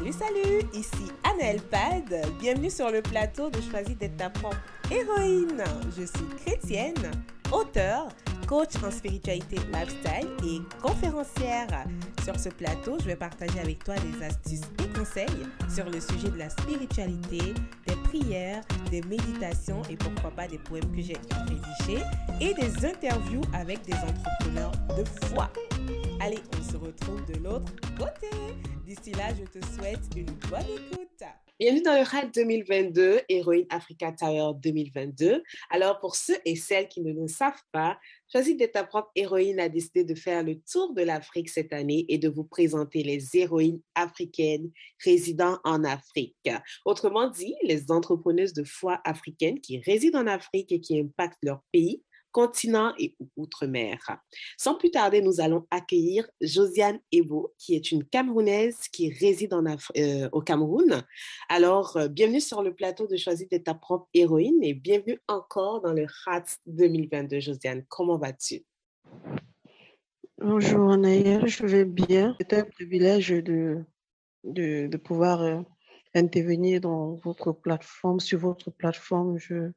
Salut, 0.00 0.12
salut, 0.14 0.62
ici 0.72 1.12
Annelle 1.30 1.60
Pad. 1.60 2.26
Bienvenue 2.40 2.70
sur 2.70 2.90
le 2.90 3.02
plateau 3.02 3.50
de 3.50 3.60
Choisis 3.60 3.98
d'être 3.98 4.16
ta 4.16 4.30
propre 4.30 4.56
héroïne. 4.90 5.62
Je 5.94 6.06
suis 6.06 6.26
chrétienne, 6.42 7.10
auteur, 7.52 8.08
coach 8.48 8.76
en 8.82 8.90
spiritualité 8.90 9.56
lifestyle 9.70 10.30
et 10.42 10.62
conférencière. 10.80 11.66
Sur 12.24 12.40
ce 12.40 12.48
plateau, 12.48 12.96
je 13.00 13.04
vais 13.08 13.16
partager 13.16 13.60
avec 13.60 13.84
toi 13.84 13.94
des 13.96 14.24
astuces 14.24 14.70
et 14.82 14.98
conseils 14.98 15.26
sur 15.68 15.84
le 15.84 16.00
sujet 16.00 16.30
de 16.30 16.38
la 16.38 16.48
spiritualité, 16.48 17.52
des 17.86 17.96
prières, 18.04 18.62
des 18.90 19.02
méditations 19.02 19.82
et 19.90 19.96
pourquoi 19.96 20.30
pas 20.30 20.48
des 20.48 20.58
poèmes 20.58 20.90
que 20.96 21.02
j'ai 21.02 21.18
rédigés 21.46 22.02
et 22.40 22.54
des 22.54 22.86
interviews 22.86 23.42
avec 23.52 23.84
des 23.84 23.96
entrepreneurs 23.96 24.72
de 24.96 25.04
foi. 25.26 25.50
Allez, 26.20 26.38
on 26.58 26.62
se 26.62 26.76
retrouve 26.76 27.24
de 27.26 27.42
l'autre 27.42 27.72
côté. 27.98 28.28
D'ici 28.84 29.12
là, 29.12 29.28
je 29.34 29.44
te 29.44 29.64
souhaite 29.74 30.00
une 30.16 30.26
bonne 30.48 30.60
écoute. 30.62 31.22
Bienvenue 31.58 31.82
dans 31.82 31.94
le 31.94 32.02
RAD 32.02 32.30
2022, 32.32 33.20
Héroïne 33.28 33.66
Africa 33.70 34.12
Tower 34.12 34.52
2022. 34.62 35.42
Alors, 35.70 36.00
pour 36.00 36.16
ceux 36.16 36.38
et 36.44 36.56
celles 36.56 36.88
qui 36.88 37.00
ne 37.02 37.12
le 37.12 37.28
savent 37.28 37.62
pas, 37.72 37.98
Choisis 38.32 38.56
d'être 38.56 38.74
ta 38.74 38.84
propre 38.84 39.10
héroïne 39.16 39.58
a 39.58 39.68
décidé 39.68 40.04
de 40.04 40.14
faire 40.14 40.44
le 40.44 40.60
tour 40.60 40.94
de 40.94 41.02
l'Afrique 41.02 41.48
cette 41.48 41.72
année 41.72 42.04
et 42.08 42.16
de 42.16 42.28
vous 42.28 42.44
présenter 42.44 43.02
les 43.02 43.36
héroïnes 43.36 43.80
africaines 43.96 44.70
résidant 45.04 45.58
en 45.64 45.82
Afrique. 45.82 46.48
Autrement 46.84 47.28
dit, 47.28 47.56
les 47.64 47.90
entrepreneuses 47.90 48.52
de 48.52 48.62
foi 48.62 49.00
africaines 49.04 49.60
qui 49.60 49.80
résident 49.80 50.20
en 50.20 50.28
Afrique 50.28 50.70
et 50.70 50.80
qui 50.80 51.00
impactent 51.00 51.42
leur 51.42 51.60
pays 51.72 52.04
continent 52.32 52.92
et 52.98 53.14
outre-mer. 53.36 53.98
Sans 54.56 54.74
plus 54.74 54.90
tarder, 54.90 55.20
nous 55.20 55.40
allons 55.40 55.66
accueillir 55.70 56.28
Josiane 56.40 57.00
Ebo, 57.12 57.54
qui 57.58 57.74
est 57.74 57.90
une 57.90 58.04
Camerounaise 58.04 58.88
qui 58.92 59.12
réside 59.12 59.54
euh, 59.96 60.28
au 60.32 60.40
Cameroun. 60.40 61.02
Alors, 61.48 61.96
euh, 61.96 62.08
bienvenue 62.08 62.40
sur 62.40 62.62
le 62.62 62.74
plateau 62.74 63.06
de 63.06 63.16
Choisir 63.16 63.48
d'être 63.50 63.64
ta 63.64 63.74
propre 63.74 64.08
héroïne 64.14 64.62
et 64.62 64.74
bienvenue 64.74 65.18
encore 65.28 65.80
dans 65.80 65.92
le 65.92 66.06
RAT 66.24 66.44
2022. 66.66 67.40
Josiane, 67.40 67.84
comment 67.88 68.18
vas-tu? 68.18 68.64
Bonjour 70.38 70.90
Anaël, 70.90 71.46
je 71.46 71.66
vais 71.66 71.84
bien. 71.84 72.34
C'est 72.40 72.54
un 72.54 72.64
privilège 72.64 73.28
de, 73.28 73.84
de, 74.44 74.96
pouvoir 74.96 75.42
euh, 75.42 75.60
intervenir 76.14 76.80
dans 76.80 77.14
votre 77.16 77.52
plateforme, 77.52 78.20
sur 78.20 78.38
votre 78.38 78.70
plateforme. 78.70 79.38
Je, 79.38 79.70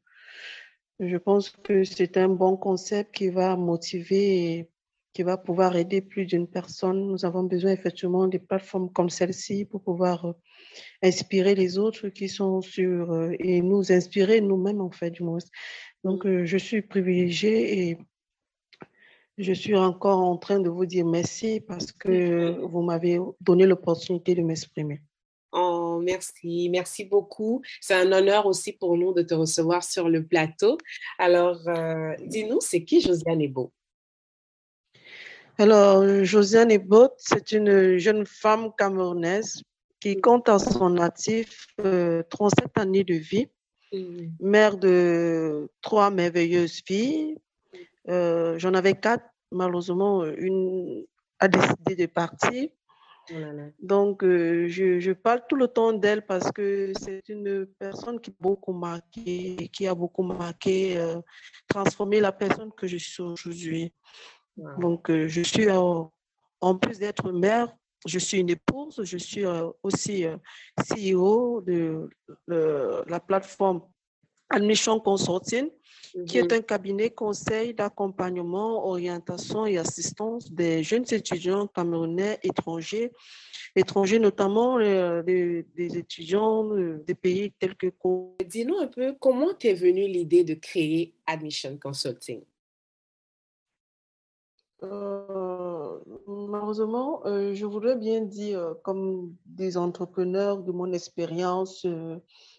je 0.99 1.17
pense 1.17 1.49
que 1.49 1.83
c'est 1.83 2.17
un 2.17 2.29
bon 2.29 2.57
concept 2.57 3.15
qui 3.15 3.29
va 3.29 3.55
motiver 3.55 4.53
et 4.53 4.69
qui 5.13 5.23
va 5.23 5.37
pouvoir 5.37 5.75
aider 5.75 6.01
plus 6.01 6.25
d'une 6.25 6.47
personne. 6.47 7.07
Nous 7.07 7.25
avons 7.25 7.43
besoin 7.43 7.71
effectivement 7.71 8.27
des 8.27 8.39
plateformes 8.39 8.91
comme 8.91 9.09
celle-ci 9.09 9.65
pour 9.65 9.83
pouvoir 9.83 10.25
euh, 10.25 10.33
inspirer 11.03 11.55
les 11.55 11.77
autres 11.77 12.09
qui 12.09 12.27
sont 12.27 12.61
sur 12.61 13.11
euh, 13.11 13.31
et 13.39 13.61
nous 13.61 13.91
inspirer 13.91 14.41
nous-mêmes 14.41 14.81
en 14.81 14.91
fait 14.91 15.11
du 15.11 15.23
moins. 15.23 15.39
Donc 16.03 16.25
euh, 16.25 16.45
je 16.45 16.57
suis 16.57 16.81
privilégiée 16.81 17.89
et 17.89 17.97
je 19.37 19.53
suis 19.53 19.75
encore 19.75 20.19
en 20.19 20.37
train 20.37 20.59
de 20.59 20.69
vous 20.69 20.85
dire 20.85 21.05
merci 21.05 21.59
parce 21.59 21.91
que 21.91 22.59
vous 22.61 22.81
m'avez 22.81 23.19
donné 23.41 23.65
l'opportunité 23.65 24.35
de 24.35 24.41
m'exprimer. 24.41 25.01
Oh, 25.55 26.01
merci, 26.03 26.67
merci 26.71 27.05
beaucoup. 27.05 27.61
C'est 27.79 27.93
un 27.93 28.11
honneur 28.11 28.47
aussi 28.47 28.73
pour 28.73 28.97
nous 28.97 29.13
de 29.13 29.21
te 29.21 29.35
recevoir 29.35 29.83
sur 29.83 30.09
le 30.09 30.25
plateau. 30.25 30.79
Alors, 31.19 31.59
euh, 31.67 32.15
dis-nous, 32.25 32.59
c'est 32.59 32.83
qui 32.83 33.01
Josiane 33.01 33.39
Ebo? 33.39 33.71
Alors, 35.59 36.23
Josiane 36.23 36.71
Ebo, 36.71 37.09
c'est 37.17 37.51
une 37.51 37.99
jeune 37.99 38.25
femme 38.25 38.71
camerounaise 38.75 39.61
qui 39.99 40.19
compte 40.19 40.49
à 40.49 40.57
son 40.57 40.89
natif 40.89 41.67
37 41.77 41.85
euh, 41.85 42.81
années 42.81 43.03
de 43.03 43.13
vie, 43.13 43.47
mmh. 43.93 43.97
mère 44.39 44.77
de 44.77 45.69
trois 45.81 46.09
merveilleuses 46.09 46.81
filles. 46.83 47.37
Euh, 48.09 48.57
j'en 48.57 48.73
avais 48.73 48.95
quatre, 48.95 49.25
malheureusement, 49.51 50.25
une 50.25 51.05
a 51.39 51.47
décidé 51.47 51.95
de 51.95 52.05
partir. 52.07 52.69
Donc, 53.79 54.23
euh, 54.23 54.67
je, 54.67 54.99
je, 54.99 55.11
parle 55.11 55.41
tout 55.47 55.55
le 55.55 55.67
temps 55.67 55.93
d'elle 55.93 56.25
parce 56.25 56.51
que 56.51 56.91
c'est 56.99 57.27
une 57.29 57.65
personne 57.79 58.19
qui 58.19 58.31
a 58.31 58.33
beaucoup 58.39 58.73
marqué, 58.73 59.69
qui 59.71 59.87
a 59.87 59.95
beaucoup 59.95 60.23
marqué, 60.23 60.97
euh, 60.97 61.21
transformé 61.67 62.19
la 62.19 62.31
personne 62.31 62.71
que 62.71 62.87
je 62.87 62.97
suis 62.97 63.23
aujourd'hui. 63.23 63.93
Donc, 64.77 65.09
euh, 65.09 65.27
je 65.27 65.41
suis, 65.41 65.69
en 65.71 66.77
plus 66.79 66.99
d'être 66.99 67.31
mère, 67.31 67.73
je 68.05 68.19
suis 68.19 68.39
une 68.39 68.49
épouse, 68.49 69.01
je 69.03 69.17
suis 69.17 69.45
aussi 69.81 70.25
CEO 70.81 71.61
de, 71.61 72.09
de, 72.47 73.03
la 73.07 73.19
plateforme 73.21 73.81
Admission 74.49 74.99
Consulting 74.99 75.69
qui 76.27 76.37
est 76.37 76.51
mhm. 76.51 76.59
un 76.59 76.61
cabinet 76.61 77.09
conseil 77.09 77.73
d'accompagnement, 77.73 78.87
orientation 78.87 79.65
et 79.65 79.77
assistance 79.77 80.51
des 80.51 80.83
jeunes 80.83 81.05
étudiants 81.11 81.65
camerounais 81.67 82.39
étrangers, 82.43 83.11
étrangers 83.75 84.19
notamment 84.19 84.77
euh, 84.77 85.23
des, 85.23 85.65
étudiants 85.97 86.71
euh, 86.75 87.03
des 87.07 87.15
pays 87.15 87.51
tels 87.59 87.75
que... 87.75 87.87
Dis-nous 88.45 88.77
un 88.77 88.87
peu 88.87 89.15
comment 89.19 89.53
t'es 89.53 89.73
venue 89.73 90.07
l'idée 90.07 90.43
de 90.43 90.53
créer 90.53 91.15
Admission 91.25 91.77
Consulting? 91.81 92.43
Euh, 94.83 95.99
malheureusement, 96.27 97.23
je 97.25 97.65
voudrais 97.65 97.95
bien 97.95 98.21
dire, 98.21 98.75
comme 98.83 99.33
des 99.45 99.77
entrepreneurs 99.77 100.57
de 100.57 100.71
mon 100.73 100.91
expérience, 100.91 101.87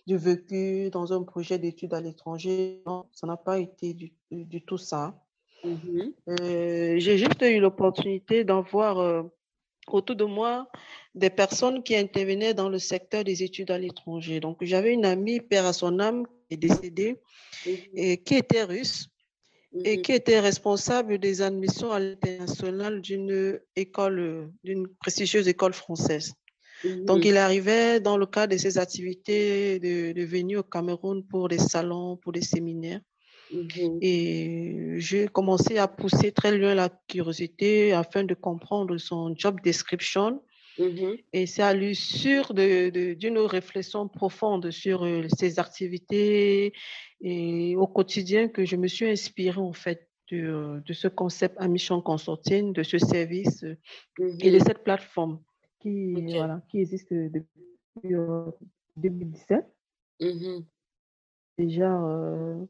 du 0.07 0.17
vécu 0.17 0.91
dans 0.91 1.13
un 1.13 1.23
projet 1.23 1.59
d'études 1.59 1.95
à 1.95 2.01
l'étranger. 2.01 2.83
Non, 2.87 3.07
ça 3.13 3.27
n'a 3.27 3.37
pas 3.37 3.59
été 3.59 3.95
du, 3.95 4.13
du 4.31 4.63
tout 4.63 4.79
ça. 4.79 5.19
Mm-hmm. 5.65 6.13
Euh, 6.29 6.95
j'ai 6.99 7.19
juste 7.19 7.43
eu 7.43 7.59
l'opportunité 7.59 8.45
d'en 8.45 8.63
voir 8.63 8.99
euh, 8.99 9.23
autour 9.87 10.17
de 10.17 10.25
moi 10.25 10.69
des 11.15 11.31
personnes 11.31 11.83
qui 11.83 11.97
intervenaient 11.97 12.55
dans 12.55 12.69
le 12.69 12.79
secteur 12.79 13.25
des 13.25 13.43
études 13.43 13.71
à 13.71 13.79
l'étranger. 13.79 14.41
Donc, 14.41 14.59
j'avais 14.61 14.93
une 14.93 15.05
amie, 15.05 15.41
père 15.41 15.65
à 15.65 15.73
son 15.73 15.99
âme, 16.01 16.27
qui 16.27 16.55
est 16.55 16.57
décédée, 16.57 17.21
mm-hmm. 17.65 17.89
et 17.95 18.23
qui 18.23 18.35
était 18.35 18.65
russe 18.65 19.09
et 19.85 19.97
mm-hmm. 19.97 20.03
qui 20.03 20.13
était 20.13 20.39
responsable 20.39 21.19
des 21.19 21.43
admissions 21.43 21.91
à 21.91 21.99
l'international 21.99 23.01
d'une 23.01 23.59
école, 23.75 24.53
d'une 24.63 24.87
prestigieuse 24.87 25.49
école 25.49 25.73
française. 25.73 26.35
Donc, 27.05 27.25
il 27.25 27.37
arrivait 27.37 28.01
dans 28.01 28.17
le 28.17 28.27
cadre 28.27 28.53
de 28.55 28.59
ses 28.59 28.79
activités 28.79 29.79
de, 29.79 30.25
venir 30.25 30.61
au 30.61 30.63
Cameroun 30.63 31.25
pour 31.25 31.49
des 31.49 31.59
salons, 31.59 32.17
pour 32.17 32.33
des 32.33 32.43
séminaires. 32.43 33.01
Mhm. 33.53 33.99
Et 34.01 34.95
j'ai 34.99 35.29
commencé 35.29 35.79
à 35.79 35.87
pousser 35.87 36.33
très 36.33 36.57
loin 36.57 36.75
la 36.75 36.89
curiosité 37.09 37.93
afin 37.93 38.25
de 38.25 38.35
comprendre 38.35 38.97
son 38.99 39.35
job 39.37 39.61
description. 39.63 40.43
Mhm. 40.79 41.17
Et 41.33 41.47
c'est 41.47 41.63
à 41.63 41.73
l'issue 41.73 42.43
d'une 42.53 43.39
réflexion 43.39 44.09
profonde 44.09 44.71
sur 44.71 45.05
euh, 45.05 45.27
ses 45.39 45.59
activités 45.61 46.73
et 47.21 47.77
au 47.77 47.87
quotidien 47.87 48.49
que 48.49 48.65
je 48.65 48.77
me 48.77 48.89
suis 48.89 49.09
inspirée 49.09 49.61
en 49.61 49.73
fait 49.73 50.09
de, 50.33 50.83
ce 50.93 51.07
concept 51.07 51.55
à 51.61 51.69
mission 51.69 52.01
consulting, 52.01 52.73
de 52.73 52.83
ce 52.83 52.99
service 52.99 53.63
et 53.63 54.51
de 54.51 54.59
mhm. 54.59 54.65
cette 54.65 54.83
plateforme 54.83 55.39
qui, 55.85 56.35
voilà, 56.35 56.63
qui 56.69 56.81
existe 56.81 57.13
depuis 57.13 58.15
2017. 58.97 59.67
Euh, 60.23 60.35
mmh 60.35 60.65
Déjà 61.57 62.03
euh, 62.03 62.65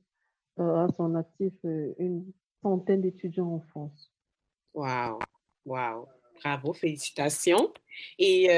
euh, 0.58 0.84
à 0.84 0.88
son 0.96 1.14
actif 1.14 1.54
une 1.62 2.30
centaine 2.60 3.00
d'étudiants 3.00 3.54
en 3.54 3.60
France. 3.60 4.12
Waouh, 4.74 5.18
waouh. 5.64 6.06
Bravo, 6.42 6.72
félicitations. 6.72 7.72
Et 8.18 8.48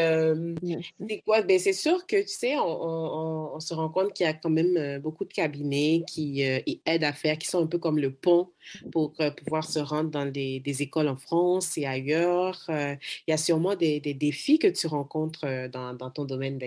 c'est 1.09 1.21
quoi? 1.21 1.43
Ben, 1.43 1.59
c'est 1.59 1.73
sûr 1.73 2.07
que, 2.07 2.23
tu 2.23 2.29
sais, 2.29 2.57
on, 2.59 3.61
se 3.61 3.75
rend 3.75 3.89
compte 3.89 4.13
qu'il 4.13 4.25
y 4.27 4.29
a 4.29 4.35
quand 4.35 4.51
même 4.51 4.99
beaucoup 5.01 5.25
de 5.25 5.33
cabinets 5.33 6.03
qui 6.07 6.43
aident 6.43 7.05
à 7.05 7.13
faire, 7.13 7.39
qui 7.39 7.49
sont 7.49 7.63
un 7.63 7.67
peu 7.67 7.79
comme 7.79 7.99
le 7.99 8.13
pont 8.13 8.51
pour 8.93 9.15
pouvoir 9.37 9.65
se 9.65 9.79
rendre 9.79 10.11
dans 10.11 10.31
des, 10.31 10.63
écoles 10.83 11.09
en 11.09 11.17
France 11.17 11.77
et 11.79 11.87
ailleurs. 11.87 12.65
il 12.69 12.99
y 13.29 13.33
a 13.33 13.37
sûrement 13.37 13.77
des, 13.77 14.01
défis 14.01 14.59
que 14.59 14.69
tu 14.69 14.87
rencontres 14.87 15.69
dans, 15.69 16.11
ton 16.11 16.25
domaine 16.25 16.59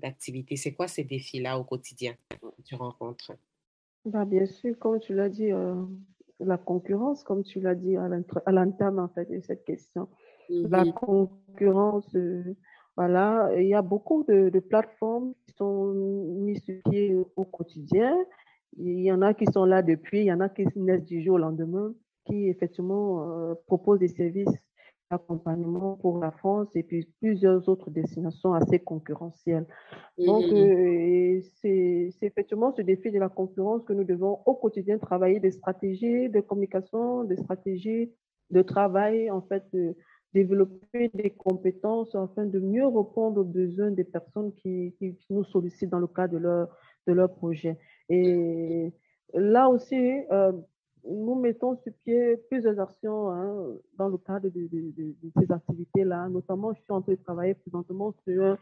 d'activité. 0.00 0.56
C'est 0.56 0.72
quoi 0.72 0.88
ces 0.88 1.04
défis-là 1.04 1.58
au 1.58 1.64
quotidien 1.64 2.14
que 2.30 2.62
tu 2.64 2.74
rencontres? 2.74 3.32
Bah, 4.04 4.24
bien 4.24 4.46
sûr, 4.46 4.78
comme 4.78 5.00
tu 5.00 5.14
l'as 5.14 5.28
dit, 5.28 5.50
la 6.40 6.58
concurrence, 6.58 7.22
comme 7.22 7.42
tu 7.44 7.60
l'as 7.60 7.74
dit 7.74 7.96
à 7.96 8.08
l'entame 8.52 8.98
en 8.98 9.08
fait, 9.08 9.30
de 9.30 9.40
cette 9.40 9.64
question 9.64 10.08
la 10.70 10.84
concurrence. 10.92 12.14
Euh, 12.14 12.54
voilà, 12.96 13.50
il 13.56 13.66
y 13.66 13.74
a 13.74 13.82
beaucoup 13.82 14.24
de, 14.24 14.50
plateformes 14.60 15.32
qui 15.46 15.54
sont 15.54 15.92
mises 15.94 16.62
sur 16.62 16.76
pied 16.90 17.16
au 17.36 17.44
quotidien. 17.44 18.14
Il 18.76 19.00
y 19.00 19.12
en 19.12 19.22
a 19.22 19.34
qui 19.34 19.46
sont 19.46 19.64
là 19.64 19.82
depuis, 19.82 20.20
il 20.20 20.26
y 20.26 20.32
en 20.32 20.40
a 20.40 20.48
qui 20.48 20.66
naissent 20.76 21.04
du 21.04 21.22
jour 21.22 21.34
au 21.34 21.38
lendemain, 21.38 21.94
qui 22.26 22.48
effectivement 22.48 23.50
euh, 23.50 23.54
proposent 23.66 23.98
des 23.98 24.08
services 24.08 24.54
accompagnement 25.12 25.96
pour 25.96 26.18
la 26.18 26.30
France 26.30 26.68
et 26.74 26.82
puis 26.82 27.08
plusieurs 27.20 27.68
autres 27.68 27.90
destinations 27.90 28.54
assez 28.54 28.78
concurrentielles. 28.78 29.66
Donc, 30.18 30.44
mmh 30.46 31.40
c'est 31.60 32.12
effectivement 32.22 32.72
ce 32.72 32.82
défi 32.82 33.10
de 33.10 33.18
la 33.18 33.28
concurrence 33.28 33.82
que 33.84 33.92
nous 33.92 34.04
devons 34.04 34.40
au 34.46 34.54
quotidien 34.54 34.98
travailler 34.98 35.40
des 35.40 35.50
stratégies 35.50 36.28
de 36.28 36.40
communication, 36.40 37.24
des 37.24 37.36
stratégies 37.36 38.12
de 38.50 38.62
travail, 38.62 39.30
en 39.30 39.40
fait, 39.42 39.64
développer 40.34 41.10
des 41.14 41.30
compétences 41.30 42.14
afin 42.14 42.46
de 42.46 42.58
mieux 42.58 42.86
répondre 42.86 43.40
aux 43.40 43.44
besoins 43.44 43.90
des 43.90 44.04
personnes 44.04 44.52
qui, 44.54 44.94
qui 44.98 45.16
nous 45.30 45.44
sollicitent 45.44 45.90
dans 45.90 45.98
le 45.98 46.06
cadre 46.06 46.34
de 46.34 46.38
leur, 46.38 46.68
de 47.06 47.12
leur 47.12 47.32
projet. 47.32 47.78
Et 48.08 48.92
là 49.34 49.68
aussi, 49.68 50.20
euh, 50.30 50.52
nous 51.04 51.34
mettons 51.34 51.76
sur 51.82 51.92
pied 52.04 52.36
plusieurs 52.48 52.78
actions 52.80 53.30
hein, 53.30 53.74
dans 53.98 54.08
le 54.08 54.18
cadre 54.18 54.48
de, 54.48 54.68
ces 55.38 55.52
activités-là. 55.52 56.28
Notamment, 56.28 56.72
je 56.72 56.80
suis 56.80 56.92
en 56.92 57.02
train 57.02 57.12
de 57.12 57.18
travailler 57.18 57.54
présentement 57.54 58.14
sur 58.26 58.56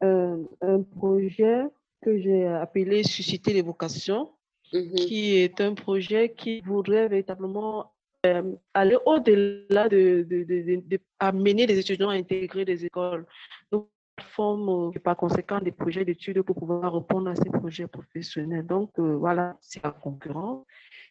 un, 0.00 0.40
un 0.60 0.82
projet 0.82 1.64
que 2.02 2.18
j'ai 2.18 2.46
appelé 2.46 3.02
Susciter 3.04 3.52
les 3.52 3.62
vocations, 3.62 4.30
mm-hmm. 4.72 4.94
qui 4.94 5.36
est 5.36 5.60
un 5.60 5.74
projet 5.74 6.34
qui 6.34 6.60
voudrait 6.60 7.08
véritablement 7.08 7.92
euh, 8.24 8.54
aller 8.72 8.96
au-delà 9.04 9.88
de, 9.88 10.24
de, 10.28 11.00
amener 11.18 11.66
les 11.66 11.78
étudiants 11.78 12.10
à 12.10 12.14
intégrer 12.14 12.64
des 12.64 12.84
écoles. 12.84 13.26
Nous 13.72 13.88
formons 14.20 14.92
par 15.02 15.16
conséquent 15.16 15.60
des 15.60 15.72
projets 15.72 16.04
d'études 16.04 16.42
pour 16.42 16.54
pouvoir 16.54 16.94
répondre 16.94 17.28
à 17.30 17.34
ces 17.34 17.50
projets 17.50 17.88
professionnels. 17.88 18.66
Donc, 18.66 18.90
euh, 18.98 19.16
voilà, 19.16 19.56
c'est 19.60 19.82
la 19.82 19.90
concurrence. 19.90 20.64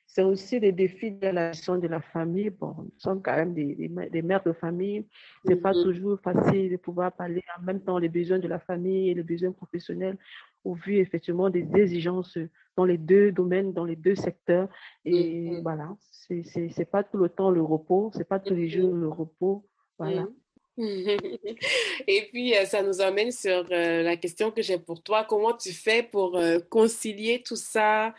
C'est 0.07 0.23
aussi 0.23 0.59
des 0.59 0.71
défis 0.71 1.11
de 1.11 1.27
la 1.27 1.51
gestion 1.51 1.77
de 1.77 1.87
la 1.87 2.01
famille. 2.01 2.49
Bon, 2.49 2.75
nous 2.77 2.91
sommes 2.97 3.21
quand 3.21 3.35
même 3.35 3.53
des, 3.53 3.89
des, 4.11 4.21
mères 4.21 4.43
de 4.43 4.53
famille. 4.53 5.05
Ce 5.45 5.49
n'est 5.49 5.57
pas 5.57 5.71
mm-hmm. 5.71 5.83
toujours 5.83 6.19
facile 6.21 6.69
de 6.71 6.77
pouvoir 6.77 7.13
parler 7.13 7.43
en 7.57 7.61
même 7.63 7.81
temps 7.81 7.97
les 7.97 8.09
besoins 8.09 8.39
de 8.39 8.47
la 8.47 8.59
famille 8.59 9.09
et 9.09 9.13
les 9.13 9.23
besoins 9.23 9.51
professionnels 9.51 10.17
au 10.63 10.73
vu 10.73 10.97
effectivement 10.97 11.49
des 11.49 11.67
exigences 11.75 12.37
dans 12.77 12.85
les 12.85 12.97
deux 12.97 13.31
domaines, 13.31 13.73
dans 13.73 13.85
les 13.85 13.95
deux 13.95 14.15
secteurs. 14.15 14.69
Et 15.05 15.49
mm-hmm. 15.49 15.61
voilà, 15.61 15.95
c'est 16.01 16.43
n'est 16.77 16.85
pas 16.85 17.03
tout 17.03 17.17
le 17.17 17.29
temps 17.29 17.51
le 17.51 17.61
repos, 17.61 18.11
c'est 18.15 18.27
pas 18.27 18.39
tous 18.39 18.55
les 18.55 18.69
jours 18.69 18.93
le 18.93 19.09
repos. 19.09 19.65
Voilà. 19.97 20.23
Mm-hmm. 20.23 20.31
Et 22.07 22.27
puis, 22.31 22.55
euh, 22.55 22.65
ça 22.65 22.81
nous 22.81 23.01
amène 23.01 23.31
sur 23.31 23.65
euh, 23.71 24.03
la 24.03 24.17
question 24.17 24.51
que 24.51 24.61
j'ai 24.61 24.77
pour 24.77 25.01
toi. 25.03 25.25
Comment 25.25 25.53
tu 25.53 25.71
fais 25.71 26.03
pour 26.03 26.37
euh, 26.37 26.59
concilier 26.69 27.43
tout 27.43 27.55
ça, 27.55 28.13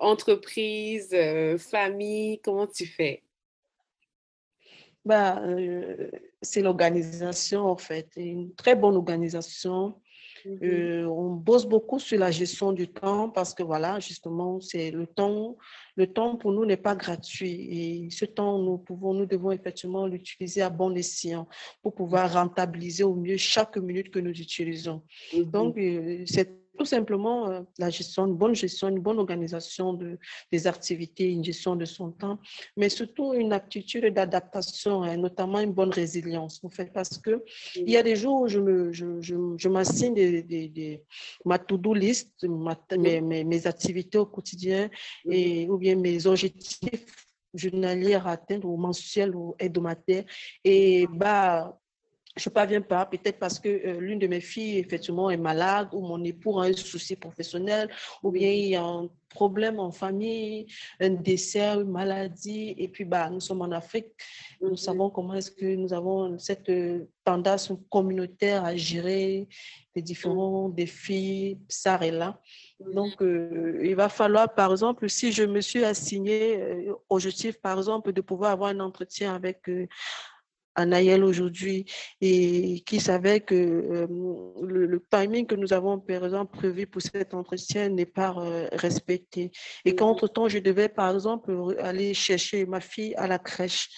entreprise, 0.00 1.14
famille, 1.58 2.40
comment 2.40 2.66
tu 2.66 2.86
fais? 2.86 3.22
Bah, 5.04 5.42
c'est 6.42 6.60
l'organisation, 6.60 7.66
en 7.66 7.76
fait. 7.76 8.08
Une 8.16 8.54
très 8.54 8.74
bonne 8.74 8.96
organisation 8.96 9.94
Mmh 10.48 10.64
euh, 10.64 11.04
on 11.06 11.34
bosse 11.34 11.66
beaucoup 11.66 11.98
sur 11.98 12.18
la 12.18 12.30
gestion 12.30 12.72
du 12.72 12.88
temps 12.88 13.28
parce 13.28 13.54
que 13.54 13.62
voilà, 13.62 14.00
justement, 14.00 14.60
c'est 14.60 14.90
le 14.90 15.06
temps. 15.06 15.56
Le 15.96 16.06
temps 16.06 16.36
pour 16.36 16.52
nous 16.52 16.64
n'est 16.64 16.76
pas 16.76 16.94
gratuit 16.94 18.06
et 18.06 18.10
ce 18.10 18.24
temps, 18.24 18.58
nous 18.58 18.78
pouvons, 18.78 19.14
nous 19.14 19.26
devons 19.26 19.50
effectivement 19.50 20.06
l'utiliser 20.06 20.62
à 20.62 20.70
bon 20.70 20.94
escient 20.94 21.48
pour 21.82 21.94
pouvoir 21.94 22.32
rentabiliser 22.32 23.02
au 23.04 23.14
mieux 23.14 23.36
chaque 23.36 23.76
minute 23.76 24.10
que 24.10 24.20
nous 24.20 24.30
utilisons. 24.30 25.02
Mmh 25.34 25.42
Donc, 25.42 25.76
euh, 25.76 26.22
c'est 26.26 26.57
tout 26.78 26.86
simplement 26.86 27.50
euh, 27.50 27.60
la 27.78 27.90
gestion, 27.90 28.26
une 28.26 28.36
bonne 28.36 28.54
gestion, 28.54 28.88
une 28.88 29.00
bonne 29.00 29.18
organisation 29.18 29.92
de, 29.92 30.18
des 30.52 30.66
activités, 30.66 31.30
une 31.30 31.44
gestion 31.44 31.76
de 31.76 31.84
son 31.84 32.12
temps, 32.12 32.38
mais 32.76 32.88
surtout 32.88 33.34
une 33.34 33.52
aptitude 33.52 34.06
d'adaptation, 34.14 35.02
hein, 35.02 35.16
notamment 35.16 35.60
une 35.60 35.72
bonne 35.72 35.90
résilience, 35.90 36.60
en 36.64 36.70
fait, 36.70 36.92
parce 36.92 37.18
que 37.18 37.44
il 37.74 37.90
y 37.90 37.96
a 37.96 38.02
des 38.02 38.16
jours 38.16 38.42
où 38.42 38.48
je 38.48 38.60
me, 38.60 38.92
je, 38.92 39.20
je, 39.20 39.34
je 39.56 39.68
m'assigne 39.68 40.14
des, 40.14 40.42
des, 40.42 40.68
des, 40.68 41.02
ma 41.44 41.58
to-do 41.58 41.92
list, 41.92 42.46
mes, 42.96 43.20
mes, 43.20 43.44
mes, 43.44 43.66
activités 43.66 44.18
au 44.18 44.26
quotidien, 44.26 44.88
et, 45.28 45.68
ou 45.68 45.76
bien 45.76 45.96
mes 45.96 46.26
objectifs 46.26 47.28
journaliers 47.54 48.14
à 48.14 48.28
atteindre, 48.28 48.68
ou 48.68 48.76
mensuels, 48.76 49.34
ou 49.34 49.54
hebdomadaires, 49.58 50.24
et 50.64 51.06
bah, 51.10 51.76
je 52.38 52.48
parviens 52.48 52.80
pas, 52.80 53.04
peut-être 53.06 53.38
parce 53.38 53.58
que 53.58 53.68
euh, 53.68 54.00
l'une 54.00 54.18
de 54.18 54.26
mes 54.26 54.40
filles, 54.40 54.78
effectivement, 54.78 55.30
est 55.30 55.36
malade, 55.36 55.88
ou 55.92 56.00
mon 56.00 56.22
époux 56.24 56.58
a 56.58 56.66
un 56.66 56.72
souci 56.72 57.16
professionnel, 57.16 57.90
ou 58.22 58.30
bien 58.30 58.50
il 58.50 58.68
y 58.68 58.76
a 58.76 58.84
un 58.84 59.08
problème 59.28 59.78
en 59.78 59.90
famille, 59.90 60.66
un 61.00 61.10
décès, 61.10 61.60
une 61.74 61.90
maladie, 61.90 62.74
et 62.78 62.88
puis 62.88 63.04
bah, 63.04 63.28
nous 63.30 63.40
sommes 63.40 63.62
en 63.62 63.72
Afrique, 63.72 64.06
nous 64.60 64.76
savons 64.76 65.10
comment 65.10 65.34
est-ce 65.34 65.50
que 65.50 65.74
nous 65.76 65.92
avons 65.92 66.38
cette 66.38 66.68
euh, 66.70 67.04
tendance 67.24 67.72
communautaire 67.90 68.64
à 68.64 68.74
gérer 68.74 69.48
les 69.94 70.02
différents 70.02 70.68
défis, 70.68 71.58
ça 71.68 71.98
et 72.02 72.10
là. 72.10 72.40
Donc, 72.80 73.20
euh, 73.20 73.80
il 73.82 73.96
va 73.96 74.08
falloir, 74.08 74.54
par 74.54 74.70
exemple, 74.70 75.08
si 75.10 75.32
je 75.32 75.42
me 75.42 75.60
suis 75.60 75.84
assigné 75.84 76.88
objectif, 77.08 77.60
par 77.60 77.76
exemple, 77.78 78.12
de 78.12 78.20
pouvoir 78.20 78.52
avoir 78.52 78.70
un 78.70 78.80
entretien 78.80 79.34
avec 79.34 79.68
Anaël 80.78 81.24
aujourd'hui 81.24 81.84
et 82.20 82.82
qui 82.86 83.00
savait 83.00 83.40
que 83.40 83.54
euh, 83.54 84.06
le, 84.62 85.04
timing 85.10 85.46
que 85.46 85.56
nous 85.56 85.72
avons, 85.72 85.98
par 85.98 86.24
exemple, 86.24 86.56
prévu 86.56 86.86
pour 86.86 87.02
cet 87.02 87.34
entretien 87.34 87.88
n'est 87.88 88.06
pas 88.06 88.34
euh, 88.38 88.68
respecté. 88.72 89.50
Et 89.84 89.94
qu'entre-temps, 89.94 90.48
je 90.48 90.58
devais, 90.58 90.88
par 90.88 91.14
exemple, 91.14 91.76
aller 91.80 92.14
chercher 92.14 92.64
ma 92.66 92.80
fille 92.80 93.14
à 93.16 93.26
la 93.26 93.38
crèche. 93.38 93.88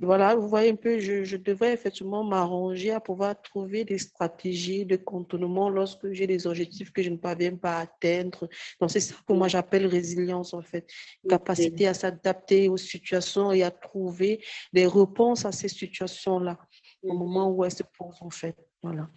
Voilà, 0.00 0.34
vous 0.34 0.48
voyez 0.48 0.70
un 0.70 0.76
peu, 0.76 0.98
je, 0.98 1.24
je 1.24 1.36
devrais 1.36 1.72
effectivement 1.72 2.24
m'arranger 2.24 2.92
à 2.92 3.00
pouvoir 3.00 3.40
trouver 3.40 3.84
des 3.84 3.98
stratégies 3.98 4.86
de 4.86 4.96
contournement 4.96 5.68
lorsque 5.68 6.10
j'ai 6.12 6.26
des 6.26 6.46
objectifs 6.46 6.90
que 6.90 7.02
je 7.02 7.10
ne 7.10 7.16
parviens 7.16 7.56
pas 7.56 7.78
à 7.78 7.80
atteindre. 7.82 8.48
Donc, 8.80 8.90
c'est 8.90 9.00
ça 9.00 9.14
que 9.26 9.32
moi 9.34 9.48
j'appelle 9.48 9.86
résilience, 9.86 10.54
en 10.54 10.62
fait. 10.62 10.88
Capacité 11.28 11.86
à 11.88 11.94
s'adapter 11.94 12.68
aux 12.68 12.78
situations 12.78 13.52
et 13.52 13.62
à 13.62 13.70
trouver 13.70 14.42
des 14.72 14.86
réponses 14.86 15.44
à 15.44 15.52
ces 15.52 15.68
situations-là 15.68 16.58
au 17.02 17.12
moment 17.12 17.50
où 17.50 17.64
elles 17.64 17.72
se 17.72 17.82
posent, 17.82 18.20
en 18.20 18.30
fait. 18.30 18.56
Voilà. 18.82 19.08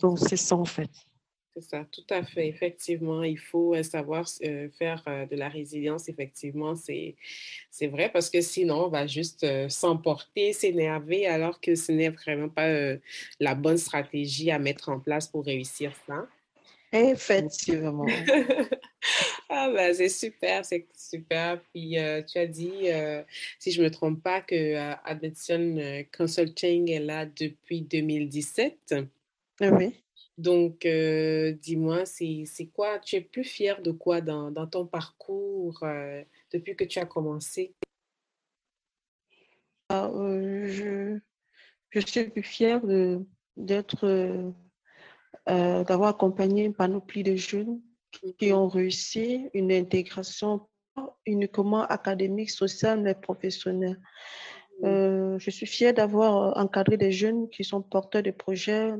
Donc, 0.00 0.18
c'est 0.18 0.36
ça, 0.36 0.56
en 0.56 0.64
fait. 0.64 0.90
C'est 1.54 1.62
ça, 1.62 1.84
tout 1.90 2.04
à 2.10 2.22
fait. 2.22 2.46
Effectivement, 2.46 3.24
il 3.24 3.38
faut 3.38 3.74
euh, 3.74 3.82
savoir 3.82 4.24
euh, 4.44 4.68
faire 4.78 5.02
euh, 5.08 5.26
de 5.26 5.34
la 5.34 5.48
résilience. 5.48 6.08
Effectivement, 6.08 6.76
c'est 6.76 7.16
vrai 7.88 8.08
parce 8.12 8.30
que 8.30 8.40
sinon, 8.40 8.84
on 8.84 8.88
va 8.88 9.06
juste 9.08 9.44
s'emporter, 9.68 10.52
s'énerver, 10.52 11.26
alors 11.26 11.60
que 11.60 11.74
ce 11.74 11.90
n'est 11.90 12.10
vraiment 12.10 12.48
pas 12.48 12.68
la 13.40 13.54
bonne 13.54 13.78
stratégie 13.78 14.50
à 14.50 14.58
mettre 14.58 14.90
en 14.90 15.00
place 15.00 15.26
pour 15.26 15.44
réussir 15.44 15.92
ça. 16.06 16.28
Effectivement. 16.92 18.06
ah 19.48 19.70
ben, 19.72 19.94
c'est 19.94 20.08
super, 20.08 20.64
c'est 20.64 20.86
super. 20.96 21.60
Puis 21.72 21.96
tu 22.28 22.38
as 22.38 22.46
dit, 22.46 22.88
si 23.58 23.72
je 23.72 23.80
ne 23.80 23.86
me 23.86 23.90
trompe 23.90 24.22
pas, 24.22 24.40
que 24.40 24.76
Admission 25.04 26.04
Consulting 26.16 26.90
est 26.90 27.00
là 27.00 27.26
depuis 27.26 27.80
2017. 27.82 28.94
Oui. 29.60 29.94
Donc, 30.40 30.86
euh, 30.86 31.52
dis-moi, 31.52 32.06
c'est 32.06 32.70
quoi, 32.72 32.98
tu 32.98 33.16
es 33.16 33.20
plus 33.20 33.44
fière 33.44 33.82
de 33.82 33.90
quoi 33.90 34.22
dans, 34.22 34.50
dans 34.50 34.66
ton 34.66 34.86
parcours 34.86 35.78
euh, 35.82 36.24
depuis 36.50 36.74
que 36.74 36.84
tu 36.84 36.98
as 36.98 37.04
commencé? 37.04 37.74
Ah, 39.90 40.10
euh, 40.14 40.66
je, 40.68 41.18
je, 41.90 42.00
suis 42.06 42.30
plus 42.30 42.42
fière 42.42 42.80
d'être, 43.58 44.54
d'avoir 45.46 46.08
accompagné 46.08 46.64
une 46.64 46.74
panoplie 46.74 47.22
de 47.22 47.36
jeunes 47.36 47.82
qui 48.10 48.50
mmh 48.50 48.54
ont 48.54 48.68
réussi 48.68 49.50
une 49.52 49.70
intégration 49.70 50.66
uniquement 51.26 51.82
académique, 51.82 52.50
sociale, 52.50 53.02
mais 53.02 53.14
professionnelle. 53.14 54.00
Mmh. 54.82 55.36
je 55.36 55.50
suis 55.50 55.66
fière 55.66 55.92
d'avoir 55.92 56.56
encadré 56.56 56.96
des 56.96 57.12
jeunes 57.12 57.50
qui 57.50 57.62
sont 57.62 57.82
porteurs 57.82 58.22
de 58.22 58.30
projets 58.30 58.94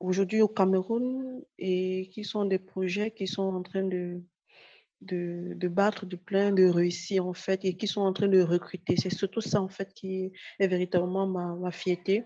aujourd'hui 0.00 0.42
au 0.42 0.48
Cameroun 0.48 1.42
et 1.58 2.08
qui 2.12 2.24
sont 2.24 2.44
des 2.44 2.58
projets 2.58 3.10
qui 3.10 3.26
sont 3.26 3.42
en 3.42 3.62
train 3.62 3.84
de, 3.84 4.22
de, 5.00 5.54
de, 5.54 5.68
battre 5.68 6.06
du 6.06 6.16
plein, 6.16 6.52
de 6.52 6.66
réussir 6.66 7.26
en 7.26 7.34
fait 7.34 7.64
et 7.64 7.76
qui 7.76 7.86
sont 7.86 8.02
en 8.02 8.12
train 8.12 8.28
de 8.28 8.40
recruter. 8.40 8.96
C'est 8.96 9.14
surtout 9.14 9.40
ça 9.40 9.60
en 9.60 9.68
fait 9.68 9.92
qui 9.94 10.32
est 10.58 10.68
véritablement 10.68 11.26
ma, 11.26 11.54
ma 11.54 11.70
fierté 11.70 12.24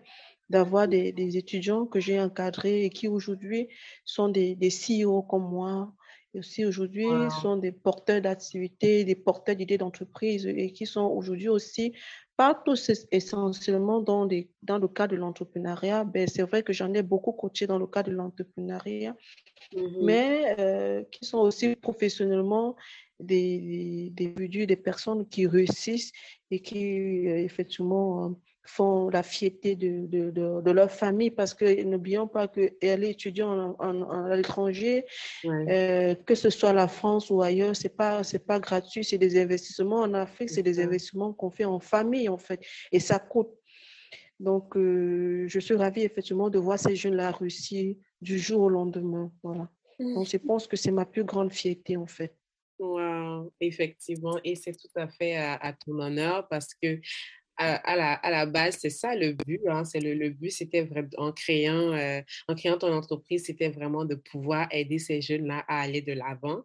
d'avoir 0.48 0.88
des, 0.88 1.12
des, 1.12 1.36
étudiants 1.36 1.86
que 1.86 2.00
j'ai 2.00 2.20
encadrés 2.20 2.84
et 2.84 2.90
qui 2.90 3.06
aujourd'hui 3.06 3.68
sont 4.04 4.28
des, 4.28 4.56
des 4.56 4.70
CEO 4.70 5.22
comme 5.22 5.48
moi 5.48 5.92
et 6.34 6.38
aussi 6.38 6.64
aujourd'hui 6.64 7.06
sont 7.42 7.56
des 7.56 7.72
porteurs 7.72 8.20
d'activités, 8.20 9.04
des 9.04 9.14
porteurs 9.14 9.56
d'idées 9.56 9.78
d'entreprise 9.78 10.46
et 10.46 10.72
qui 10.72 10.86
sont 10.86 11.06
aujourd'hui 11.06 11.48
aussi, 11.48 11.92
pas 12.36 12.54
tous 12.54 12.90
essentiellement 13.10 14.00
dans, 14.00 14.26
des, 14.26 14.50
dans 14.62 14.78
le 14.78 14.88
cas 14.88 15.06
de 15.06 15.16
l'entrepreneuriat. 15.16 16.04
Ben, 16.04 16.26
c'est 16.26 16.42
vrai 16.42 16.62
que 16.62 16.72
j'en 16.72 16.92
ai 16.94 17.02
beaucoup 17.02 17.32
coaché 17.32 17.66
dans 17.66 17.78
le 17.78 17.86
cas 17.86 18.02
de 18.02 18.12
l'entrepreneuriat, 18.12 19.14
mmh 19.74 20.04
mais 20.04 20.56
euh, 20.58 21.02
qui 21.10 21.24
sont 21.26 21.38
aussi 21.38 21.76
professionnellement 21.76 22.76
des, 23.18 24.10
des, 24.14 24.28
des, 24.28 24.66
des 24.66 24.76
personnes 24.76 25.28
qui 25.28 25.46
réussissent 25.46 26.12
et 26.50 26.60
qui, 26.60 27.28
euh, 27.28 27.44
effectivement, 27.44 28.34
font 28.64 29.08
la 29.08 29.22
fierté 29.22 29.74
de, 29.74 30.06
de, 30.06 30.30
de, 30.30 30.70
leur 30.70 30.90
famille 30.90 31.30
parce 31.30 31.54
que 31.54 31.82
n'oublions 31.82 32.28
pas 32.28 32.46
qu'elle 32.48 33.04
est 33.04 33.10
étudiante 33.10 33.76
à 33.80 34.36
l'étranger, 34.36 35.04
euh, 35.44 36.14
que 36.14 36.34
ce 36.34 36.50
soit 36.50 36.72
la 36.72 36.88
France 36.88 37.30
ou 37.30 37.42
ailleurs, 37.42 37.74
c'est 37.74 37.96
pas 37.96 38.22
c'est 38.22 38.46
pas 38.46 38.60
gratuit, 38.60 39.04
c'est 39.04 39.18
des 39.18 39.40
investissements 39.40 40.00
en 40.00 40.14
Afrique, 40.14 40.50
c'est 40.50 40.62
des 40.62 40.80
investissements 40.80 41.32
qu'on 41.32 41.50
fait 41.50 41.64
en 41.64 41.80
famille 41.80 42.28
en 42.28 42.38
fait, 42.38 42.60
et 42.92 43.00
ça 43.00 43.18
coûte. 43.18 43.50
Donc, 44.38 44.74
euh, 44.76 45.44
je 45.48 45.60
suis 45.60 45.74
ravie 45.74 46.02
effectivement 46.02 46.48
de 46.48 46.58
voir 46.58 46.78
ces 46.78 46.96
jeunes-là 46.96 47.30
réussir 47.30 47.94
du 48.22 48.38
jour 48.38 48.62
au 48.62 48.68
lendemain. 48.70 49.30
Voilà. 49.42 49.68
Donc, 49.98 50.26
je 50.26 50.38
pense 50.38 50.66
que 50.66 50.76
c'est 50.76 50.90
ma 50.90 51.04
plus 51.04 51.24
grande 51.24 51.52
fierté 51.52 51.96
en 51.98 52.06
fait. 52.06 52.34
Wow, 52.78 53.52
effectivement, 53.60 54.40
et 54.42 54.54
c'est 54.54 54.72
tout 54.72 54.88
à 54.96 55.06
fait 55.06 55.36
à, 55.36 55.56
à, 55.56 55.74
ton 55.74 55.98
honneur 55.98 56.48
parce 56.48 56.72
que 56.72 56.98
à, 57.60 57.96
la, 57.96 58.12
à, 58.14 58.30
la, 58.30 58.46
base, 58.46 58.78
c'est 58.80 58.90
ça 58.90 59.14
le 59.14 59.32
but. 59.32 59.60
Hein, 59.68 59.84
c'est 59.84 60.00
le, 60.00 60.14
le, 60.14 60.30
but, 60.30 60.50
c'était 60.50 60.82
vraiment 60.82 61.08
en 61.18 61.32
créant, 61.32 61.92
euh, 61.92 62.20
en 62.48 62.54
créant 62.54 62.78
ton 62.78 62.92
entreprise, 62.92 63.44
c'était 63.46 63.68
vraiment 63.68 64.04
de 64.04 64.14
pouvoir 64.14 64.66
aider 64.70 64.98
ces 64.98 65.20
jeunes-là 65.20 65.64
à 65.68 65.82
aller 65.82 66.00
de 66.00 66.12
l'avant. 66.12 66.62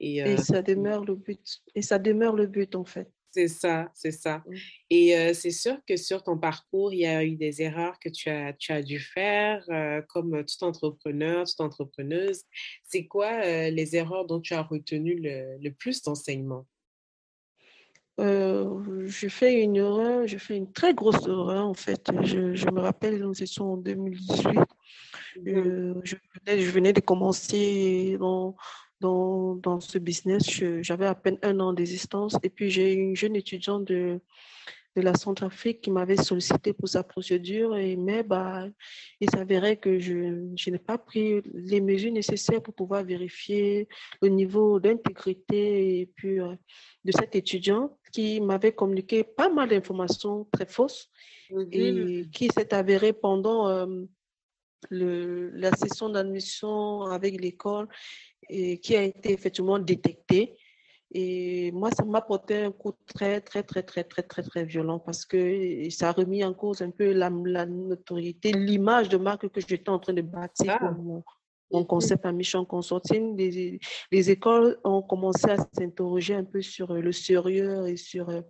Et, 0.00 0.22
euh, 0.22 0.38
ça 0.38 0.62
demeure 0.62 1.04
le 1.04 1.14
but. 1.14 1.60
Et 1.74 1.82
ça 1.82 1.98
demeure 1.98 2.34
le 2.34 2.46
but, 2.46 2.74
en 2.74 2.84
fait. 2.84 3.08
C'est 3.32 3.48
ça, 3.48 3.92
c'est 3.94 4.10
ça. 4.10 4.38
Mmh. 4.38 4.54
Et 4.88 5.16
euh, 5.16 5.34
c'est 5.34 5.52
sûr 5.52 5.78
que 5.86 5.96
sur 5.96 6.22
ton 6.24 6.36
parcours, 6.36 6.92
il 6.92 7.00
y 7.00 7.06
a 7.06 7.22
eu 7.22 7.36
des 7.36 7.62
erreurs 7.62 8.00
que 8.00 8.08
tu 8.08 8.28
as, 8.28 8.54
tu 8.54 8.72
as 8.72 8.82
dû 8.82 8.98
faire, 8.98 9.64
comme 10.08 10.44
tout 10.44 10.64
entrepreneur, 10.64 11.46
toute 11.46 11.60
entrepreneuse. 11.60 12.42
C'est 12.82 13.06
quoi 13.06 13.70
les 13.70 13.94
erreurs 13.94 14.26
dont 14.26 14.40
tu 14.40 14.54
as 14.54 14.62
retenu 14.62 15.20
le, 15.20 15.58
le 15.58 15.70
plus 15.70 16.02
d'enseignement? 16.02 16.66
Euh, 18.20 19.06
j'ai 19.06 19.28
fait 19.28 19.62
une 19.62 19.76
erreur, 19.76 20.26
une 20.50 20.72
très 20.72 20.94
grosse 20.94 21.26
erreur 21.26 21.66
en 21.66 21.74
fait. 21.74 22.10
Je, 22.22 22.54
je 22.54 22.66
me 22.66 22.80
rappelle, 22.80 23.18
nous 23.18 23.42
étions 23.42 23.72
en 23.72 23.76
2018. 23.78 24.58
Euh, 25.46 25.94
je, 26.04 26.16
venais, 26.46 26.60
je 26.60 26.70
venais 26.70 26.92
de 26.92 27.00
commencer 27.00 28.16
dans, 28.18 28.56
dans, 29.00 29.54
dans 29.54 29.80
ce 29.80 29.98
business. 29.98 30.44
J'avais 30.82 31.06
à 31.06 31.14
peine 31.14 31.38
un 31.42 31.58
an 31.60 31.72
d'existence. 31.72 32.36
Et 32.42 32.50
puis 32.50 32.70
j'ai 32.70 32.92
une 32.92 33.16
jeune 33.16 33.36
étudiante 33.36 33.84
de, 33.86 34.20
de 34.96 35.02
la 35.02 35.14
Centrafrique 35.14 35.80
qui 35.80 35.90
m'avait 35.90 36.16
sollicité 36.16 36.72
pour 36.72 36.88
sa 36.88 37.02
procédure, 37.02 37.76
et, 37.76 37.96
mais 37.96 38.22
bah, 38.22 38.66
il 39.20 39.30
s'avérait 39.30 39.76
que 39.76 39.98
je, 39.98 40.50
je 40.56 40.70
n'ai 40.70 40.78
pas 40.78 40.98
pris 40.98 41.40
les 41.54 41.80
mesures 41.80 42.12
nécessaires 42.12 42.62
pour 42.62 42.74
pouvoir 42.74 43.04
vérifier 43.04 43.88
le 44.20 44.28
niveau 44.28 44.80
d'intégrité 44.80 46.00
et 46.00 46.06
puis 46.06 46.40
euh, 46.40 46.54
de 47.04 47.12
cet 47.12 47.36
étudiant 47.36 47.96
qui 48.12 48.40
m'avait 48.40 48.72
communiqué 48.72 49.24
pas 49.24 49.48
mal 49.48 49.68
d'informations 49.68 50.46
très 50.52 50.66
fausses 50.66 51.10
et 51.72 52.26
qui 52.32 52.48
s'est 52.48 52.74
avéré 52.74 53.12
pendant 53.12 53.68
euh, 53.68 53.86
le, 54.88 55.50
la 55.50 55.72
session 55.72 56.08
d'admission 56.08 57.02
avec 57.02 57.40
l'école 57.40 57.88
et 58.48 58.78
qui 58.78 58.96
a 58.96 59.02
été 59.02 59.32
effectivement 59.32 59.78
détectée. 59.78 60.56
Et 61.12 61.72
moi, 61.72 61.90
ça 61.90 62.04
m'a 62.04 62.20
porté 62.20 62.62
un 62.62 62.70
coup 62.70 62.92
très, 63.06 63.40
très, 63.40 63.64
très, 63.64 63.82
très, 63.82 64.04
très, 64.04 64.22
très, 64.22 64.42
très 64.42 64.64
violent 64.64 65.00
parce 65.00 65.26
que 65.26 65.90
ça 65.90 66.10
a 66.10 66.12
remis 66.12 66.44
en 66.44 66.54
cause 66.54 66.82
un 66.82 66.90
peu 66.90 67.12
la, 67.12 67.30
la 67.44 67.66
notoriété, 67.66 68.52
l'image 68.52 69.08
de 69.08 69.16
marque 69.16 69.48
que 69.48 69.60
j'étais 69.60 69.88
en 69.88 69.98
train 69.98 70.12
de 70.12 70.22
bâtir 70.22 70.78
pour, 70.78 70.88
ah. 70.88 70.92
mon, 70.92 71.24
mon 71.70 71.84
concept 71.84 72.26
à 72.26 72.32
Mission 72.32 72.64
Consulting, 72.64 73.36
les, 73.36 73.80
les, 74.10 74.30
écoles 74.30 74.78
ont 74.84 75.02
commencé 75.02 75.48
à 75.50 75.56
s'interroger 75.72 76.34
un 76.34 76.44
peu 76.44 76.62
sur 76.62 76.90
euh, 76.90 77.00
le 77.00 77.12
sérieux 77.12 77.86
et 77.88 77.96
sur 77.96 78.28
euh, 78.28 78.40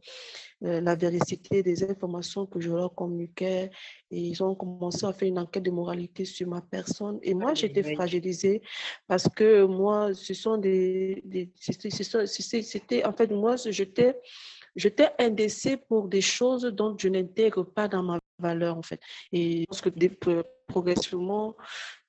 euh, 0.64 0.80
la 0.80 0.94
véracité 0.94 1.62
des 1.62 1.84
informations 1.84 2.46
que 2.46 2.60
je 2.60 2.70
leur 2.70 2.94
communiquais. 2.94 3.70
Et 4.10 4.20
ils 4.20 4.42
ont 4.42 4.54
commencé 4.54 5.04
à 5.04 5.12
faire 5.12 5.28
une 5.28 5.38
enquête 5.38 5.62
de 5.62 5.70
moralité 5.70 6.24
sur 6.24 6.48
ma 6.48 6.60
personne. 6.60 7.18
Et 7.22 7.34
moi, 7.34 7.54
j'étais 7.54 7.94
fragilisée 7.94 8.62
parce 9.06 9.28
que 9.28 9.64
moi, 9.64 10.14
ce 10.14 10.34
sont 10.34 10.56
des... 10.56 11.22
des 11.24 11.50
c'était, 11.56 13.04
en 13.04 13.12
fait, 13.12 13.30
moi, 13.30 13.56
j'étais... 13.56 14.16
J'étais 14.76 15.08
indécée 15.18 15.76
pour 15.76 16.06
des 16.06 16.20
choses 16.20 16.62
dont 16.62 16.96
je 16.96 17.08
n'intègre 17.08 17.64
pas 17.64 17.88
dans 17.88 18.04
ma 18.04 18.20
valeur, 18.38 18.78
en 18.78 18.82
fait. 18.82 19.00
Et 19.32 19.62
je 19.62 19.64
pense 19.64 19.80
que 19.80 19.90
progressivement, 20.68 21.56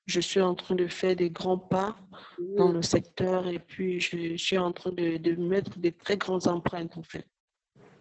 je 0.06 0.20
suis 0.20 0.40
en 0.40 0.54
train 0.54 0.74
de 0.74 0.86
faire 0.88 1.16
des 1.16 1.30
grands 1.30 1.58
pas 1.58 1.96
dans 2.56 2.72
le 2.72 2.82
secteur 2.82 3.46
et 3.48 3.58
puis 3.58 4.00
je, 4.00 4.36
suis 4.36 4.58
en 4.58 4.72
train 4.72 4.92
de, 4.92 5.34
mettre 5.36 5.78
des 5.78 5.92
très 5.92 6.16
grandes 6.16 6.48
empreintes 6.48 6.96
en 6.96 7.02
fait. 7.02 7.26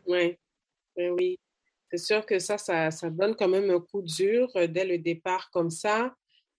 Oui, 0.07 0.37
oui. 0.97 1.39
C'est 1.91 1.97
sûr 1.97 2.25
que 2.25 2.39
ça, 2.39 2.57
ça, 2.57 2.89
ça, 2.89 3.09
donne 3.09 3.35
quand 3.35 3.49
même 3.49 3.69
un 3.69 3.81
coup 3.81 4.01
dur 4.01 4.49
euh, 4.55 4.65
dès 4.65 4.85
le 4.85 4.97
départ 4.97 5.49
comme 5.51 5.69
ça. 5.69 6.15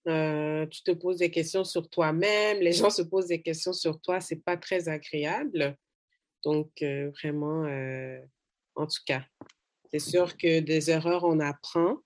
Euh, 0.07 0.67
tu 0.67 0.83
te 0.83 0.91
poses 0.91 1.17
des 1.17 1.31
questions 1.31 1.63
sur 1.63 1.89
toi-même, 1.89 2.59
les 2.59 2.71
gens 2.73 2.89
se 2.89 3.01
posent 3.01 3.27
des 3.27 3.41
questions 3.41 3.73
sur 3.73 3.99
toi, 3.99 4.19
c'est 4.19 4.43
pas 4.43 4.57
très 4.57 4.89
agréable. 4.89 5.75
Donc, 6.43 6.69
euh, 6.81 7.09
vraiment, 7.11 7.65
en 8.75 8.85
tout 8.85 9.01
cas, 9.05 9.23
c'est 9.91 9.99
sûr 9.99 10.37
que 10.37 10.59
des 10.59 10.91
erreurs, 10.91 11.23
on 11.23 11.39
apprend. 11.39 11.97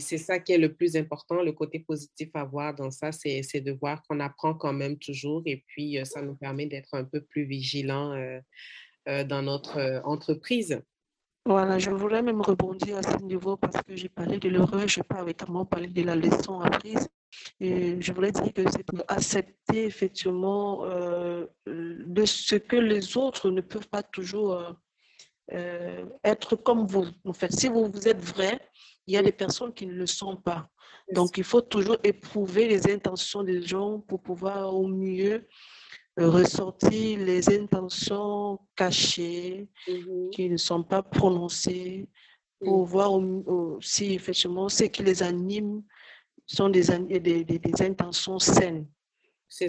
C'est 0.00 0.18
ça 0.18 0.38
qui 0.38 0.52
est 0.52 0.58
le 0.58 0.74
plus 0.74 0.96
important, 0.96 1.42
le 1.42 1.52
côté 1.52 1.80
positif 1.80 2.30
à 2.34 2.44
voir 2.44 2.74
dans 2.74 2.90
ça, 2.90 3.12
c'est 3.12 3.60
de 3.60 3.72
voir 3.72 4.02
qu'on 4.02 4.20
apprend 4.20 4.54
quand 4.54 4.72
même 4.72 4.98
toujours 4.98 5.42
et 5.46 5.64
puis 5.66 5.98
ça 6.04 6.22
nous 6.22 6.34
permet 6.34 6.66
d'être 6.66 6.94
un 6.94 7.04
peu 7.04 7.20
plus 7.20 7.44
vigilants 7.44 8.14
dans 9.06 9.42
notre 9.42 10.02
entreprise. 10.04 10.80
Voilà, 11.44 11.78
je 11.78 11.90
voulais 11.90 12.22
même 12.22 12.40
rebondir 12.40 12.98
à 12.98 13.02
ce 13.02 13.16
niveau 13.24 13.56
parce 13.56 13.82
que 13.82 13.96
j'ai 13.96 14.08
parlé 14.08 14.38
de 14.38 14.48
l'erreur, 14.48 14.86
je 14.86 15.00
n'ai 15.00 15.04
pas 15.04 15.16
véritablement 15.16 15.66
parlé 15.66 15.88
de 15.88 16.02
la 16.02 16.14
leçon 16.14 16.60
apprise. 16.60 17.08
Et 17.58 18.00
je 18.00 18.12
voulais 18.12 18.30
dire 18.30 18.52
que 18.52 18.62
c'est 18.70 18.84
accepter 19.08 19.84
effectivement 19.84 20.86
de 21.66 22.24
ce 22.24 22.56
que 22.56 22.76
les 22.76 23.16
autres 23.16 23.50
ne 23.50 23.60
peuvent 23.60 23.88
pas 23.88 24.02
toujours 24.02 24.76
euh, 25.52 26.06
être 26.24 26.56
comme 26.56 26.86
vous. 26.86 27.06
En 27.24 27.32
fait, 27.32 27.52
si 27.52 27.68
vous, 27.68 27.86
vous 27.86 28.08
êtes 28.08 28.20
vrai, 28.20 28.58
il 29.06 29.14
y 29.14 29.16
a 29.16 29.22
des 29.22 29.32
personnes 29.32 29.72
qui 29.72 29.86
ne 29.86 29.94
le 29.94 30.06
sont 30.06 30.36
pas. 30.36 30.68
Donc, 31.12 31.36
il 31.38 31.44
faut 31.44 31.60
toujours 31.60 31.98
éprouver 32.04 32.68
les 32.68 32.90
intentions 32.90 33.42
des 33.42 33.62
gens 33.62 34.00
pour 34.00 34.22
pouvoir 34.22 34.74
au 34.74 34.86
mieux 34.86 35.48
euh, 36.20 36.30
ressortir 36.30 37.18
les 37.18 37.48
intentions 37.58 38.60
cachées 38.76 39.68
mm-hmm. 39.88 40.30
qui 40.30 40.50
ne 40.50 40.56
sont 40.56 40.82
pas 40.82 41.02
prononcées 41.02 42.08
pour 42.60 42.84
voir 42.84 43.12
si 43.80 44.14
effectivement 44.14 44.68
ce 44.68 44.84
qui 44.84 45.02
les 45.02 45.22
anime 45.22 45.82
sont 46.46 46.68
des, 46.68 46.84
des, 47.18 47.44
des, 47.44 47.82
intentions 47.82 48.38
saines. 48.38 48.86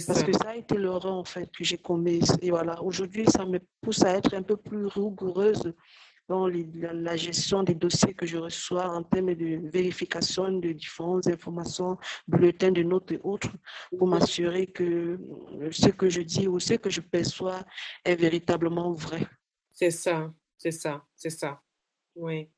Parce 0.07 0.23
que 0.23 0.33
ça 0.33 0.49
a 0.49 0.55
été 0.55 0.77
l'erreur 0.77 1.13
en 1.13 1.23
fait 1.23 1.49
que 1.51 1.63
j'ai 1.63 1.77
commis. 1.77 2.21
Et 2.41 2.51
voilà, 2.51 2.81
aujourd'hui, 2.81 3.25
ça 3.27 3.45
me 3.45 3.59
pousse 3.81 4.03
à 4.03 4.15
être 4.17 4.33
un 4.33 4.43
peu 4.43 4.57
plus 4.57 4.85
rigoureuse 4.87 5.73
dans 6.27 6.47
la, 6.47 7.15
gestion 7.17 7.63
des 7.63 7.75
dossiers 7.75 8.13
que 8.13 8.25
je 8.25 8.37
reçois 8.37 8.89
en 8.89 9.03
termes 9.03 9.35
de 9.35 9.69
vérification 9.69 10.51
de 10.51 10.71
différentes 10.71 11.27
informations, 11.27 11.97
bulletins 12.27 12.71
de 12.71 12.83
notes 12.83 13.11
et 13.11 13.19
autres, 13.23 13.51
pour 13.97 14.07
m'assurer 14.07 14.67
que 14.67 15.19
ce 15.71 15.89
que 15.89 16.09
je 16.09 16.21
dis 16.21 16.47
ou 16.47 16.59
ce 16.59 16.75
que 16.75 16.89
je 16.89 17.01
perçois 17.01 17.63
est 18.05 18.15
véritablement 18.15 18.91
vrai. 18.91 19.25
C'est 19.71 19.91
ça, 19.91 20.33
c'est 20.57 20.71
ça, 20.71 21.03
c'est 21.15 21.29
ça. 21.29 21.61
Oui, 22.15 22.49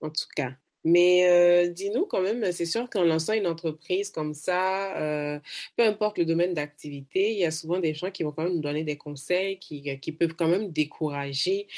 en 0.00 0.10
tout 0.10 0.26
cas. 0.34 0.52
Mais 0.86 1.26
euh, 1.26 1.68
dis-nous 1.68 2.04
quand 2.04 2.20
même, 2.20 2.52
c'est 2.52 2.66
sûr 2.66 2.90
qu'en 2.90 3.04
lançant 3.04 3.32
une 3.32 3.46
entreprise 3.46 4.10
comme 4.10 4.34
ça, 4.34 4.94
euh, 4.98 5.40
peu 5.76 5.84
importe 5.84 6.18
le 6.18 6.26
domaine 6.26 6.52
d'activité, 6.52 7.32
il 7.32 7.38
y 7.38 7.46
a 7.46 7.50
souvent 7.50 7.80
des 7.80 7.94
gens 7.94 8.10
qui 8.10 8.22
vont 8.22 8.32
quand 8.32 8.44
même 8.44 8.56
nous 8.56 8.60
donner 8.60 8.84
des 8.84 8.98
conseils 8.98 9.58
qui, 9.58 9.98
qui 9.98 10.12
peuvent 10.12 10.34
quand 10.34 10.48
même 10.48 10.70
décourager. 10.70 11.68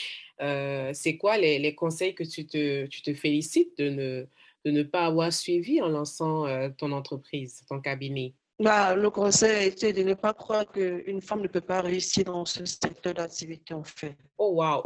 Euh, 0.40 0.90
c'est 0.92 1.16
quoi 1.16 1.38
les, 1.38 1.58
les, 1.58 1.74
conseils 1.74 2.14
que 2.14 2.24
tu 2.24 2.46
te, 2.46 2.86
tu 2.86 3.02
te 3.02 3.14
félicites 3.14 3.78
de 3.78 3.88
ne, 3.88 4.26
de 4.64 4.70
ne 4.70 4.82
pas 4.82 5.06
avoir 5.06 5.32
suivi 5.32 5.80
en 5.80 5.88
lançant 5.88 6.46
ton 6.76 6.92
entreprise, 6.92 7.64
ton 7.68 7.80
cabinet? 7.80 8.34
Bah, 8.58 8.94
le 8.94 9.10
conseil 9.10 9.54
a 9.54 9.64
été 9.64 9.92
de 9.92 10.02
ne 10.02 10.14
pas 10.14 10.32
croire 10.32 10.66
qu'une 10.70 11.20
femme 11.20 11.42
ne 11.42 11.48
peut 11.48 11.60
pas 11.60 11.82
réussir 11.82 12.24
dans 12.24 12.44
ce 12.44 12.64
secteur 12.64 13.12
d'activité, 13.14 13.74
en 13.74 13.84
fait. 13.84 14.16
Oh, 14.38 14.62
wow! 14.62 14.82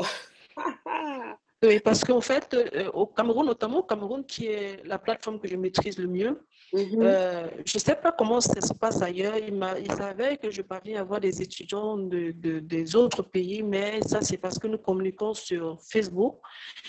Oui, 1.63 1.79
parce 1.79 2.03
qu'en 2.05 2.23
fait, 2.23 2.55
euh, 2.55 2.91
au 2.93 3.05
Cameroun, 3.07 3.45
notamment 3.45 3.81
au 3.81 3.83
Cameroun, 3.83 4.25
qui 4.25 4.47
est 4.47 4.83
la 4.87 4.99
plateforme 4.99 5.39
que 5.39 5.47
je 5.47 5.57
maîtrise 5.57 5.99
le 5.99 6.09
mieux, 6.09 6.41
Mhm. 6.73 7.03
Euh, 7.03 7.49
je 7.65 7.77
ne 7.77 7.81
sais 7.81 7.97
pas 7.97 8.13
comment 8.13 8.41
ça 8.41 8.61
se 8.61 8.73
passe 8.73 9.03
ailleurs. 9.03 9.37
Il, 9.37 9.55
il 9.81 9.93
savait 9.93 10.37
que 10.37 10.51
je 10.51 10.63
parviens 10.63 10.99
à 10.99 11.01
avoir 11.01 11.21
des 11.21 11.43
étudiants 11.43 11.97
de, 11.97 12.31
des 12.61 12.97
autres 12.97 13.23
pays, 13.23 13.63
mais 13.63 14.01
ça, 14.07 14.21
c'est 14.21 14.37
parce 14.37 14.59
que 14.59 14.69
nous 14.69 14.79
communiquons 14.79 15.35
sur 15.35 15.79
Facebook. 15.81 16.37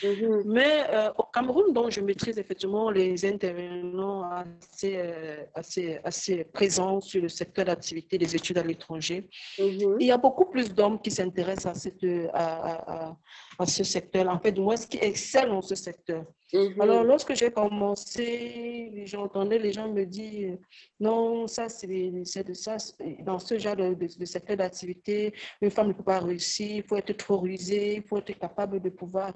Mhm. 0.03 0.43
Mais 0.45 0.85
euh, 0.89 1.11
au 1.17 1.23
Cameroun, 1.23 1.73
donc, 1.73 1.91
je 1.91 2.01
maîtrise 2.01 2.37
effectivement 2.37 2.91
les 2.91 3.25
intervenants 3.25 4.29
assez, 4.71 4.97
euh, 4.97 5.43
assez, 5.55 5.99
assez 6.03 6.43
présents 6.43 7.01
sur 7.01 7.21
le 7.21 7.29
secteur 7.29 7.65
d'activité 7.65 8.17
des 8.17 8.35
études 8.35 8.59
à 8.59 8.63
l'étranger. 8.63 9.27
Mhm. 9.57 9.97
Il 9.99 10.07
y 10.07 10.11
a 10.11 10.17
beaucoup 10.17 10.45
plus 10.45 10.73
d'hommes 10.73 11.01
qui 11.01 11.09
s'intéressent 11.11 11.75
à, 11.75 11.79
cette, 11.79 12.03
à, 12.33 13.07
à, 13.07 13.17
à, 13.57 13.65
ce 13.65 13.83
secteur, 13.83 14.27
en 14.29 14.39
fait, 14.39 14.51
du 14.51 14.61
moins, 14.61 14.75
qui 14.75 14.97
excellent 14.97 15.55
dans 15.55 15.61
ce 15.61 15.75
secteur. 15.75 16.23
Mhm. 16.53 16.81
Alors, 16.81 17.03
lorsque 17.03 17.33
j'ai 17.33 17.49
commencé, 17.51 19.03
j'entendais 19.05 19.57
les 19.57 19.71
gens 19.71 19.91
me 19.91 20.05
dire 20.05 20.57
non, 20.99 21.47
ça, 21.47 21.69
c'est 21.69 21.87
de 21.87 22.53
ça, 22.53 22.77
dans 23.19 23.39
ce 23.39 23.57
genre 23.57 23.75
de, 23.75 24.25
secteur 24.25 24.57
d'activité, 24.57 25.33
une 25.61 25.71
femme 25.71 25.89
ne 25.89 25.93
peut 25.93 26.03
pas 26.03 26.19
réussir, 26.19 26.77
il 26.77 26.83
faut 26.83 26.97
être 26.97 27.13
trop 27.13 27.37
rusé, 27.37 27.95
il 27.95 28.03
faut 28.03 28.17
être 28.17 28.37
capable 28.37 28.81
de 28.81 28.89
pouvoir 28.89 29.33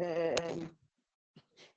euh, 0.00 0.34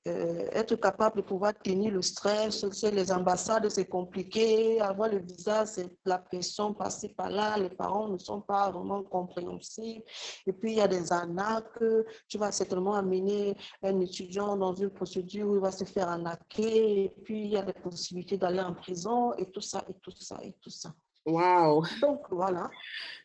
euh, 0.08 0.48
être 0.54 0.76
capable 0.76 1.18
de 1.18 1.22
pouvoir 1.22 1.54
tenir 1.54 1.92
le 1.92 2.02
stress. 2.02 2.64
Les 2.84 3.12
ambassades, 3.12 3.70
c'est 3.70 3.88
compliqué. 3.88 4.80
Avoir 4.80 5.10
le 5.10 5.20
visa, 5.20 5.66
c'est 5.66 5.90
la 6.06 6.18
pression 6.18 6.74
passer 6.74 7.10
par 7.10 7.30
là. 7.30 7.58
Les 7.58 7.70
parents 7.70 8.08
ne 8.08 8.18
sont 8.18 8.42
pas 8.42 8.72
vraiment 8.72 9.04
compréhensibles. 9.04 10.04
Et 10.46 10.54
puis, 10.54 10.72
il 10.72 10.78
y 10.78 10.82
a 10.82 10.88
des 10.88 11.12
arnaques. 11.12 11.84
Tu 12.28 12.38
vas 12.38 12.52
certainement 12.52 12.96
amener 12.96 13.56
un 13.84 14.00
étudiant 14.00 14.56
dans 14.56 14.74
une 14.74 14.92
procédure 14.92 15.48
où 15.50 15.56
il 15.56 15.62
va 15.62 15.72
se 15.72 15.84
faire 15.84 16.08
arnaquer. 16.08 17.06
Et 17.06 17.14
puis, 17.24 17.42
il 17.42 17.50
y 17.50 17.58
a 17.58 17.64
des 17.64 17.74
possibilités 17.74 18.38
d'aller 18.38 18.62
en 18.62 18.74
prison 18.74 19.34
et 19.34 19.52
tout 19.52 19.62
ça, 19.62 19.84
et 19.90 19.94
tout 20.02 20.12
ça, 20.12 20.40
et 20.42 20.54
tout 20.62 20.70
ça. 20.70 20.94
Wow! 21.26 21.84
Donc, 22.02 22.22
voilà. 22.32 22.70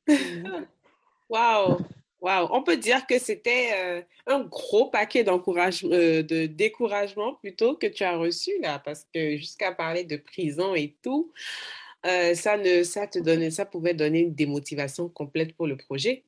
wow! 1.30 1.78
Wow, 2.23 2.47
on 2.52 2.62
peut 2.62 2.76
dire 2.76 3.05
que 3.09 3.19
c'était 3.19 3.71
euh, 3.75 4.02
un 4.29 4.45
gros 4.45 4.88
paquet 4.91 5.25
d'encouragement, 5.25 5.91
euh, 5.93 6.23
de 6.23 6.47
découragement 6.47 7.35
plutôt 7.35 7.75
que 7.76 7.88
tu 7.88 8.05
as 8.05 8.17
reçu 8.17 8.52
là, 8.61 8.79
parce 8.79 9.05
que 9.12 9.37
jusqu'à 9.37 9.73
parler 9.73 10.05
de 10.05 10.17
prison 10.17 10.76
et 10.76 10.97
tout, 11.02 11.33
euh, 12.07 12.35
ça 12.35 12.57
ne, 12.59 12.85
ça 12.85 13.09
te 13.09 13.19
donnait, 13.19 13.50
ça 13.50 13.67
pouvait 13.67 13.95
donner 13.95 14.21
une 14.21 14.35
démotivation 14.35 15.09
complète 15.09 15.55
pour 15.57 15.67
le 15.67 15.76
projet. 15.76 16.25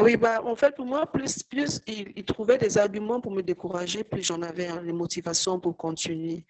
Oui, 0.00 0.16
bah, 0.16 0.42
en 0.44 0.56
fait, 0.56 0.74
pour 0.74 0.86
moi, 0.86 1.06
plus, 1.06 1.42
plus 1.42 1.80
il, 1.86 2.24
trouvait 2.24 2.58
des 2.58 2.76
arguments 2.78 3.20
pour 3.20 3.32
me 3.32 3.42
décourager, 3.42 4.04
plus 4.04 4.22
j'en 4.22 4.42
avais 4.42 4.66
hein, 4.66 4.82
les 4.84 4.92
motivations 4.92 5.58
pour 5.58 5.76
continuer. 5.76 6.44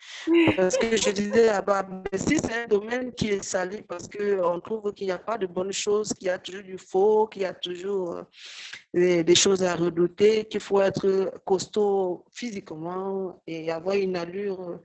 Parce 0.56 0.76
que 0.76 0.97
je 0.97 1.11
disais, 1.11 1.49
ah 1.49 1.62
bah, 1.62 1.87
si 2.14 2.38
c'est 2.38 2.64
un 2.64 2.66
domaine 2.66 3.12
qui 3.12 3.28
est 3.28 3.42
salé, 3.42 3.83
parce 3.83 4.09
qu'on 4.09 4.61
trouve 4.61 4.92
qu'il 4.92 5.06
n'y 5.06 5.12
a 5.12 5.18
pas 5.18 5.38
de 5.38 5.47
bonnes 5.47 5.73
choses, 5.73 6.12
qu'il 6.12 6.26
y 6.26 6.30
a 6.30 6.38
toujours 6.38 6.62
du 6.62 6.78
faux, 6.78 7.26
qu'il 7.26 7.42
y 7.42 7.44
a 7.44 7.54
toujours 7.54 8.25
euh, 8.97 9.23
des, 9.23 9.35
choses 9.35 9.62
à 9.62 9.75
redouter, 9.75 10.44
qu'il 10.44 10.61
faut 10.61 10.80
être 10.80 11.33
costaud 11.44 12.25
physiquement 12.33 13.40
et 13.47 13.71
avoir 13.71 13.97
une 13.97 14.16
allure. 14.16 14.80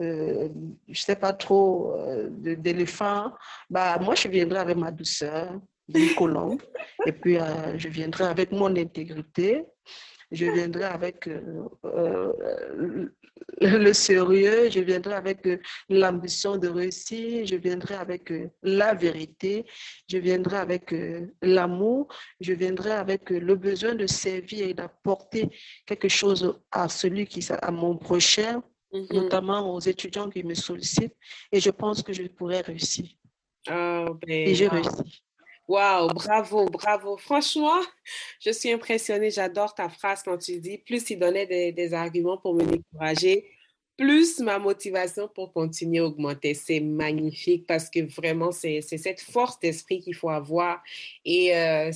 Euh, 0.00 0.48
je 0.88 1.00
sais 1.00 1.16
pas 1.16 1.32
trop, 1.32 1.92
euh, 1.96 2.28
d'éléphant, 2.30 3.32
bah, 3.70 3.98
moi 4.00 4.14
je 4.14 4.26
viendrai 4.26 4.58
avec 4.58 4.76
ma 4.76 4.90
douceur, 4.90 5.60
colombe. 6.16 6.60
Et 7.06 7.12
puis, 7.12 7.38
euh, 7.38 7.78
je 7.78 7.88
viendrai 7.88 8.24
avec 8.24 8.52
mon 8.52 8.74
intégrité. 8.76 9.64
Je 10.30 10.46
viendrai 10.46 10.84
avec 10.84 11.28
euh, 11.28 11.42
euh, 11.84 13.08
le 13.60 13.92
sérieux, 13.92 14.70
je 14.70 14.80
viendrai 14.80 15.14
avec 15.14 15.46
l'ambition 15.90 16.56
de 16.56 16.68
réussir, 16.68 17.46
je 17.46 17.56
viendrai 17.56 17.96
avec 17.96 18.32
la 18.62 18.94
vérité, 18.94 19.66
je 20.08 20.16
viendrai 20.16 20.56
avec 20.56 20.94
l'amour, 21.42 22.08
je 22.40 22.54
viendrai 22.54 22.92
avec 22.92 23.28
le 23.28 23.54
besoin 23.56 23.94
de 23.94 24.06
servir 24.06 24.68
et 24.68 24.74
d'apporter 24.74 25.50
quelque 25.84 26.08
chose 26.08 26.58
à 26.70 26.88
celui 26.88 27.26
qui, 27.26 27.46
à 27.60 27.70
mon 27.70 27.98
prochain, 27.98 28.62
mm-hmm. 28.94 29.14
notamment 29.14 29.74
aux 29.74 29.80
étudiants 29.80 30.30
qui 30.30 30.44
me 30.44 30.54
sollicitent. 30.54 31.16
Et 31.50 31.60
je 31.60 31.70
pense 31.70 32.02
que 32.02 32.14
je 32.14 32.22
pourrais 32.22 32.62
réussir. 32.62 33.06
Oh, 33.70 34.18
et 34.26 34.54
j'ai 34.54 34.68
réussi. 34.68 35.22
Wow, 35.72 36.08
bravo, 36.08 36.66
bravo. 36.66 37.16
Franchement, 37.16 37.80
je 38.40 38.50
suis 38.50 38.70
impressionnée. 38.70 39.30
J'adore 39.30 39.74
ta 39.74 39.88
phrase 39.88 40.22
quand 40.22 40.36
tu 40.36 40.60
dis 40.60 40.76
plus 40.76 41.08
il 41.08 41.18
donnait 41.18 41.46
des, 41.46 41.94
arguments 41.94 42.36
pour 42.36 42.52
me 42.52 42.62
décourager, 42.62 43.46
plus 43.96 44.38
ma 44.40 44.58
motivation 44.58 45.28
pour 45.28 45.54
continuer 45.54 46.00
à 46.00 46.04
augmenter. 46.04 46.52
C'est 46.52 46.80
magnifique 46.80 47.66
parce 47.66 47.88
que 47.88 48.00
vraiment, 48.00 48.52
c'est 48.52 48.82
cette 48.82 49.22
force 49.22 49.58
d'esprit 49.60 50.00
qu'il 50.00 50.14
faut 50.14 50.28
avoir. 50.28 50.82
Et 51.24 51.56
euh, 51.56 51.90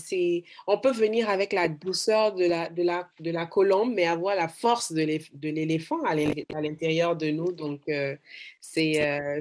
on 0.67 0.79
peut 0.79 0.93
venir 0.93 1.29
avec 1.29 1.53
la 1.53 1.69
douceur 1.69 2.35
de 2.35 3.31
la 3.31 3.47
colombe, 3.47 3.93
mais 3.95 4.07
avoir 4.07 4.37
la 4.37 4.49
force 4.49 4.91
de 4.91 5.49
l'éléphant 5.51 6.03
à 6.05 6.15
l'intérieur 6.15 7.15
de 7.15 7.27
nous. 7.31 7.53
Donc, 7.53 7.83
euh, 7.91 8.17
c'est, 8.63 9.03
euh, 9.03 9.39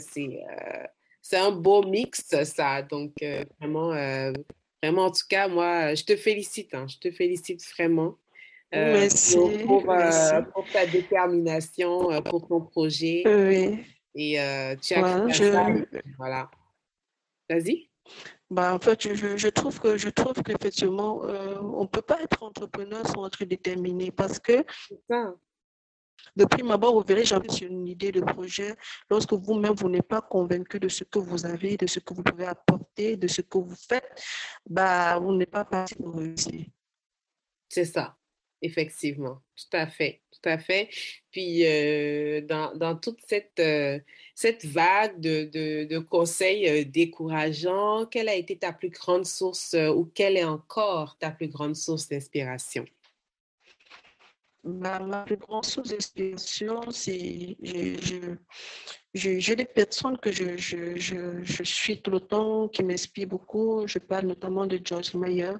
c'est, 1.26 1.38
un 1.38 1.52
beau 1.52 1.84
mix, 1.84 2.24
ça. 2.44 2.82
Donc, 2.84 3.14
euh, 3.24 3.44
vraiment, 3.60 3.92
euh, 3.94 4.32
vraiment, 4.82 5.06
en 5.06 5.12
tout 5.12 5.26
cas, 5.28 5.48
moi, 5.48 5.96
je 5.96 6.04
te 6.04 6.16
félicite. 6.16 6.74
Hein, 6.76 6.86
je 6.88 6.98
te 6.98 7.12
félicite 7.12 7.64
vraiment. 7.74 8.18
Euh, 8.74 8.94
merci, 8.94 9.38
pour, 9.66 9.86
ta 9.86 10.86
détermination, 10.86 12.22
pour 12.24 12.48
ton 12.48 12.62
projet. 12.62 13.24
Oui. 13.26 13.80
Et 14.14 14.38
tu 14.82 14.94
as 14.94 15.34
ça. 15.34 15.68
Voilà. 16.18 16.52
Vas-y. 17.50 17.90
Bah, 18.52 18.76
en 18.76 18.80
fait, 18.80 19.16
je, 19.16 19.38
je, 19.38 19.48
trouve 19.48 19.80
que 19.80 19.98
je 19.98 20.10
trouve 20.10 20.36
qu'effectivement, 20.44 21.22
on 21.22 21.82
ne 21.82 21.88
peut 21.88 22.02
pas 22.02 22.22
être 22.22 22.44
entrepreneur 22.44 23.08
sans 23.08 23.26
être 23.26 23.44
déterminé 23.46 24.12
parce 24.12 24.38
que. 24.40 24.64
De 26.36 26.44
prime 26.46 26.72
abord, 26.72 26.94
vous 26.96 27.06
verrez 27.08 27.24
jamais 27.24 27.48
une 27.62 27.88
idée 27.88 28.12
de 28.12 28.20
projet. 28.20 28.76
Lorsque 29.10 29.34
vous-même, 29.34 29.74
vous, 29.74 29.90
n'êtes 29.90 30.08
pas 30.08 30.22
convaincu 30.22 30.80
de 30.80 30.90
ce 30.90 31.04
que 31.06 31.20
vous 31.20 31.46
avez, 31.46 31.78
de 31.78 31.88
ce 31.88 32.00
que 32.00 32.14
vous 32.14 32.24
pouvez 32.24 32.46
apporter, 32.46 33.16
de 33.16 33.28
ce 33.28 33.42
que 33.42 33.58
vous 33.58 33.76
faites, 33.76 34.22
bah, 34.70 35.18
vous 35.20 35.34
n'êtes 35.34 35.52
pas 35.52 35.64
parti 35.64 35.96
pour 35.96 36.16
réussir. 36.16 36.66
C'est 37.70 37.86
ça, 37.86 38.18
effectivement. 38.62 39.42
Tout 39.56 39.78
à 39.78 39.88
fait, 39.88 40.22
tout 40.32 40.50
à 40.50 40.58
fait. 40.58 40.90
Puis, 41.32 41.66
euh, 41.66 42.42
dans, 42.42 42.98
toute 42.98 43.20
cette, 43.26 43.60
euh, 43.60 44.00
cette 44.34 44.66
vague 44.66 45.20
de, 45.22 45.46
de, 45.46 45.86
de 45.86 46.00
conseils 46.00 46.68
euh, 46.68 46.84
décourageants, 46.84 48.06
quelle 48.08 48.28
a 48.28 48.36
été 48.36 48.58
ta 48.58 48.74
plus 48.74 48.90
grande 48.90 49.26
source 49.26 49.74
ou 49.74 50.12
quelle 50.14 50.36
est 50.36 50.44
encore 50.44 51.18
ta 51.18 51.32
plus 51.32 51.48
grande 51.48 51.76
source 51.78 52.10
d'inspiration? 52.10 52.86
Ma, 54.66 55.24
plus 55.26 55.38
grande 55.38 55.66
source 55.66 55.90
d'inspiration, 55.90 56.82
c'est 56.92 57.58
j'ai 59.14 59.56
des 59.56 59.66
personnes 59.66 60.18
que 60.18 60.32
je, 60.32 60.58
je, 60.58 60.98
je, 60.98 61.44
je, 61.44 61.64
suis 61.64 62.02
tout 62.02 62.12
le 62.12 62.20
temps, 62.20 62.68
qui 62.68 62.84
m'inspirent 62.84 63.28
beaucoup. 63.30 63.88
Je 63.88 64.00
parle 64.00 64.26
notamment 64.26 64.66
de 64.66 64.80
Joyce 64.84 65.14
Meyer. 65.14 65.54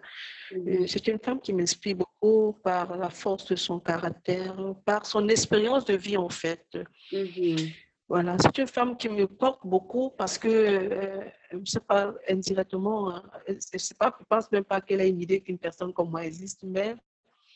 Mm-hmm. 0.52 0.88
C'est 0.88 1.08
une 1.08 1.20
femme 1.20 1.40
qui 1.40 1.54
m'inspire 1.54 1.96
beaucoup 1.96 2.60
par 2.64 2.98
la 2.98 3.10
force 3.10 3.46
de 3.46 3.56
son 3.56 3.80
caractère, 3.80 4.56
par 4.84 5.06
son 5.06 5.30
expérience 5.30 5.86
de 5.86 5.96
vie 5.96 6.18
en 6.18 6.30
fait. 6.30 6.66
Mm-hmm. 7.14 7.74
Voilà, 8.08 8.38
c'est 8.40 8.58
une 8.60 8.68
femme 8.68 8.98
qui 8.98 9.10
me 9.10 9.26
porte 9.26 9.62
beaucoup 9.66 10.12
parce 10.12 10.38
que, 10.38 10.48
euh, 10.48 11.22
je 11.52 11.58
ne 11.58 11.66
sais 11.66 11.80
pas, 11.80 12.14
indirectement, 12.30 13.10
hein, 13.10 13.24
je 13.48 13.78
sais 13.80 13.96
pas, 13.96 14.16
je 14.20 14.26
pense 14.30 14.52
même 14.52 14.64
pas 14.64 14.80
qu'elle 14.80 15.02
a 15.02 15.06
une 15.06 15.22
idée 15.22 15.42
qu'une 15.42 15.58
personne 15.58 15.92
comme 15.92 16.12
moi 16.12 16.24
existe, 16.24 16.62
mais 16.64 16.96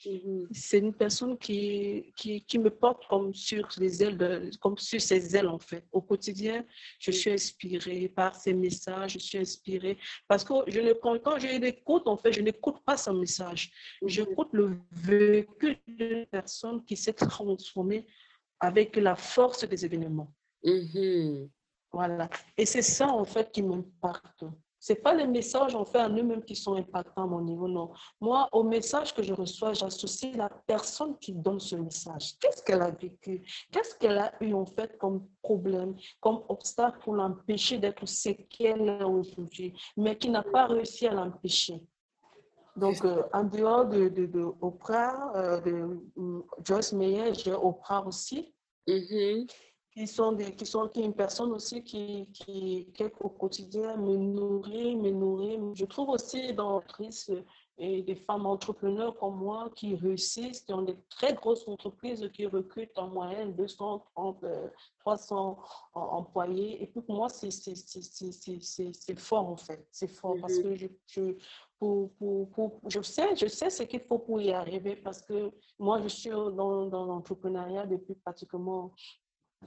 Mhm. 0.06 0.48
C'est 0.52 0.80
une 0.80 0.94
personne 0.94 1.38
qui, 1.38 2.14
qui, 2.16 2.42
qui, 2.44 2.60
me 2.60 2.70
porte 2.70 3.06
comme 3.08 3.34
sur 3.34 3.68
les 3.78 4.04
ailes, 4.04 4.50
comme 4.62 4.78
sur 4.78 5.02
ses 5.02 5.36
ailes 5.36 5.48
en 5.48 5.60
fait. 5.60 5.86
Au 5.92 6.02
quotidien, 6.02 6.66
je 7.00 7.12
suis 7.12 7.32
inspirée 7.32 8.08
par 8.08 8.36
ses 8.36 8.54
messages, 8.54 9.14
je 9.14 9.20
suis 9.20 9.38
inspirée 9.38 9.98
parce 10.28 10.44
que 10.44 10.54
je 10.68 10.80
ne, 10.80 10.94
quand, 10.94 11.22
quand 11.22 11.38
je 11.40 11.60
l'écoute, 11.60 12.08
en 12.08 12.18
fait, 12.18 12.32
je 12.32 12.42
n'écoute 12.42 12.78
pas 12.86 12.98
son 12.98 13.14
message. 13.14 13.72
Mhm. 14.02 14.10
J'écoute 14.10 14.50
le 14.54 14.80
vécu 14.92 15.78
d'une 15.88 16.26
personne 16.28 16.84
qui 16.86 16.96
s'est 16.96 17.14
transformée 17.14 18.06
avec 18.60 18.96
la 18.96 19.16
force 19.16 19.68
des 19.68 19.86
événements. 19.86 20.34
Mhm. 20.64 21.50
Voilà. 21.92 22.30
Et 22.58 22.66
c'est 22.66 22.82
ça 22.82 23.08
en 23.08 23.26
fait 23.26 23.52
qui 23.52 23.64
m'impacte. 23.64 24.46
Ce 24.80 24.94
n'est 24.94 25.00
pas 25.00 25.13
les 25.13 25.28
messages 25.28 25.76
en 25.76 25.86
fait 25.86 26.00
en 26.00 26.10
eux-mêmes 26.10 26.44
qui 26.44 26.56
sont 26.56 26.76
impactants 26.76 27.24
à 27.24 27.28
mon 27.28 27.42
niveau, 27.42 27.68
non. 27.68 27.92
Moi, 28.22 28.48
au 28.52 28.63
message 28.63 29.13
que 29.13 29.22
je 29.22 29.34
reçois, 29.34 29.74
j'associe 29.74 30.36
la 30.36 30.50
personne 30.50 31.18
qui 31.20 31.34
donne 31.34 31.60
ce 31.60 31.76
message. 31.76 32.36
Qu'est-ce 32.39 32.63
qu'elle 32.63 32.82
a 32.82 32.92
vécu? 32.92 33.44
Qu'est-ce 33.72 33.96
qu'elle 33.96 34.18
a 34.18 34.32
eu 34.42 34.54
en 34.54 34.65
fait 34.65 34.98
comme 34.98 35.28
problème, 35.42 35.96
comme 36.20 36.44
obstacle 36.48 37.00
pour 37.00 37.15
l'empêcher 37.15 37.78
d'être 37.78 38.06
ce 38.08 38.30
qu'elle 38.30 38.88
est 38.88 39.04
aujourd'hui, 39.04 39.74
mais 39.98 40.18
qui 40.18 40.30
n'a 40.30 40.44
pas 40.44 40.68
réussi 40.68 41.08
à 41.08 41.13
l'empêcher? 41.13 41.82
Donc, 42.76 43.04
euh, 43.04 43.24
en 43.34 43.44
dehors 43.44 43.86
de, 43.86 44.08
de, 44.08 44.46
Oprah, 44.62 45.34
euh, 45.36 45.60
de, 45.62 46.02
mm, 46.15 46.44
Joyce 46.63 46.94
Meyer, 46.94 47.34
j'ai 47.34 47.54
Oprah 47.54 48.06
aussi, 48.06 48.54
mm-hmm. 48.88 49.52
Qui 50.00 50.08
sont 50.08 50.32
des, 50.32 50.56
qui 50.56 50.66
sont 50.66 50.88
qui 50.88 51.02
une 51.02 51.14
personne 51.14 51.52
aussi 51.52 51.84
qui, 51.84 52.26
qui, 52.32 52.90
qui 52.94 53.04
au 53.20 53.28
quotidien 53.28 53.98
me 53.98 54.16
nourrit, 54.16 54.96
me 54.96 55.12
nourrit. 55.12 55.60
Je 55.74 55.84
trouve 55.84 56.08
aussi 56.10 56.54
dans 56.54 56.80
Trice 56.80 57.30
et 57.78 58.02
des 58.04 58.16
femmes 58.16 58.46
entrepreneurs 58.46 59.18
comme 59.18 59.36
moi 59.36 59.70
qui 59.76 59.96
réussissent, 59.96 60.62
qui 60.62 60.72
ont 60.72 60.84
des 60.84 60.96
très 61.10 61.34
grosses 61.34 61.68
entreprises 61.68 62.30
qui 62.34 62.46
recrutent 62.46 62.98
en 62.98 63.10
moyenne 63.10 63.54
230, 63.56 64.46
300 65.00 65.60
euh, 65.60 66.00
employés. 66.00 66.82
Et 66.82 66.88
puis 66.88 67.02
pour 67.02 67.16
moi, 67.16 67.28
c'est 67.28 67.50
fort 69.18 69.50
en 69.50 69.58
fait. 69.58 69.86
C'est 69.92 70.08
fort 70.08 70.38
parce 70.40 70.54
mm-hmm. 70.54 70.64
que 70.64 70.76
je, 70.76 70.88
je 71.08 71.36
pour, 71.78 72.12
pour, 72.14 72.50
pour, 72.52 72.80
je 72.88 73.02
sais, 73.02 73.36
je 73.36 73.48
sais 73.48 73.70
ce 73.70 73.84
qu'il 73.84 74.02
faut 74.02 74.20
pour 74.20 74.40
y 74.42 74.52
arriver 74.52 74.96
parce 74.96 75.22
que 75.22 75.52
moi, 75.78 76.02
je 76.02 76.08
suis 76.08 76.30
dans, 76.30 76.86
dans 76.86 77.06
l'entrepreneuriat 77.06 77.86
depuis 77.86 78.16
pratiquement 78.16 78.94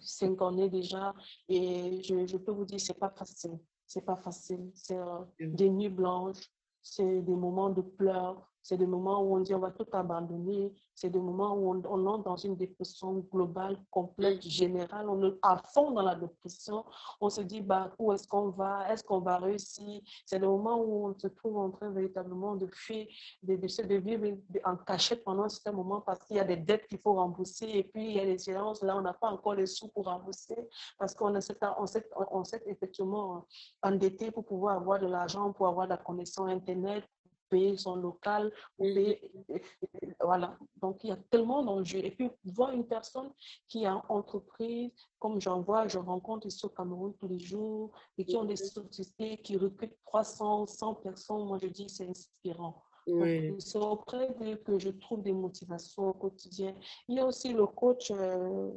cinq 0.01 0.41
années 0.43 0.69
déjà 0.69 1.15
et 1.49 2.03
je, 2.03 2.27
je 2.27 2.37
peux 2.37 2.53
vous 2.53 2.65
dire, 2.65 2.81
c'est 2.81 2.99
pas 2.99 3.11
facile. 3.11 3.59
C'est 3.87 4.05
pas 4.05 4.17
facile. 4.17 4.71
C'est 4.75 4.99
euh, 4.99 5.25
des 5.41 5.69
nuits 5.69 5.89
blanches, 5.89 6.51
c'est 6.83 7.21
des 7.23 7.35
moments 7.35 7.71
de 7.71 7.83
pleurs, 7.83 8.52
c'est 8.63 8.77
des 8.77 8.87
moments 8.87 9.23
où 9.23 9.37
on 9.37 9.41
dit 9.41 9.55
on 9.55 9.59
va 9.59 9.71
tout 9.71 9.87
abandonner, 9.93 10.73
c'est 10.95 11.11
des 11.11 11.19
moments 11.19 11.55
où 11.55 11.75
on, 11.75 11.83
on, 11.87 12.07
entre 12.07 12.25
dans 12.25 12.37
une 12.37 12.57
dépression 12.57 13.25
globale, 13.33 13.77
complète, 13.91 14.43
générale, 14.43 15.09
on 15.09 15.23
est 15.25 15.39
à 15.43 15.57
fond 15.73 15.91
dans 15.91 16.03
la 16.03 16.15
dépression, 16.15 16.85
on 17.21 17.29
se 17.29 17.41
dit 17.41 17.61
bah, 17.61 17.91
où 17.99 18.13
est-ce 18.13 18.29
qu'on 18.29 18.51
va, 18.51 18.93
est-ce 18.93 19.03
qu'on 19.03 19.21
va 19.21 19.39
réussir, 19.39 20.01
c'est 20.27 20.39
des 20.39 20.47
moments 20.47 20.77
où 20.77 21.09
on 21.09 21.19
se 21.19 21.27
trouve 21.29 21.57
en 21.59 21.71
train 21.71 21.91
véritablement 21.91 22.57
de 22.57 22.67
fuir, 22.67 23.07
de, 23.43 23.57
de, 23.57 23.87
de 23.87 23.95
vivre 23.97 24.39
en 24.65 24.77
cachette 24.77 25.25
pendant 25.25 25.49
ce 25.49 25.71
moment 25.71 26.01
parce 26.01 26.25
qu'il 26.25 26.37
y 26.37 26.41
a 26.41 26.45
des 26.45 26.57
dettes 26.57 26.87
qu'il 26.87 26.99
faut 26.99 27.15
rembourser 27.15 27.67
et 27.67 27.85
puis 27.85 28.11
il 28.11 28.17
y 28.17 28.21
a 28.21 28.25
des 28.25 28.39
séances, 28.39 28.83
là 28.83 28.97
on 28.97 29.03
n'a 29.03 29.15
pas 29.15 29.29
encore 29.29 29.55
les 29.55 29.67
sous 29.67 29.89
pour 29.89 30.05
rembourser 30.05 30.57
parce 30.99 31.15
qu'on 31.15 31.35
s'est 31.41 32.63
effectivement 32.67 33.47
endetté 33.83 34.31
pour 34.31 34.45
pouvoir 34.45 34.77
avoir 34.77 34.99
de 35.01 35.07
l'argent, 35.07 35.53
pour 35.53 35.67
avoir 35.67 35.87
de 35.87 35.91
la 35.91 35.97
connexion 35.97 36.47
Internet, 36.47 37.05
payer 37.53 37.77
son 37.77 37.97
local, 37.97 38.53
ou 38.79 38.85
payer, 38.85 39.21
voilà. 40.21 40.57
Donc, 40.81 41.05
il 41.05 41.11
y 41.11 41.13
a 41.13 41.19
tellement 41.31 41.63
d'enjeux. 41.63 42.03
Et 42.09 42.11
puis, 42.11 42.31
voir 42.45 42.71
une 42.73 42.87
personne 42.87 43.31
qui 43.69 43.85
a 43.85 44.03
entreprise, 44.09 44.91
comme 45.19 45.41
j'en 45.41 45.61
vois, 45.61 45.87
je 45.89 45.99
rencontre 45.99 46.47
ici 46.47 46.65
au 46.65 46.71
Cameroun 46.71 47.13
tous 47.21 47.29
les 47.29 47.39
jours, 47.39 47.93
et 48.17 48.25
qui 48.25 48.37
ont 48.37 48.45
des 48.45 48.57
sociétés 48.57 49.39
qui 49.45 49.57
recrutent 49.57 49.99
300, 50.07 50.67
100 50.67 50.95
personnes, 50.95 51.45
moi, 51.47 51.59
je 51.63 51.69
dis, 51.69 51.89
c'est 51.89 52.09
inspirant. 52.09 52.83
C'est 53.59 53.79
auprès 53.79 54.33
d'eux 54.39 54.57
que 54.57 54.79
je 54.79 54.91
trouve 54.91 55.23
des 55.23 55.33
motivations 55.33 56.09
au 56.11 56.15
quotidien. 56.15 56.73
Il 57.09 57.17
y 57.17 57.21
a 57.21 57.27
aussi 57.27 57.53
le 57.53 57.67
coach 57.67 58.13
euh, 58.13 58.71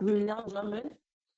William 0.00 0.44
Jamel, 0.48 0.88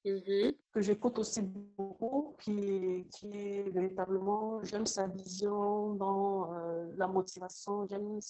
Mm-hmm. 0.05 0.55
que 0.71 0.83
j'écoute 0.83 1.19
aussi 1.19 1.41
beaucoup, 1.41 2.37
qui, 2.41 3.07
qui 3.11 3.31
est 3.33 3.71
véritablement, 3.71 4.63
j'aime 4.63 4.85
sa 4.85 5.07
vision 5.07 5.95
dans 5.95 6.53
euh, 6.53 6.93
la 6.99 7.07
motivation, 7.07 7.87
j'aime 7.87 8.21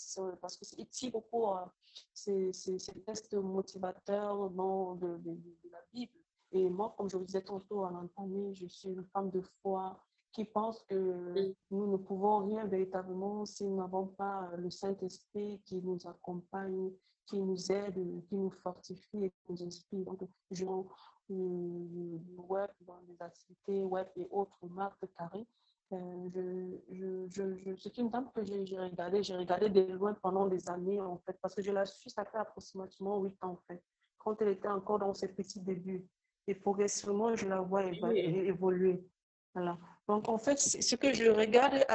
parce 0.41 0.57
que 0.57 0.65
c'est 0.65 0.89
tire 0.89 1.11
beaucoup 1.11 1.49
euh, 1.49 1.65
ces, 2.13 2.53
ces, 2.53 2.79
textes 3.05 3.35
motivateurs 3.35 4.51
dans 4.51 4.95
de, 4.95 5.17
de, 5.17 5.37
la 5.73 5.81
Bible. 5.93 6.13
Et 6.53 6.71
moi, 6.71 6.95
comme 6.97 7.11
je 7.11 7.17
vous 7.17 7.25
disais 7.25 7.43
tantôt 7.43 7.85
à 7.85 7.91
l'entendre, 7.91 8.53
je 8.53 8.67
suis 8.69 8.91
une 8.91 9.05
femme 9.07 9.31
de 9.31 9.41
foi 9.61 10.01
qui 10.31 10.45
pense 10.45 10.81
que 10.85 10.95
mm. 10.95 11.55
nous 11.73 11.91
ne 11.91 11.97
pouvons 11.97 12.47
rien 12.47 12.67
véritablement 12.67 13.45
si 13.47 13.65
nous 13.65 13.77
n'avons 13.77 14.07
pas 14.07 14.49
le 14.57 14.71
Saint-Esprit 14.71 15.61
qui 15.65 15.83
nous 15.83 15.99
accompagne, 16.07 16.93
qui 17.27 17.41
nous 17.41 17.73
aide, 17.73 17.95
qui 18.29 18.37
nous 18.37 18.51
fortifie 18.51 19.25
et 19.25 19.31
qui 19.31 19.53
nous 19.53 19.63
inspire. 19.65 20.05
Donc, 20.05 20.29
je, 20.53 20.65
web, 21.31 22.71
dans 22.87 23.01
les 23.09 23.17
activités 23.21 23.83
web 23.85 24.07
et 24.17 24.27
autres 24.31 24.67
marques 24.69 25.07
carrées. 25.17 25.47
Euh, 25.93 26.79
je, 26.91 27.27
je, 27.29 27.57
je, 27.57 27.77
c'est 27.77 27.99
une 27.99 28.11
dame 28.11 28.31
que 28.35 28.43
j'ai 28.43 28.79
regardé, 28.79 29.23
j'ai 29.23 29.37
regardé 29.37 29.69
de 29.69 29.93
loin 29.93 30.15
pendant 30.15 30.47
des 30.47 30.69
années 30.69 31.01
en 31.01 31.19
fait, 31.19 31.37
parce 31.41 31.55
que 31.55 31.63
je 31.63 31.71
la 31.71 31.85
suis, 31.85 32.11
ça 32.11 32.25
fait 32.25 32.39
approximativement 32.39 33.21
8 33.21 33.45
ans 33.45 33.51
en 33.51 33.61
fait, 33.69 33.83
quand 34.19 34.41
elle 34.41 34.49
était 34.49 34.69
encore 34.69 34.99
dans 34.99 35.15
ses 35.15 35.29
petits 35.29 35.61
débuts. 35.61 36.07
Et 36.47 36.55
progressivement, 36.55 37.35
je 37.35 37.47
la 37.49 37.61
vois 37.61 37.85
évoluer. 37.85 39.03
Voilà. 39.55 39.79
Donc, 40.07 40.29
en 40.29 40.37
fait, 40.37 40.59
ce 40.59 40.97
que 40.97 41.15
je 41.15 41.31
regarde, 41.31 41.87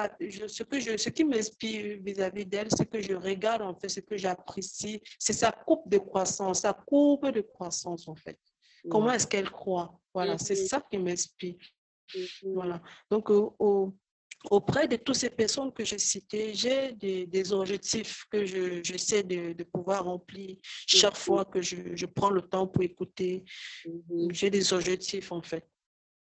ce, 0.47 0.63
que 0.63 0.79
je, 0.79 0.97
ce 0.97 1.09
qui 1.09 1.23
m'inspire 1.23 1.99
vis-à-vis 2.01 2.45
d'elle, 2.45 2.69
ce 2.71 2.83
que 2.83 3.01
je 3.01 3.13
regarde, 3.13 3.61
en 3.61 3.75
fait, 3.75 3.89
ce 3.89 3.99
que 3.99 4.17
j'apprécie, 4.17 5.01
c'est 5.19 5.33
sa 5.33 5.51
coupe 5.51 5.87
de 5.87 5.99
croissance, 5.99 6.61
sa 6.61 6.73
courbe 6.73 7.31
de 7.31 7.41
croissance, 7.41 8.07
en 8.07 8.15
fait. 8.15 8.39
Comment 8.89 9.11
est-ce 9.11 9.27
qu'elle 9.27 9.49
croit? 9.49 9.99
Voilà, 10.13 10.37
c'est 10.37 10.55
ça 10.55 10.81
qui 10.89 10.97
m'inspire. 10.97 11.55
Voilà. 12.43 12.81
Donc, 13.09 13.29
auprès 14.49 14.87
de 14.87 14.95
toutes 14.95 15.15
ces 15.15 15.29
personnes 15.29 15.71
que 15.71 15.83
j'ai 15.83 15.99
citées, 15.99 16.53
j'ai 16.53 16.93
des, 16.93 17.53
objectifs 17.53 18.25
que 18.29 18.45
j'essaie 18.83 19.23
de, 19.23 19.53
de, 19.53 19.63
pouvoir 19.63 20.05
remplir 20.05 20.57
chaque 20.87 21.17
fois 21.17 21.45
que 21.45 21.61
je, 21.61 21.95
je, 21.95 22.05
prends 22.05 22.29
le 22.29 22.41
temps 22.41 22.67
pour 22.67 22.83
écouter. 22.83 23.43
J'ai 24.31 24.49
des 24.49 24.73
objectifs, 24.73 25.31
en 25.31 25.41
fait. 25.41 25.67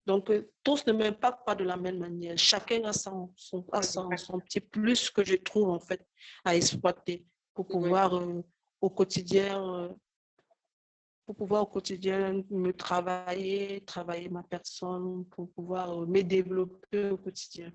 Donc, 0.06 0.32
euh, 0.32 0.50
tous 0.64 0.86
ne 0.88 0.94
m'impactent 0.94 1.46
pas 1.46 1.54
de 1.54 1.64
la 1.64 1.78
même 1.78 2.00
manière. 2.00 2.36
Chacun 2.36 2.84
a 2.86 2.94
son, 2.94 3.32
son, 3.36 3.64
son, 3.84 4.40
petit 4.40 4.60
plus 4.60 5.12
que 5.12 5.24
je 5.24 5.36
trouve, 5.36 5.70
en 5.70 5.80
fait, 5.80 6.04
à 6.44 6.56
exploiter 6.56 7.26
pour 7.54 7.68
pouvoir 7.68 8.16
euh, 8.16 8.42
au 8.82 8.90
quotidien 8.90 9.62
euh, 9.76 9.90
pour 11.30 11.36
pouvoir 11.36 11.62
au 11.62 11.68
quotidien 11.68 12.44
me 12.50 12.72
travailler, 12.72 13.82
travailler 13.82 14.30
ma 14.30 14.42
personne, 14.42 15.26
pour 15.26 15.48
pouvoir 15.52 16.02
euh, 16.02 16.08
me 16.08 16.24
développer 16.24 17.12
au 17.12 17.18
quotidien. 17.18 17.72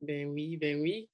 Ben 0.00 0.28
oui, 0.28 0.56
ben 0.56 0.80
oui. 0.80 1.08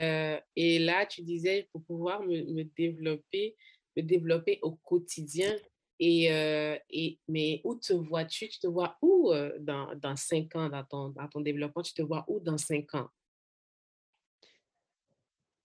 Euh, 0.00 0.40
et 0.56 0.78
là, 0.78 1.04
tu 1.04 1.20
disais, 1.20 1.68
pour 1.70 1.84
pouvoir 1.84 2.22
me, 2.22 2.44
me, 2.50 2.64
développer, 2.64 3.54
me 3.94 4.00
développer 4.00 4.58
au 4.62 4.76
quotidien. 4.76 5.54
Et, 5.98 6.32
euh, 6.32 6.78
et, 6.88 7.18
mais 7.28 7.60
où 7.62 7.74
te 7.74 7.92
vois-tu? 7.92 8.48
Tu 8.48 8.58
te 8.58 8.66
vois 8.66 8.96
où 9.02 9.34
dans, 9.58 9.94
dans 9.96 10.16
cinq 10.16 10.56
ans, 10.56 10.70
dans 10.70 10.84
ton, 10.84 11.10
dans 11.10 11.28
ton 11.28 11.42
développement? 11.42 11.82
Tu 11.82 11.92
te 11.92 12.00
vois 12.00 12.24
où 12.26 12.40
dans 12.40 12.56
cinq 12.56 12.94
ans? 12.94 13.10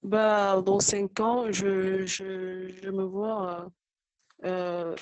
Bah, 0.04 0.62
dans 0.62 0.82
cinq 0.82 1.18
ans, 1.22 1.50
je, 1.54 2.06
je, 2.06 2.68
je 2.68 2.90
me 2.90 3.04
vois 3.04 3.72
euh, 4.46 4.96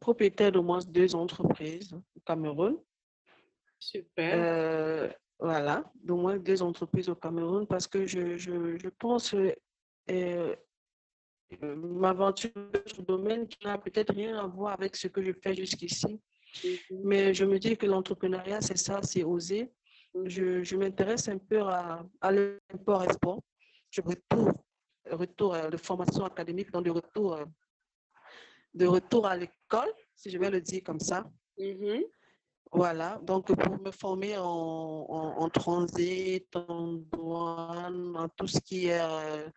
propriétaire 0.00 0.52
d'au 0.52 0.62
moins 0.62 0.80
deux 0.86 1.14
entreprises 1.14 1.92
au 1.92 2.20
Cameroun. 2.24 2.76
Super. 3.78 4.32
Euh, 4.34 5.08
voilà, 5.38 5.84
d'au 6.02 6.16
moins 6.16 6.38
deux 6.38 6.62
entreprises 6.62 7.08
au 7.08 7.14
Cameroun 7.14 7.66
parce 7.66 7.86
que 7.86 8.06
je, 8.06 8.36
je, 8.36 8.78
je 8.78 8.88
pense 8.88 9.34
euh, 9.34 9.52
euh 10.10 10.56
m'aventure 11.76 12.50
dans 12.54 12.80
ce 12.86 13.02
domaine 13.02 13.46
qui 13.46 13.64
n'a 13.64 13.78
peut-être 13.78 14.12
rien 14.14 14.38
à 14.38 14.46
voir 14.46 14.72
avec 14.72 14.96
ce 14.96 15.08
que 15.08 15.22
je 15.22 15.32
fais 15.32 15.54
jusqu'ici. 15.54 16.20
Mm-hmm. 16.64 17.00
Mais 17.04 17.34
je 17.34 17.44
me 17.44 17.58
dis 17.58 17.76
que 17.76 17.86
l'entrepreneuriat, 17.86 18.60
c'est 18.60 18.78
ça, 18.78 19.00
c'est 19.02 19.22
oser. 19.22 19.70
Mm-hmm. 20.14 20.28
Je, 20.28 20.62
je 20.62 20.76
m'intéresse 20.76 21.28
un 21.28 21.38
peu 21.38 21.60
à, 21.60 22.04
à 22.20 22.32
l'import-export. 22.32 23.42
Je 23.90 24.00
retourne, 24.00 24.52
retour 25.10 25.56
de 25.70 25.76
formation 25.76 26.24
académique 26.24 26.72
dans 26.72 26.80
le 26.80 26.90
retour 26.90 27.38
de 28.76 28.86
retour 28.86 29.26
à 29.26 29.36
l'école, 29.36 29.90
si 30.14 30.30
je 30.30 30.38
vais 30.38 30.50
le 30.50 30.60
dire 30.60 30.82
comme 30.84 31.00
ça. 31.00 31.24
Mm-hmm. 31.58 32.04
Voilà, 32.72 33.20
donc 33.22 33.54
pour 33.54 33.80
me 33.80 33.90
former 33.90 34.36
en, 34.36 34.44
en, 34.44 35.48
transit, 35.48 36.44
en 36.54 36.94
douane, 37.12 38.16
en 38.16 38.28
tout 38.28 38.46
ce 38.46 38.58
qui 38.60 38.88
est 38.88 39.00
euh, 39.00 39.48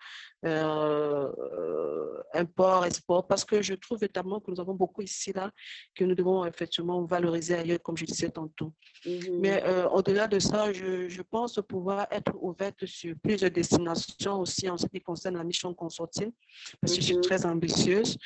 euh, 0.45 2.23
import, 2.33 2.85
export, 2.85 3.27
parce 3.27 3.43
que 3.43 3.61
je 3.61 3.73
trouve 3.73 3.97
notamment 4.01 4.39
que 4.39 4.51
nous 4.51 4.59
avons 4.59 4.75
beaucoup 4.75 5.01
ici, 5.01 5.33
là, 5.33 5.51
que 5.95 6.05
nous 6.05 6.15
devons 6.15 6.45
effectivement 6.45 7.03
valoriser 7.03 7.55
ailleurs, 7.55 7.81
comme 7.81 7.97
je 7.97 8.05
disais 8.05 8.29
tantôt. 8.29 8.73
Mm-hmm. 9.05 9.39
Mais 9.39 9.63
euh, 9.65 9.89
au-delà 9.89 10.27
de 10.27 10.39
ça, 10.39 10.71
je, 10.71 11.09
je, 11.09 11.21
pense 11.21 11.59
pouvoir 11.67 12.07
être 12.11 12.33
ouverte 12.41 12.85
sur 12.85 13.15
plusieurs 13.21 13.51
destinations 13.51 14.39
aussi 14.39 14.69
en 14.69 14.77
ce 14.77 14.87
qui 14.87 15.01
concerne 15.01 15.37
la 15.37 15.43
mission 15.43 15.73
consortium, 15.73 16.31
parce 16.79 16.93
que 16.93 17.01
je 17.01 17.05
suis 17.05 17.15
mm-hmm. 17.15 17.21
très 17.21 17.45
ambitieuse 17.45 18.17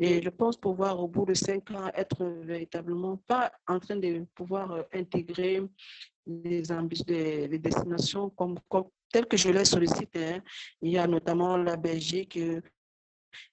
et 0.00 0.20
je 0.20 0.28
pense 0.28 0.56
pouvoir, 0.56 1.00
au 1.00 1.08
bout 1.08 1.24
de 1.24 1.34
cinq 1.34 1.70
ans, 1.70 1.90
être 1.94 2.24
véritablement 2.42 3.16
pas 3.26 3.50
en 3.66 3.78
train 3.78 3.96
de 3.96 4.26
pouvoir 4.34 4.72
euh, 4.72 4.82
intégrer 4.92 5.62
les, 6.26 6.62
les 7.48 7.58
destinations 7.58 8.30
comme, 8.30 8.58
telles 9.10 9.26
que 9.26 9.36
je 9.36 9.50
les 9.50 9.64
sollicite. 9.64 10.16
Hein. 10.16 10.40
Il 10.80 10.92
y 10.92 10.98
a 10.98 11.06
notamment 11.06 11.56
la 11.56 11.76
Belgique, 11.76 12.36
il 12.36 12.62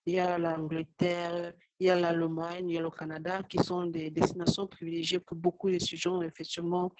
y 0.05 0.19
a 0.19 0.37
l'Angleterre, 0.37 1.53
il 1.79 1.87
y 1.87 1.89
a 1.89 1.95
l'Allemagne, 1.95 2.69
il 2.69 2.75
y 2.75 2.77
a 2.77 2.81
le 2.81 2.89
Canada, 2.89 3.41
qui 3.43 3.57
sont 3.57 3.85
des 3.85 4.09
destinations 4.09 4.67
privilégiées 4.67 5.19
pour 5.19 5.37
beaucoup 5.37 5.69
d'étudiants, 5.69 6.21
effectivement, 6.21 6.93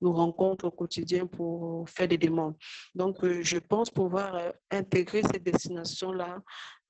nous 0.00 0.12
rencontrent 0.12 0.66
au 0.66 0.70
quotidien 0.70 1.26
pour 1.26 1.88
faire 1.90 2.08
des 2.08 2.16
demandes. 2.16 2.56
Donc, 2.94 3.22
euh, 3.24 3.42
je 3.42 3.58
pense 3.58 3.90
pouvoir 3.90 4.34
euh, 4.34 4.50
intégrer 4.70 5.22
ces 5.30 5.38
destinations-là 5.38 6.42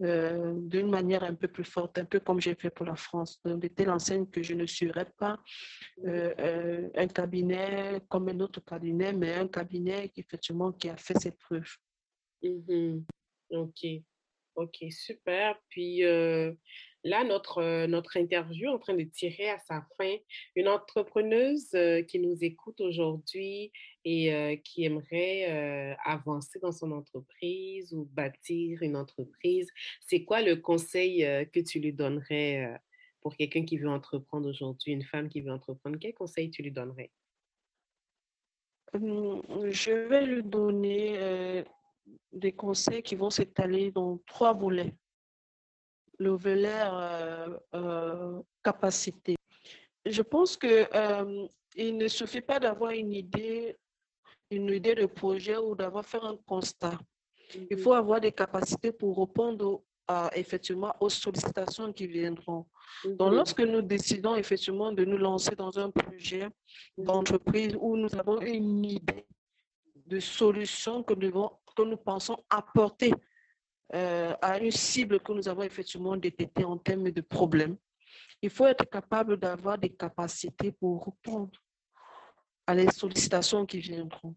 euh, 0.03 0.55
d'une 0.57 0.89
manière 0.89 1.25
un 1.25 1.35
peu 1.35 1.49
plus 1.49 1.65
forte, 1.65 1.99
un 1.99 2.05
peu 2.05 2.21
comme 2.21 2.41
j'ai 2.41 2.55
fait 2.55 2.71
pour 2.71 2.87
la 2.87 2.97
France, 2.97 3.41
de 3.45 3.69
telle 3.69 3.91
enseigne 3.91 4.27
que 4.27 4.43
je 4.43 4.55
ne 4.55 4.67
serais 4.67 5.11
pas 5.19 5.39
un 6.05 7.07
cabinet 7.09 8.01
comme 8.09 8.29
un 8.29 8.41
autre 8.41 8.61
cabinet, 8.61 9.13
mais 9.13 9.35
un 9.35 9.49
cabinet 9.49 10.09
qui, 10.09 10.21
effectivement, 10.21 10.73
qui 10.73 10.89
a 10.89 10.97
fait 10.97 11.19
ses 11.19 11.33
preuves. 11.33 11.77
Mm-hmm. 12.43 13.03
OK. 13.51 13.87
OK, 14.55 14.77
super. 14.91 15.57
Puis, 15.69 16.03
Là, 17.05 17.25
notre, 17.25 17.59
euh, 17.59 17.87
notre 17.89 18.17
interview 18.17 18.67
est 18.67 18.73
en 18.73 18.79
train 18.79 18.95
de 18.95 19.03
tirer 19.03 19.51
à 19.51 19.59
sa 19.59 19.85
fin. 19.99 20.15
Une 20.55 20.69
entrepreneuse 20.69 21.75
euh, 21.75 22.03
qui 22.03 22.21
nous 22.21 22.45
écoute 22.45 22.81
aujourd'hui 22.81 23.73
et 24.05 24.33
euh, 24.33 24.57
qui 24.57 24.85
aimerait 24.85 25.97
avancer 26.05 26.61
dans 26.61 26.73
son 26.73 26.93
entreprise 26.93 27.93
ou 27.93 28.05
bâtir 28.13 28.83
une 28.83 28.97
entreprise, 28.97 29.69
c'est 30.01 30.25
quoi 30.25 30.43
le 30.43 30.57
conseil 30.57 31.21
que 31.53 31.61
tu 31.61 31.79
lui 31.79 31.93
donnerais 31.93 32.81
pour 33.21 33.37
quelqu'un 33.37 33.65
qui 33.65 33.79
veut 33.79 33.89
entreprendre 33.89 34.49
aujourd'hui, 34.49 34.93
une 34.93 35.05
femme 35.05 35.29
qui 35.29 35.41
veut 35.41 35.53
entreprendre? 35.53 35.99
Quel 36.01 36.15
conseil 36.15 36.51
tu 36.51 36.63
lui 36.63 36.73
donnerais? 36.73 37.11
Hum, 38.95 39.43
je 39.71 39.93
vais 39.93 40.27
lui 40.27 40.43
donner 40.43 41.65
des 42.33 42.53
conseils 42.53 43.03
qui 43.03 43.15
vont 43.15 43.31
s'étaler 43.31 43.93
dans 43.93 44.19
trois 44.27 44.53
volets 44.53 44.95
le 46.23 46.31
volet 46.31 46.83
euh, 47.75 48.43
capacité. 48.63 49.35
Je 50.05 50.23
pense 50.23 50.57
que 50.57 50.89
euh, 50.95 51.47
il 51.77 51.97
ne 51.97 52.09
suffit 52.09 52.41
pas 52.41 52.59
d'avoir 52.59 52.93
une 52.93 53.13
idée, 53.13 53.77
une 54.51 54.69
idée 54.69 54.95
de 54.95 55.07
projet 55.07 55.57
ou 55.57 55.75
d'avoir 55.75 56.05
fait 56.05 56.21
un 56.23 56.37
constat. 56.47 56.99
Il 57.71 57.79
faut 57.79 57.93
avoir 57.93 58.21
des 58.21 58.33
capacités 58.33 58.93
pour 58.93 59.19
répondre 59.19 59.83
à, 60.09 60.31
effectivement 60.35 60.95
aux 61.01 61.11
sollicitations 61.11 61.93
qui 61.93 62.07
viendront. 62.07 62.67
Donc, 63.05 63.31
mhm. 63.31 63.37
lorsque 63.37 63.61
nous 63.61 63.83
décidons 63.83 64.37
effectivement 64.37 64.93
de 64.93 65.05
nous 65.05 65.19
lancer 65.19 65.55
dans 65.55 65.79
un 65.79 65.91
projet 65.91 66.49
d'entreprise 66.97 67.77
où 67.81 67.97
nous 67.97 68.15
avons 68.17 68.41
une 68.41 68.85
idée 68.85 69.27
de 70.07 70.19
solution 70.21 71.03
que 71.03 71.15
nous, 71.15 71.21
devons, 71.21 71.51
que 71.77 71.83
nous 71.83 71.97
pensons 71.97 72.37
apporter 72.51 73.13
euh, 73.95 74.35
à 74.41 74.59
une 74.59 74.71
cible 74.71 75.21
que 75.21 75.33
nous 75.33 75.49
avons 75.49 75.63
effectivement 75.63 76.17
détectée 76.17 76.65
en 76.65 76.79
termes 76.79 77.11
de 77.11 77.21
problèmes. 77.21 77.77
Il 78.41 78.49
faut 78.49 78.67
être 78.67 78.89
capable 78.89 79.37
d'avoir 79.37 79.77
des 79.77 79.91
capacités 79.91 80.73
pour 80.73 81.05
répondre 81.05 81.61
à 82.67 82.75
les 82.75 82.91
sollicitations 82.91 83.67
qui 83.67 83.81
viendront. 83.81 84.35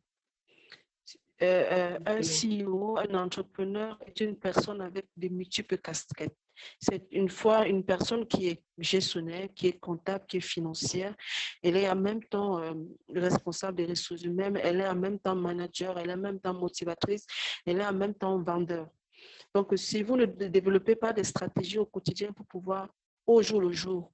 Euh, 1.42 1.96
euh, 1.96 2.00
un 2.06 2.20
CEO, 2.20 2.98
un 2.98 3.14
entrepreneur 3.14 3.98
est 4.06 4.20
une 4.20 4.36
personne 4.36 4.82
avec 4.82 5.06
des 5.16 5.30
multiples 5.30 5.78
casquettes. 5.78 6.36
C'est 6.80 7.08
une 7.12 7.30
fois 7.30 7.66
une 7.66 7.84
personne 7.86 8.26
qui 8.28 8.50
est 8.50 8.64
gestionnaire, 8.78 9.48
qui 9.56 9.68
est 9.68 9.80
comptable, 9.80 10.26
qui 10.28 10.38
est 10.38 10.42
financière. 10.42 11.16
Elle 11.64 11.78
est 11.78 11.90
en 11.90 11.96
même 11.96 12.24
temps 12.24 12.62
responsable 13.14 13.78
des 13.78 13.86
ressources 13.86 14.24
humaines, 14.24 14.58
elle 14.62 14.82
est 14.82 14.88
en 14.88 14.96
même 14.96 15.20
temps 15.20 15.36
manager, 15.36 15.98
elle 15.98 16.10
est 16.10 16.14
en 16.14 16.18
même 16.18 16.40
temps 16.40 16.54
motivatrice, 16.54 17.26
elle 17.66 17.80
est 17.80 17.86
en 17.86 17.94
même 17.94 18.14
temps 18.16 18.42
vendeur. 18.42 18.88
Donc, 19.56 19.72
si 19.78 20.04
vous 20.04 20.18
ne 20.18 20.26
développez 20.26 20.98
pas 20.98 21.14
des 21.14 21.24
stratégies 21.24 21.80
au 21.80 21.86
quotidien 21.86 22.34
pour 22.34 22.46
pouvoir, 22.46 22.90
au 23.26 23.42
jour 23.42 23.62
le 23.62 23.72
jour, 23.72 24.12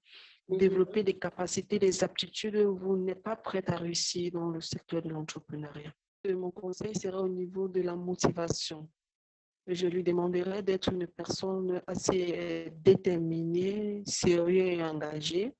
mhm. 0.47 0.57
développer 0.59 1.01
des 1.01 1.17
capacités, 1.17 1.79
des 1.79 2.03
aptitudes, 2.03 2.57
vous 2.57 2.95
n'êtes 2.95 3.23
pas 3.23 3.35
prêt 3.35 3.63
à 3.65 3.75
réussir 3.75 4.31
dans 4.33 4.51
le 4.51 4.61
secteur 4.61 5.01
de 5.01 5.09
l'entrepreneuriat. 5.09 5.91
Mon 6.29 6.51
conseil 6.51 6.93
sera 6.93 7.23
au 7.23 7.27
niveau 7.27 7.67
de 7.67 7.81
la 7.81 7.95
motivation. 7.95 8.87
Je 9.65 9.87
lui 9.87 10.03
demanderai 10.03 10.61
d'être 10.61 10.93
une 10.93 11.07
personne 11.07 11.81
assez 11.87 12.35
euh, 12.37 12.69
déterminée, 12.75 14.03
sérieuse 14.05 14.77
et 14.77 14.83
engagée, 14.83 15.55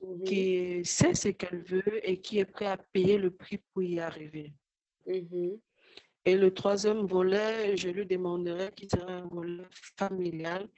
mhm. 0.00 0.24
qui 0.24 0.80
sait 0.82 1.12
ce 1.12 1.28
qu'elle 1.28 1.62
veut 1.62 2.08
et 2.08 2.22
qui 2.22 2.38
est 2.38 2.46
prêt 2.46 2.68
à 2.68 2.78
payer 2.78 3.18
le 3.18 3.30
prix 3.30 3.58
pour 3.74 3.82
y 3.82 4.00
arriver. 4.00 4.54
Mhm. 5.06 5.60
Et 6.30 6.36
le 6.36 6.54
troisième 6.54 7.06
volet, 7.06 7.76
je 7.76 7.88
lui 7.88 8.06
demanderai, 8.06 8.70
qui 8.76 8.88
sera 8.88 9.14
un 9.14 9.26
volet 9.26 9.64
familial, 9.98 10.68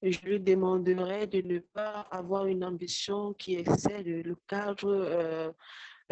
je 0.00 0.20
lui 0.20 0.38
demanderai 0.38 1.26
de 1.26 1.40
ne 1.40 1.58
pas 1.58 2.06
avoir 2.12 2.46
une 2.46 2.62
ambition 2.62 3.34
qui 3.34 3.56
excède 3.56 4.06
le 4.06 4.36
cadre 4.46 4.88
euh, 4.88 5.50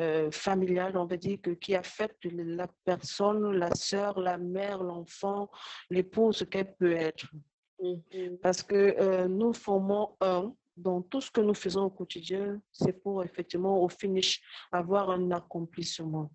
euh, 0.00 0.32
familial, 0.32 0.96
on 0.96 1.04
va 1.04 1.16
dire, 1.16 1.38
que, 1.40 1.50
qui 1.50 1.76
affecte 1.76 2.24
la 2.24 2.66
personne, 2.84 3.52
la 3.52 3.72
sœur, 3.72 4.18
la 4.18 4.36
mère, 4.36 4.82
l'enfant, 4.82 5.48
l'épouse 5.88 6.44
qu'elle 6.50 6.74
peut 6.74 6.96
être. 6.96 7.28
Mm-hmm. 7.80 8.38
Parce 8.38 8.64
que 8.64 8.96
euh, 8.98 9.28
nous 9.28 9.52
formons 9.52 10.16
un, 10.20 10.52
dans 10.76 11.02
tout 11.02 11.20
ce 11.20 11.30
que 11.30 11.40
nous 11.40 11.54
faisons 11.54 11.84
au 11.84 11.90
quotidien, 11.90 12.60
c'est 12.72 13.00
pour 13.00 13.22
effectivement, 13.22 13.80
au 13.80 13.88
finish, 13.88 14.42
avoir 14.72 15.10
un 15.10 15.30
accomplissement. 15.30 16.32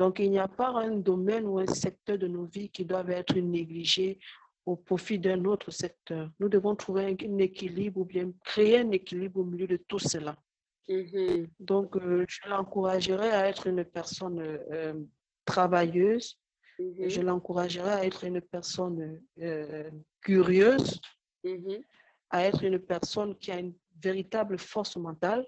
Donc, 0.00 0.18
il 0.18 0.30
n'y 0.30 0.38
a 0.38 0.48
pas 0.48 0.70
un 0.70 0.96
domaine 0.96 1.44
ou 1.44 1.58
un 1.58 1.66
secteur 1.66 2.16
de 2.16 2.26
nos 2.26 2.46
vies 2.46 2.70
qui 2.70 2.86
doivent 2.86 3.10
être 3.10 3.36
négligés 3.36 4.18
au 4.64 4.74
profit 4.74 5.18
d'un 5.18 5.44
autre 5.44 5.70
secteur. 5.70 6.30
Nous 6.40 6.48
devons 6.48 6.74
trouver 6.74 7.04
un, 7.04 7.38
équilibre 7.38 8.00
ou 8.00 8.06
bien 8.06 8.32
créer 8.42 8.78
un 8.78 8.90
équilibre 8.92 9.40
au 9.40 9.44
milieu 9.44 9.66
de 9.66 9.76
tout 9.76 9.98
cela. 9.98 10.34
Mm-hmm. 10.88 11.48
Donc, 11.58 11.96
euh, 11.96 12.24
je 12.26 12.48
l'encouragerai 12.48 13.30
à 13.30 13.46
être 13.46 13.66
une 13.66 13.84
personne 13.84 14.40
euh, 14.40 14.94
travailleuse. 15.44 16.38
Mm-hmm. 16.78 17.10
Je 17.10 17.20
l'encouragerai 17.20 17.90
à 17.90 18.06
être 18.06 18.24
une 18.24 18.40
personne 18.40 19.20
euh, 19.42 19.90
curieuse, 20.22 20.98
mm-hmm. 21.44 21.82
à 22.30 22.46
être 22.46 22.64
une 22.64 22.78
personne 22.78 23.36
qui 23.36 23.50
a 23.50 23.58
une 23.58 23.74
véritable 24.02 24.58
force 24.58 24.96
mentale, 24.96 25.46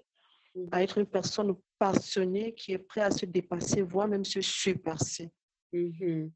à 0.72 0.82
être 0.82 0.98
une 0.98 1.06
personne 1.06 1.56
passionné, 1.82 2.54
qui 2.54 2.72
est 2.72 2.78
prêt 2.78 3.00
à 3.00 3.10
se 3.10 3.26
dépasser, 3.26 3.82
voire 3.82 4.06
même 4.06 4.24
se 4.24 4.40
surpasser. 4.40 5.30
Mm-hmm. 5.72 6.30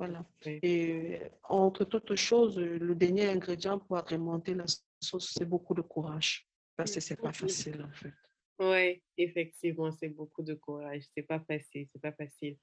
Voilà. 0.00 0.24
Et 0.44 1.20
entre 1.44 1.84
toutes 1.84 2.16
choses, 2.16 2.58
le 2.58 2.94
dernier 2.96 3.28
ingrédient 3.28 3.78
pour 3.78 3.96
agrémenter 3.96 4.54
la 4.54 4.64
sauce, 5.00 5.32
c'est 5.36 5.44
beaucoup 5.44 5.74
de 5.74 5.82
courage. 5.82 6.48
Parce 6.76 6.92
que 6.92 7.00
c'est 7.00 7.20
pas 7.20 7.32
facile, 7.32 7.82
en 7.82 7.92
fait. 7.92 8.12
Oui, 8.60 9.00
effectivement, 9.16 9.92
c'est 9.92 10.08
beaucoup 10.08 10.42
de 10.42 10.54
courage. 10.54 11.04
C'est 11.14 11.22
pas 11.22 11.38
facile, 11.38 11.86
c'est 11.92 12.02
pas 12.02 12.12
facile. 12.12 12.56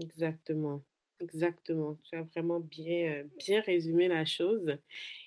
Exactement. 0.00 0.84
Exactement. 1.20 1.98
Tu 2.04 2.16
as 2.16 2.22
vraiment 2.22 2.60
bien, 2.60 3.24
bien 3.36 3.60
résumé 3.60 4.06
la 4.06 4.24
chose. 4.24 4.76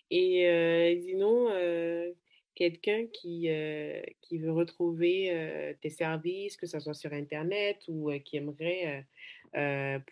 Et 0.10 0.48
euh, 0.48 1.02
sinon, 1.02 1.50
euh, 1.50 2.12
quelqu'un 2.56 3.08
qui, 3.08 3.50
euh, 3.50 4.02
qui 4.22 4.38
veut 4.38 4.52
retrouver 4.52 5.32
euh, 5.32 5.74
tes 5.82 5.90
services, 5.90 6.58
que 6.58 6.66
ce 6.66 6.80
soit 6.80 6.94
sur 6.94 7.14
Internet 7.14 7.78
ou 7.88 8.12
euh, 8.12 8.20
qui 8.20 8.38
aimerait 8.38 9.06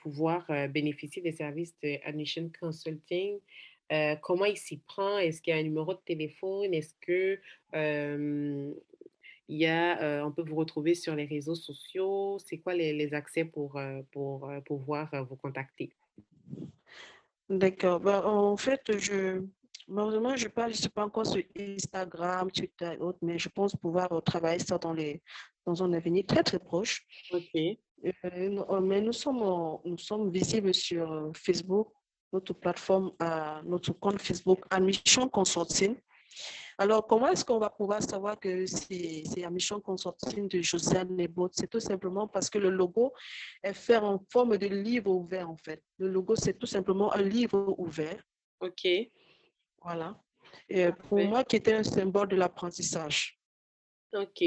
pouvoir 0.03 0.45
bénéficier 0.69 1.19
des 1.23 1.31
services 1.31 1.73
de 1.81 1.97
Admission 2.03 2.51
Consulting, 2.59 3.39
comment 4.21 4.45
il 4.45 4.55
s'y 4.55 4.77
prend? 4.77 5.17
Est-ce 5.17 5.41
qu'il 5.41 5.51
y 5.51 5.57
a 5.57 5.59
un 5.59 5.63
numéro 5.63 5.95
de 5.95 5.99
téléphone? 6.05 6.71
Est-ce 6.75 6.93
que 7.01 7.39
il 7.73 9.57
y 9.57 9.65
a, 9.65 10.23
on 10.23 10.31
peut 10.31 10.43
vous 10.43 10.57
retrouver 10.57 10.93
sur 10.93 11.15
les 11.15 11.25
réseaux 11.25 11.55
sociaux? 11.55 12.37
C'est 12.37 12.59
quoi 12.59 12.75
les, 12.75 12.93
les 12.93 13.15
accès 13.15 13.43
pour, 13.43 13.81
pour 14.11 14.47
pouvoir 14.63 15.25
vous 15.25 15.37
contacter? 15.37 15.91
D'accord. 17.49 17.99
Ben, 17.99 18.23
en 18.23 18.57
fait, 18.57 18.95
je, 18.95 19.41
Malheureusement, 19.91 20.37
je 20.37 20.47
ne 20.47 20.71
suis 20.71 20.89
pas 20.89 21.03
encore 21.03 21.25
sur 21.25 21.43
Instagram, 21.59 22.49
Twitter 22.49 22.93
et 22.93 22.97
autres, 22.97 23.19
mais 23.21 23.37
je 23.37 23.49
pense 23.49 23.75
pouvoir 23.75 24.09
euh, 24.13 24.21
travailler 24.21 24.59
ça 24.59 24.77
dans, 24.77 24.93
les, 24.93 25.21
dans 25.65 25.83
un 25.83 25.91
avenir 25.91 26.25
très, 26.25 26.43
très 26.43 26.59
proche. 26.59 27.05
OK. 27.33 27.49
Euh, 27.55 27.75
euh, 28.23 28.79
mais 28.79 29.01
nous 29.01 29.11
sommes, 29.11 29.43
nous 29.83 29.97
sommes 29.97 30.31
visibles 30.31 30.73
sur 30.73 31.29
Facebook, 31.35 31.89
notre 32.31 32.53
plateforme, 32.53 33.11
notre 33.65 33.91
compte 33.91 34.21
Facebook 34.21 34.61
Admission 34.69 35.27
Consulting. 35.27 35.97
Alors, 36.77 37.05
comment 37.05 37.27
est-ce 37.27 37.43
qu'on 37.43 37.59
va 37.59 37.69
pouvoir 37.69 38.01
savoir 38.01 38.39
que 38.39 38.65
c'est 38.65 39.43
Admission 39.43 39.81
Consulting 39.81 40.47
de 40.47 40.61
Josiane 40.61 41.13
Nebot? 41.17 41.49
C'est 41.51 41.69
tout 41.69 41.81
simplement 41.81 42.29
parce 42.29 42.49
que 42.49 42.59
le 42.59 42.69
logo 42.69 43.11
est 43.61 43.73
fait 43.73 43.97
en 43.97 44.23
forme 44.31 44.57
de 44.57 44.67
livre 44.67 45.11
ouvert, 45.11 45.49
en 45.49 45.57
fait. 45.57 45.83
Le 45.97 46.07
logo, 46.07 46.37
c'est 46.37 46.57
tout 46.57 46.65
simplement 46.65 47.13
un 47.13 47.21
livre 47.21 47.75
ouvert. 47.77 48.23
OK. 48.61 48.87
Voilà. 49.81 50.19
Et 50.69 50.91
pour 50.91 51.19
moi, 51.19 51.43
qui 51.43 51.55
était 51.55 51.73
un 51.73 51.83
symbole 51.83 52.27
de 52.27 52.35
l'apprentissage. 52.35 53.39
OK. 54.13 54.43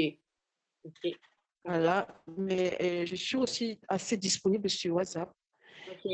Voilà. 1.63 2.07
Mais 2.37 2.77
euh, 2.81 3.05
je 3.05 3.15
suis 3.15 3.37
aussi 3.37 3.79
assez 3.87 4.17
disponible 4.17 4.69
sur 4.69 4.95
WhatsApp 4.95 5.33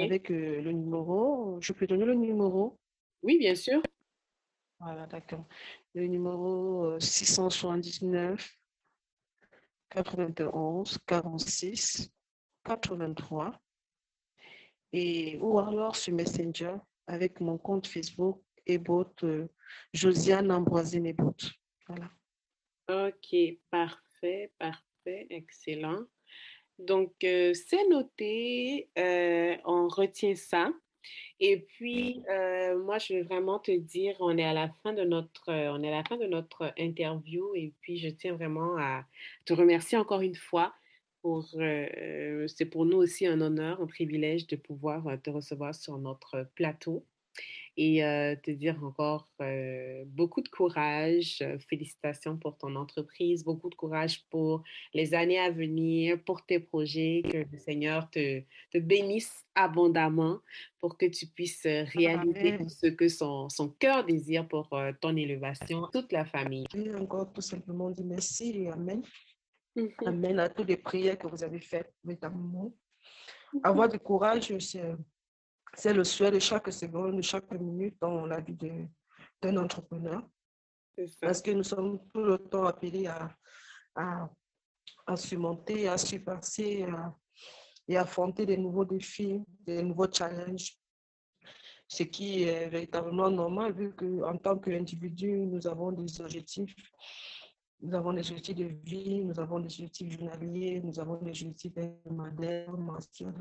avec 0.02 0.32
euh, 0.32 0.62
le 0.62 0.72
numéro. 0.72 1.60
Je 1.62 1.74
peux 1.74 1.88
donner 1.88 2.06
le 2.06 2.16
numéro? 2.16 2.80
Oui, 3.22 3.38
bien 3.38 3.56
sûr. 3.56 3.82
Voilà, 4.80 5.06
d'accord. 5.06 5.46
le 5.94 6.08
numéro 6.08 7.00
679 7.00 8.58
91 9.90 10.98
46 11.06 12.10
83 12.64 13.62
et 14.94 15.38
ou 15.40 15.60
alors 15.60 15.96
sur 15.96 16.14
Messenger 16.14 16.76
avec 17.06 17.42
mon 17.42 17.58
compte 17.58 17.88
Facebook 17.88 18.42
Ebot 18.66 19.14
euh, 19.24 19.48
Josiane 19.94 20.52
Ambroisine 20.52 21.06
Ebot. 21.06 21.36
Voilà. 21.88 22.10
Ok, 22.90 23.36
parfait, 23.70 24.52
parfait, 24.60 25.28
excellent. 25.30 26.06
Donc, 26.80 27.14
euh, 27.24 27.54
c'est 27.54 27.88
noté, 27.90 28.90
euh, 28.98 29.56
on 29.66 29.88
retient 29.88 30.36
ça. 30.36 30.72
Et 31.40 31.62
puis, 31.62 32.22
moi, 32.86 33.00
je 33.00 33.16
vais 33.16 33.24
vraiment 33.24 33.58
te 33.58 33.72
dire, 33.72 34.16
on 34.20 34.38
est 34.38 34.44
à 34.44 34.54
la 34.54 34.70
fin 34.84 34.94
de 34.94 35.04
notre, 35.04 35.50
on 35.50 35.82
est 35.82 35.88
à 35.88 35.98
la 35.98 36.04
fin 36.04 36.16
de 36.16 36.28
notre 36.28 36.72
interview. 36.78 37.56
Et 37.56 37.74
puis, 37.82 37.98
je 37.98 38.10
tiens 38.10 38.36
vraiment 38.36 38.78
à 38.78 39.04
te 39.46 39.54
remercier 39.54 39.98
encore 39.98 40.22
une 40.22 40.36
fois 40.36 40.76
pour, 41.24 41.44
c'est 41.46 42.70
pour 42.70 42.86
nous 42.86 42.98
aussi 42.98 43.26
un 43.26 43.42
honneur, 43.42 43.82
un 43.82 43.88
privilège 43.88 44.46
de 44.46 44.56
pouvoir 44.56 45.04
te 45.24 45.32
recevoir 45.32 45.74
sur 45.74 45.98
notre 45.98 46.48
plateau 46.54 47.08
et 47.78 48.02
te 48.44 48.52
dire 48.52 48.84
encore 48.84 49.30
beaucoup 50.08 50.42
de 50.42 50.50
courage. 50.50 51.44
félicitations 51.70 52.38
pour 52.38 52.58
ton 52.58 52.76
entreprise, 52.76 53.44
beaucoup 53.44 53.70
de 53.70 53.76
courage 53.76 54.24
pour 54.30 54.64
les 54.94 55.14
années 55.14 55.40
à 55.40 55.52
venir, 55.52 56.22
pour 56.24 56.46
tes 56.46 56.60
projets. 56.60 57.22
Que 57.32 57.46
le 57.52 57.58
Seigneur 57.58 58.10
te, 58.10 58.42
te 58.72 58.78
bénisse 58.78 59.46
abondamment 59.56 60.40
pour 60.80 60.98
que 60.98 61.06
tu 61.06 61.28
puisses 61.28 61.64
réaliser 61.66 62.58
ce 62.68 62.88
que 62.88 63.08
son, 63.08 63.50
son 63.50 63.70
cœur 63.70 64.06
désire 64.06 64.48
pour 64.48 64.70
ton 65.00 65.16
élévation, 65.16 65.88
toute 65.92 66.12
la 66.12 66.26
famille. 66.26 66.66
Je 66.74 66.96
encore 66.96 67.32
tout 67.32 67.42
simplement 67.42 67.90
dire 67.90 68.06
merci 68.06 68.52
et 68.64 68.70
Amen. 68.70 69.02
Amen 70.06 70.40
à 70.40 70.50
toutes 70.50 70.68
les 70.68 70.78
prières 70.78 71.18
que 71.18 71.28
vous 71.28 71.44
avez 71.44 71.60
faites, 71.60 71.94
notamment. 72.04 72.74
Mmh 73.54 73.60
Avoir 73.64 73.90
du 73.90 74.00
courage, 74.00 74.58
c'est 74.60 74.82
c'est 75.74 75.94
le 75.94 76.04
souhait 76.04 76.32
de 76.32 76.40
chaque 76.40 76.72
seconde, 76.72 77.18
de 77.18 77.22
chaque 77.22 77.52
minute 77.52 77.96
dans 78.00 78.26
la 78.26 78.40
vie 78.40 78.58
d'un 79.42 79.58
entrepreneur. 79.58 80.28
Parce 81.20 81.42
que 81.42 81.52
nous 81.52 81.64
sommes 81.64 82.00
tout 82.14 82.24
le 82.24 82.38
temps 82.38 82.66
appelés 82.66 83.08
à, 83.08 83.36
à, 83.96 84.30
à 85.08 85.16
surmonter, 85.16 85.88
à 85.88 85.98
surpasser 85.98 86.86
et 87.88 87.98
à 87.98 88.02
affronter 88.02 88.46
des 88.46 88.58
nouveaux 88.58 88.86
défis, 88.86 89.42
des 89.62 89.82
nouveaux 89.82 90.12
challenges. 90.12 90.78
Ce 91.88 92.04
qui 92.04 92.44
est 92.44 92.70
véritablement 92.70 93.30
normal 93.30 93.74
vu 93.74 93.94
qu'en 93.94 94.38
tant 94.38 94.58
qu'individu, 94.58 95.40
nous 95.40 95.66
avons 95.68 95.92
des 95.92 96.22
objectifs. 96.22 96.76
Nous 97.82 97.96
avons 97.96 98.14
des 98.14 98.30
objectifs 98.30 98.56
de 98.56 98.66
vie, 98.84 99.26
nous 99.26 99.40
avons 99.40 99.60
des 99.60 99.74
objectifs 99.74 100.12
journaliers, 100.12 100.82
nous 100.84 101.00
avons 101.00 101.16
des 101.18 101.32
objectifs 101.32 101.76
hebdomadaires, 101.76 102.78
mensuels 102.78 103.34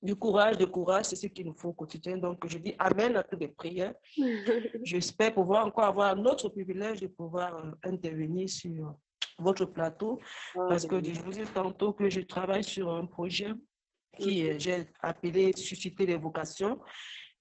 du 0.00 0.14
courage, 0.14 0.56
du 0.56 0.66
courage, 0.66 1.06
c'est 1.06 1.16
ce 1.16 1.26
qu'il 1.26 1.46
nous 1.46 1.54
faut 1.54 1.70
au 1.70 1.72
quotidien. 1.72 2.16
Donc, 2.16 2.46
je 2.46 2.58
dis 2.58 2.74
Amen 2.78 3.16
à 3.16 3.22
toutes 3.22 3.40
les 3.40 3.48
prières. 3.48 3.94
J'espère 4.82 5.34
pouvoir 5.34 5.66
encore 5.66 5.84
avoir 5.84 6.14
notre 6.16 6.48
privilège 6.48 7.00
de 7.00 7.08
pouvoir 7.08 7.56
euh, 7.56 7.70
intervenir 7.84 8.48
sur 8.48 8.94
votre 9.38 9.64
plateau. 9.64 10.20
Parce 10.54 10.86
que 10.86 11.02
je 11.02 11.20
vous 11.20 11.38
ai 11.38 11.44
tantôt 11.44 11.92
que 11.92 12.08
je 12.08 12.20
travaille 12.20 12.64
sur 12.64 12.90
un 12.90 13.06
projet 13.06 13.52
qui, 14.18 14.58
j'ai 14.58 14.86
appelé 15.00 15.52
Susciter 15.56 16.06
les 16.06 16.16
vocations. 16.16 16.80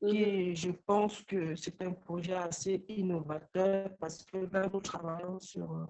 Et 0.01 0.53
je 0.55 0.69
pense 0.71 1.23
que 1.23 1.55
c'est 1.55 1.81
un 1.81 1.91
projet 1.91 2.35
assez 2.35 2.85
innovateur 2.87 3.89
parce 3.99 4.23
que 4.23 4.37
là, 4.51 4.69
nous 4.71 4.79
travaillons 4.79 5.39
sur 5.39 5.71
euh, 5.71 5.85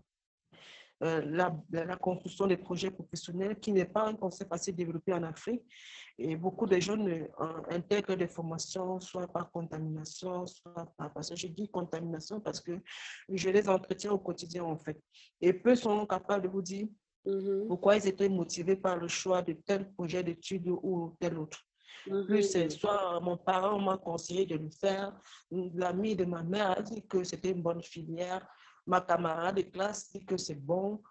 euh, 1.03 1.21
la, 1.25 1.55
la, 1.71 1.95
construction 1.97 2.47
des 2.47 2.57
projets 2.57 2.89
professionnels, 2.89 3.59
qui 3.59 3.71
n'est 3.71 3.85
pas 3.85 4.07
un 4.07 4.15
concept 4.15 4.51
assez 4.51 4.71
développé 4.71 5.13
en 5.13 5.23
Afrique. 5.23 5.61
Et 6.19 6.35
beaucoup 6.35 6.65
de 6.65 6.79
jeunes 6.79 7.07
euh, 7.07 7.27
intègrent 7.69 8.15
des 8.15 8.27
formations, 8.27 8.99
soit 8.99 9.27
par 9.27 9.51
contamination, 9.51 10.47
soit 10.47 10.91
par... 10.97 11.13
Parce 11.13 11.29
que 11.29 11.35
je 11.35 11.47
dis 11.47 11.69
contamination 11.69 12.39
parce 12.39 12.59
que 12.59 12.79
je 13.29 13.49
les 13.49 13.69
entretiens 13.69 14.11
au 14.11 14.17
quotidien, 14.17 14.63
en 14.63 14.77
fait. 14.77 14.99
Et 15.41 15.53
peu 15.53 15.75
sont 15.75 16.05
capables 16.07 16.43
de 16.43 16.49
vous 16.49 16.63
dire 16.63 16.87
mm-hmm. 17.25 17.67
pourquoi 17.67 17.97
ils 17.97 18.07
étaient 18.07 18.29
motivés 18.29 18.75
par 18.75 18.97
le 18.97 19.07
choix 19.07 19.43
de 19.43 19.53
tel 19.53 19.91
projet 19.93 20.23
d'études 20.23 20.69
ou 20.69 21.15
tel 21.19 21.37
autre. 21.37 21.59
Mm-hmm. 22.07 22.25
Plus, 22.25 22.69
soit 22.69 23.19
mon 23.19 23.37
parent 23.37 23.79
m'a 23.79 23.97
conseillé 23.97 24.47
de 24.47 24.55
le 24.55 24.69
faire, 24.71 25.15
l'ami 25.51 26.15
de 26.15 26.25
ma 26.25 26.41
mère 26.41 26.71
a 26.71 26.81
dit 26.81 27.05
que 27.05 27.23
c'était 27.23 27.51
une 27.51 27.61
bonne 27.61 27.83
filière, 27.83 28.47
ma 28.87 29.01
camarade 29.01 29.57
de 29.57 29.61
classe 29.61 30.11
dit 30.11 30.25
que 30.25 30.37
c'est 30.37 30.55
bon. 30.55 31.01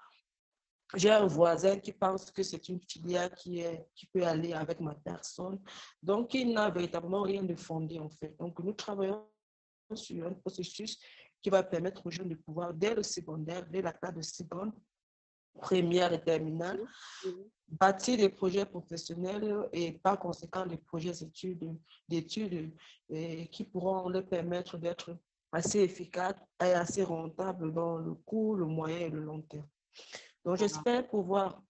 J'ai 0.95 1.11
un 1.11 1.27
voisin 1.27 1.79
qui 1.79 1.93
pense 1.93 2.31
que 2.31 2.43
c'est 2.43 2.69
une 2.69 2.81
filière 2.81 3.33
qui, 3.35 3.61
est, 3.61 3.89
qui 3.95 4.07
peut 4.07 4.25
aller 4.25 4.53
avec 4.53 4.81
ma 4.81 4.95
personne. 4.95 5.61
Donc, 6.03 6.35
il 6.35 6.53
n'a 6.53 6.71
véritablement 6.71 7.23
rien 7.23 7.43
de 7.43 7.57
fondé, 7.57 7.99
en 7.99 8.09
fait. 8.09 8.37
Donc, 8.39 8.59
nous 8.61 8.73
travaillons 8.73 9.27
sur 9.95 10.27
un 10.27 10.33
processus 10.33 10.99
qui 11.43 11.51
va 11.51 11.63
permettre 11.63 12.07
aux 12.07 12.11
jeunes 12.11 12.29
de 12.29 12.35
pouvoir, 12.37 12.73
dès 12.73 12.95
le 12.95 13.03
secondaire, 13.03 13.67
dès 13.69 13.83
la 13.83 13.93
classe 13.93 14.15
de 14.15 14.23
seconde, 14.23 14.73
première 15.61 16.13
et 16.13 16.23
terminale, 16.23 16.81
bâtir 17.69 18.17
des 18.17 18.29
projets 18.29 18.67
professionnels 18.67 19.69
et 19.73 19.93
par 19.93 20.19
conséquent 20.19 20.67
des 20.67 20.77
projets 20.77 21.13
d'études 22.09 22.73
qui 23.51 23.65
pourront 23.65 24.09
leur 24.09 24.27
permettre 24.27 24.79
d'être 24.79 25.17
assez 25.53 25.81
efficace 25.81 26.35
et 26.61 26.73
assez 26.73 27.03
rentable 27.03 27.73
dans 27.73 27.97
le 27.99 28.15
court, 28.15 28.57
le 28.57 28.67
moyen 28.67 28.99
et 28.99 29.11
le 29.11 29.21
long 29.21 29.41
terme. 29.43 29.67
Donc, 30.47 30.59
j'espère 30.59 31.05
pouvoir, 31.09 31.61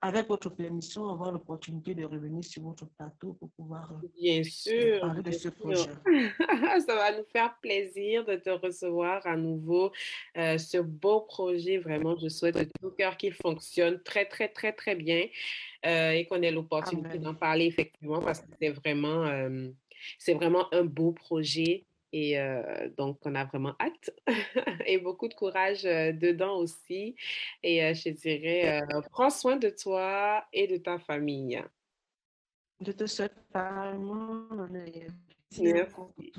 avec 0.00 0.28
votre 0.28 0.50
permission, 0.50 1.10
avoir 1.10 1.32
l'opportunité 1.32 1.96
de 1.96 2.04
revenir 2.04 2.44
sur 2.44 2.62
votre 2.62 2.86
plateau 2.86 3.32
pour 3.32 3.50
pouvoir 3.50 3.90
euh, 3.90 4.08
bien 4.16 4.44
sûr, 4.44 5.00
parler 5.00 5.22
de 5.22 5.32
ce 5.32 5.48
projet. 5.48 5.90
Ça 6.86 6.94
va 6.94 7.18
nous 7.18 7.24
faire 7.32 7.58
plaisir 7.60 8.24
de 8.24 8.36
te 8.36 8.50
recevoir 8.50 9.26
à 9.26 9.36
nouveau. 9.36 9.90
Euh, 10.36 10.58
ce 10.58 10.78
beau 10.78 11.22
projet, 11.22 11.78
vraiment, 11.78 12.16
je 12.16 12.28
souhaite 12.28 12.56
de 12.56 12.68
tout 12.80 12.92
cœur 12.92 13.16
qu'il 13.16 13.34
fonctionne 13.34 14.00
très, 14.04 14.26
très, 14.26 14.46
très, 14.46 14.72
très 14.72 14.94
bien 14.94 15.26
euh, 15.84 16.12
et 16.12 16.24
qu'on 16.26 16.40
ait 16.40 16.52
l'opportunité 16.52 17.18
d'en 17.18 17.34
parler 17.34 17.66
effectivement 17.66 18.20
parce 18.20 18.38
que 18.42 18.46
c'est 18.62 18.70
vraiment, 18.70 19.28
c'est 20.20 20.34
vraiment 20.34 20.72
un 20.72 20.84
beau 20.84 21.10
projet. 21.10 21.84
Et 22.12 22.36
donc, 22.96 23.18
on 23.24 23.34
a 23.34 23.44
vraiment 23.44 23.74
hâte 23.80 24.10
et 24.86 24.98
beaucoup 24.98 25.28
de 25.28 25.34
courage 25.34 25.84
dedans 25.84 26.56
aussi. 26.56 27.14
Et 27.62 27.94
je 27.94 28.10
dirais, 28.10 28.82
prends 29.10 29.30
soin 29.30 29.56
de 29.56 29.70
toi 29.70 30.44
et 30.52 30.66
de 30.66 30.76
ta 30.76 30.98
famille. 30.98 31.62
Je 32.80 32.92
te 32.92 33.06
souhaite 33.06 33.38
pas 33.52 33.92
Merci. 35.58 36.32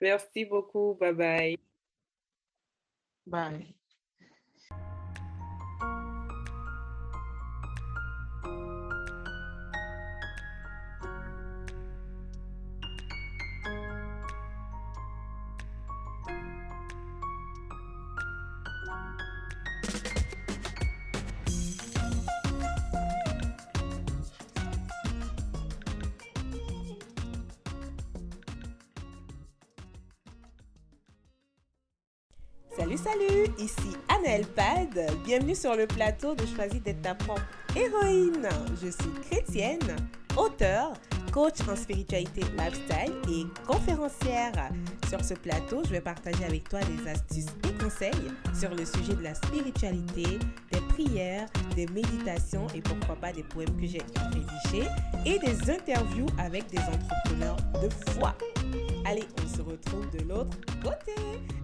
Merci 0.00 0.44
beaucoup. 0.44 0.94
Bye 0.94 1.12
bye. 1.14 1.58
Bye. 3.26 3.74
Salut, 32.82 32.98
salut, 32.98 33.46
ici 33.60 33.96
Annelle 34.08 34.44
Pad. 34.44 34.98
Bienvenue 35.24 35.54
sur 35.54 35.76
le 35.76 35.86
plateau 35.86 36.34
de 36.34 36.44
Choisis 36.44 36.82
d'être 36.82 37.00
ta 37.00 37.14
propre 37.14 37.46
héroïne. 37.76 38.48
Je 38.82 38.88
suis 38.88 39.12
chrétienne, 39.30 39.78
auteure, 40.36 40.92
coach 41.30 41.60
en 41.70 41.76
spiritualité 41.76 42.40
lifestyle 42.58 43.14
et 43.30 43.46
conférencière. 43.68 44.72
Sur 45.08 45.24
ce 45.24 45.34
plateau, 45.34 45.82
je 45.84 45.90
vais 45.90 46.00
partager 46.00 46.44
avec 46.44 46.68
toi 46.68 46.80
des 46.80 47.08
astuces 47.08 47.54
et 47.68 47.72
conseils 47.80 48.32
sur 48.52 48.70
le 48.70 48.84
sujet 48.84 49.14
de 49.14 49.22
la 49.22 49.36
spiritualité, 49.36 50.40
des 50.72 50.80
prières, 50.88 51.46
des 51.76 51.86
méditations 51.86 52.66
et 52.74 52.80
pourquoi 52.80 53.14
pas 53.14 53.32
des 53.32 53.44
poèmes 53.44 53.80
que 53.80 53.86
j'ai 53.86 54.02
rédigés 54.32 54.88
et 55.24 55.38
des 55.38 55.70
interviews 55.70 56.26
avec 56.36 56.66
des 56.66 56.80
entrepreneurs 56.80 57.58
de 57.80 57.88
foi. 58.10 58.34
Allez, 59.04 59.24
on 59.42 59.48
se 59.48 59.62
retrouve 59.62 60.08
de 60.10 60.22
l'autre 60.28 60.58
côté. 60.80 61.20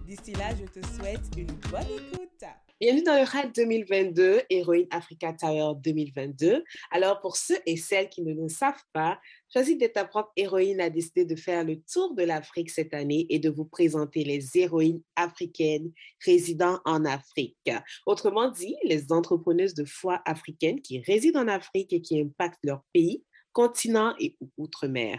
D'ici 0.07 0.33
là, 0.33 0.51
je 0.59 0.64
te 0.66 0.85
souhaite 0.94 1.20
une 1.37 1.46
bonne 1.70 1.83
écoute. 1.83 2.44
Bienvenue 2.81 3.05
dans 3.05 3.16
le 3.16 3.24
RAD 3.24 3.53
2022, 3.55 4.42
Héroïne 4.51 4.87
Africa 4.90 5.33
Tower 5.33 5.74
2022. 5.83 6.64
Alors, 6.90 7.20
pour 7.20 7.37
ceux 7.37 7.59
et 7.64 7.77
celles 7.77 8.09
qui 8.09 8.22
ne 8.22 8.35
le 8.35 8.48
savent 8.48 8.83
pas, 8.92 9.18
Choisis 9.51 9.79
d'être 9.79 9.94
ta 9.94 10.05
propre 10.05 10.31
héroïne 10.37 10.79
a 10.79 10.90
décidé 10.90 11.24
de 11.24 11.35
faire 11.35 11.64
le 11.64 11.81
tour 11.81 12.15
de 12.15 12.23
l'Afrique 12.23 12.69
cette 12.69 12.92
année 12.92 13.27
et 13.31 13.38
de 13.38 13.48
vous 13.48 13.65
présenter 13.65 14.23
les 14.23 14.58
héroïnes 14.58 15.00
africaines 15.17 15.90
résidant 16.23 16.81
en 16.85 17.06
Afrique. 17.06 17.56
Autrement 18.04 18.50
dit, 18.50 18.77
les 18.85 19.10
entrepreneuses 19.10 19.73
de 19.73 19.87
foi 19.87 20.21
africaines 20.27 20.83
qui 20.83 21.00
résident 21.00 21.40
en 21.40 21.48
Afrique 21.48 21.94
et 21.94 22.02
qui 22.02 22.21
impactent 22.21 22.63
leur 22.63 22.83
pays 22.92 23.25
continent 23.59 24.15
et 24.21 24.37
outre-mer. 24.56 25.19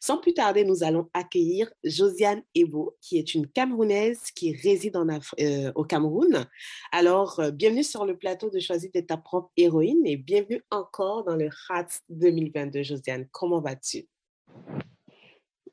Sans 0.00 0.18
plus 0.18 0.34
tarder, 0.34 0.64
nous 0.64 0.84
allons 0.84 1.08
accueillir 1.14 1.72
Josiane 1.82 2.42
Ebo, 2.54 2.98
qui 3.00 3.16
est 3.16 3.34
une 3.34 3.46
Camerounaise 3.46 4.20
qui 4.34 4.54
réside 4.54 4.98
euh, 4.98 5.72
au 5.74 5.84
Cameroun. 5.84 6.44
Alors, 6.92 7.40
euh, 7.40 7.50
bienvenue 7.50 7.82
sur 7.82 8.04
le 8.04 8.18
plateau 8.18 8.50
de 8.50 8.60
Choisir 8.60 8.90
d'être 8.92 9.06
ta 9.06 9.16
propre 9.16 9.50
héroïne 9.56 10.04
et 10.04 10.18
bienvenue 10.18 10.62
encore 10.70 11.24
dans 11.24 11.36
le 11.36 11.48
RAT 11.68 11.86
2022. 12.10 12.82
Josiane, 12.82 13.26
comment 13.32 13.62
vas-tu? 13.62 14.06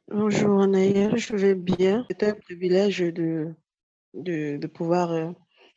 Bonjour 0.10 0.62
Anaïl, 0.62 1.18
je 1.18 1.36
vais 1.36 1.56
bien. 1.56 2.06
C'est 2.10 2.24
un 2.24 2.36
privilège 2.36 3.00
de, 3.00 3.54
pouvoir 4.74 5.12
euh, 5.12 5.32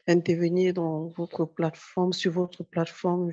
intervenir 0.07 0.75
dans 0.75 1.09
votre 1.09 1.45
plateforme, 1.45 2.13
sur 2.13 2.31
votre 2.31 2.63
plateforme. 2.63 3.33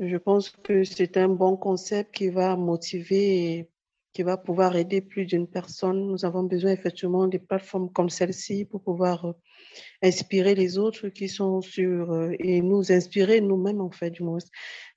Je 0.00 0.16
pense 0.16 0.48
que 0.50 0.82
c'est 0.82 1.16
un 1.18 1.28
bon 1.28 1.56
concept 1.56 2.14
qui 2.14 2.30
va 2.30 2.56
motiver 2.56 3.52
et 3.52 3.70
qui 4.12 4.22
va 4.22 4.36
pouvoir 4.36 4.74
aider 4.76 5.00
plus 5.02 5.26
d'une 5.26 5.46
personne. 5.46 6.06
Nous 6.06 6.24
avons 6.24 6.42
besoin 6.42 6.72
effectivement 6.72 7.28
de 7.28 7.38
plateformes 7.38 7.92
comme 7.92 8.08
celle-ci 8.08 8.64
pour 8.64 8.82
pouvoir 8.82 9.24
euh, 9.26 9.32
inspirer 10.02 10.54
les 10.54 10.78
autres 10.78 11.08
qui 11.10 11.28
sont 11.28 11.60
sur 11.60 12.12
euh, 12.12 12.32
et 12.38 12.60
nous 12.62 12.90
inspirer 12.90 13.40
nous-mêmes 13.40 13.80
en 13.80 13.90
fait 13.90 14.10
du 14.10 14.22
moins. 14.22 14.38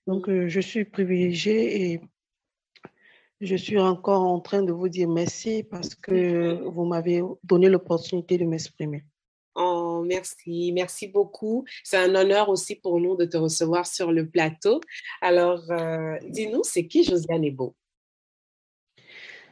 Donc 0.08 0.30
euh, 0.30 0.47
je 0.47 0.60
suis 0.62 0.86
privilégiée 0.86 1.91
et 1.91 2.01
je 3.41 3.56
suis 3.56 3.78
encore 3.78 4.24
en 4.24 4.39
train 4.39 4.64
de 4.64 4.72
vous 4.72 4.88
dire 4.88 5.10
merci 5.10 5.64
parce 5.64 5.95
que 5.95 6.64
vous 6.64 6.86
m'avez 6.86 7.22
donné 7.43 7.68
l'opportunité 7.68 8.38
de 8.38 8.45
m'exprimer. 8.45 9.04
Oh, 9.56 10.04
merci, 10.06 10.72
merci 10.74 11.08
beaucoup. 11.08 11.66
C'est 11.84 11.97
un 11.97 12.16
honneur 12.16 12.49
aussi 12.49 12.76
pour 12.76 12.99
nous 12.99 13.16
de 13.16 13.26
te 13.26 13.38
recevoir 13.38 13.86
sur 13.86 14.12
le 14.12 14.28
plateau. 14.28 14.82
Alors, 15.22 15.70
euh, 15.70 16.18
dis-nous, 16.28 16.64
c'est 16.64 16.88
qui 16.88 17.04
Josiane 17.04 17.43
Ebo? 17.43 17.76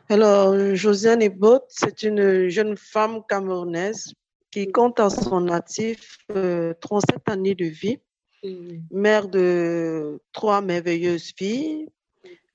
Alors, 0.10 0.76
Josiane 0.76 1.22
Ebo, 1.22 1.60
c'est 1.70 2.04
une 2.04 2.49
jeune 2.49 2.76
femme 2.78 3.22
camerounaise 3.30 4.14
qui 4.49 4.68
mmh. 4.68 4.72
compte 4.72 4.99
à 4.99 5.10
son 5.10 5.41
natif 5.41 6.18
37 6.28 6.36
euh, 6.36 7.32
années 7.32 7.56
de 7.56 7.66
vie, 7.66 7.99
mmh. 8.43 8.78
mère 8.91 9.28
de 9.28 10.20
trois 10.34 10.62
merveilleuses 10.62 11.32
filles. 11.38 11.88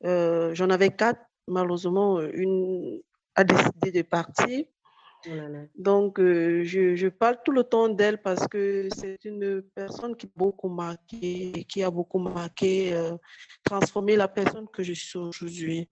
Euh, 0.05 0.55
j'en 0.55 0.69
avais 0.71 0.91
quatre, 0.91 1.23
malheureusement, 1.47 2.21
une 2.21 3.01
a 3.37 3.45
décidé 3.45 3.93
de 3.93 4.03
partir. 4.03 4.65
Oh 5.29 5.33
Donc, 5.77 6.21
euh, 6.21 6.63
je, 6.65 6.95
je, 6.95 7.09
parle 7.09 7.39
tout 7.45 7.53
le 7.53 7.65
temps 7.65 7.89
d'elle 7.89 8.21
parce 8.23 8.47
que 8.47 8.89
c'est 8.95 9.25
une 9.25 9.63
personne 9.75 10.17
qui 10.17 10.27
a 10.27 10.31
beaucoup 10.37 10.69
marqué, 10.69 11.65
qui 11.69 11.83
a 11.83 11.91
beaucoup 11.91 12.19
marqué, 12.19 12.95
euh, 12.95 13.17
transformé 13.65 14.17
la 14.17 14.29
personne 14.29 14.69
que 14.69 14.83
je 14.83 14.93
suis 14.93 15.19
aujourd'hui. 15.19 15.89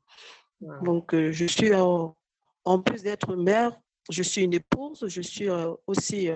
Donc, 0.83 1.15
euh, 1.15 1.33
je 1.33 1.47
suis, 1.47 1.73
en 1.75 2.81
plus 2.81 3.03
d'être 3.03 3.35
mère, 3.35 3.79
je 4.11 4.23
suis 4.23 4.43
une 4.43 4.55
épouse, 4.55 5.05
je 5.09 5.23
suis 5.23 5.49
aussi 5.87 6.29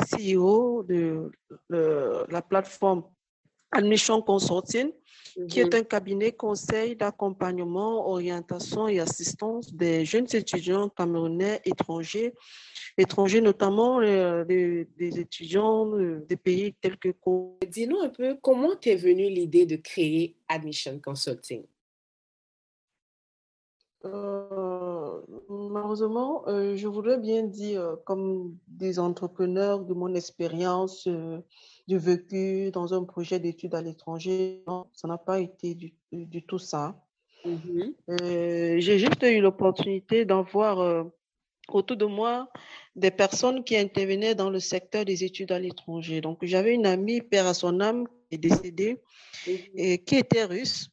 CEO 0.00 0.82
de 0.82 1.30
la 2.28 2.42
plateforme 2.42 3.04
Admission 3.72 4.22
Consulting 4.22 4.92
qui 5.48 5.60
est 5.60 5.64
mhm. 5.64 5.80
un 5.80 5.82
cabinet 5.82 6.32
conseil 6.32 6.96
d'accompagnement, 6.96 8.08
orientation 8.08 8.88
et 8.88 9.00
assistance 9.00 9.72
des 9.72 10.04
jeunes 10.04 10.26
étudiants 10.32 10.88
camerounais 10.88 11.60
étrangers, 11.64 12.34
étrangers 12.98 13.40
notamment 13.40 14.00
euh, 14.00 14.44
des, 14.44 14.86
étudiants 14.98 15.94
euh, 15.96 16.24
des 16.28 16.36
pays 16.36 16.74
tels 16.80 16.98
que... 16.98 17.08
Dis-nous 17.66 18.00
un 18.00 18.08
peu 18.08 18.36
comment 18.42 18.76
t'es 18.76 18.96
venue 18.96 19.28
l'idée 19.28 19.66
de 19.66 19.76
créer 19.76 20.36
Admission 20.48 21.00
Consulting? 21.02 21.64
Euh, 24.04 25.20
malheureusement, 25.48 26.44
je 26.48 26.88
voudrais 26.88 27.18
bien 27.18 27.44
dire, 27.44 27.98
comme 28.04 28.56
des 28.66 28.98
entrepreneurs 28.98 29.84
de 29.84 29.94
mon 29.94 30.12
expérience, 30.14 31.08
du 31.88 31.98
vécu 31.98 32.70
dans 32.70 32.94
un 32.94 33.04
projet 33.04 33.38
d'études 33.38 33.74
à 33.74 33.82
l'étranger. 33.82 34.62
Non, 34.66 34.86
ça 34.92 35.08
n'a 35.08 35.18
pas 35.18 35.40
été 35.40 35.74
du, 35.74 35.92
du 36.12 36.42
tout 36.42 36.58
ça. 36.58 36.96
Mm-hmm. 37.44 37.94
Euh, 38.10 38.76
j'ai 38.78 38.98
juste 38.98 39.22
eu 39.22 39.40
l'opportunité 39.40 40.24
d'en 40.24 40.42
voir 40.42 40.80
euh, 40.80 41.04
autour 41.68 41.96
de 41.96 42.06
moi 42.06 42.48
des 42.94 43.10
personnes 43.10 43.64
qui 43.64 43.76
intervenaient 43.76 44.34
dans 44.34 44.50
le 44.50 44.60
secteur 44.60 45.04
des 45.04 45.24
études 45.24 45.52
à 45.52 45.58
l'étranger. 45.58 46.20
Donc, 46.20 46.38
j'avais 46.42 46.74
une 46.74 46.86
amie, 46.86 47.20
père 47.20 47.46
à 47.46 47.54
son 47.54 47.80
âme, 47.80 48.06
qui 48.06 48.36
est 48.36 48.38
décédée, 48.38 49.00
mm-hmm. 49.46 49.70
et 49.76 49.98
qui 49.98 50.16
était 50.16 50.44
russe 50.44 50.88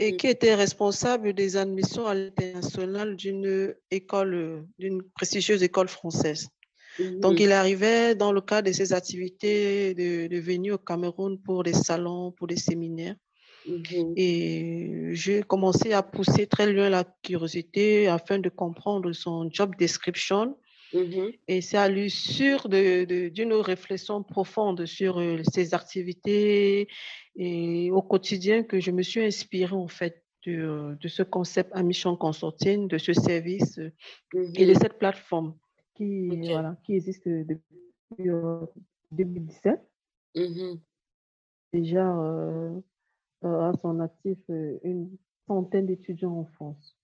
et 0.00 0.12
mm-hmm. 0.12 0.16
qui 0.16 0.26
était 0.26 0.54
responsable 0.54 1.32
des 1.32 1.56
admissions 1.56 2.06
à 2.06 2.14
l'international 2.14 3.14
d'une 3.14 3.74
école, 3.90 4.66
d'une 4.78 5.02
prestigieuse 5.14 5.62
école 5.62 5.88
française. 5.88 6.48
Donc, 6.98 7.40
il 7.40 7.52
arrivait 7.52 8.14
dans 8.14 8.32
le 8.32 8.40
cadre 8.40 8.68
de 8.68 8.72
ses 8.72 8.92
activités 8.92 9.94
de, 9.94 10.38
venir 10.38 10.74
au 10.74 10.78
Cameroun 10.78 11.38
pour 11.42 11.62
des 11.62 11.72
salons, 11.72 12.32
pour 12.32 12.46
des 12.46 12.56
séminaires. 12.56 13.16
Et 14.16 15.10
j'ai 15.12 15.42
commencé 15.42 15.92
à 15.92 16.02
pousser 16.02 16.46
très 16.46 16.72
loin 16.72 16.88
la 16.88 17.04
curiosité 17.22 18.06
afin 18.06 18.38
de 18.38 18.48
comprendre 18.48 19.12
son 19.12 19.48
job 19.50 19.74
description. 19.76 20.56
Et 21.48 21.60
c'est 21.60 21.76
à 21.76 21.88
l'issue 21.88 22.56
d'une 22.68 23.52
réflexion 23.54 24.22
profonde 24.22 24.86
sur 24.86 25.18
euh, 25.18 25.42
ses 25.52 25.74
activités 25.74 26.88
et 27.34 27.90
au 27.90 28.00
quotidien 28.00 28.62
que 28.62 28.80
je 28.80 28.90
me 28.92 29.02
suis 29.02 29.22
inspirée 29.22 29.74
en 29.74 29.88
fait 29.88 30.22
de, 30.46 30.96
ce 31.06 31.22
concept 31.22 31.76
Mission 31.76 32.16
Consulting, 32.16 32.88
de 32.88 32.98
ce 32.98 33.12
service 33.12 33.78
euh, 33.78 33.90
et 34.54 34.64
de 34.64 34.74
cette 34.74 34.98
plateforme 34.98 35.54
qui, 35.96 36.28
voilà, 36.50 36.76
qui 36.84 36.94
existe 36.94 37.28
depuis 37.28 38.30
2017. 39.12 39.80
Euh, 40.36 40.48
mmh 40.48 40.80
Déjà 41.72 42.08
euh, 42.08 42.80
euh, 43.44 43.70
à 43.70 43.72
son 43.82 44.00
actif 44.00 44.38
une 44.48 45.16
centaine 45.46 45.86
d'étudiants 45.86 46.38
en 46.38 46.44
France. 46.44 46.96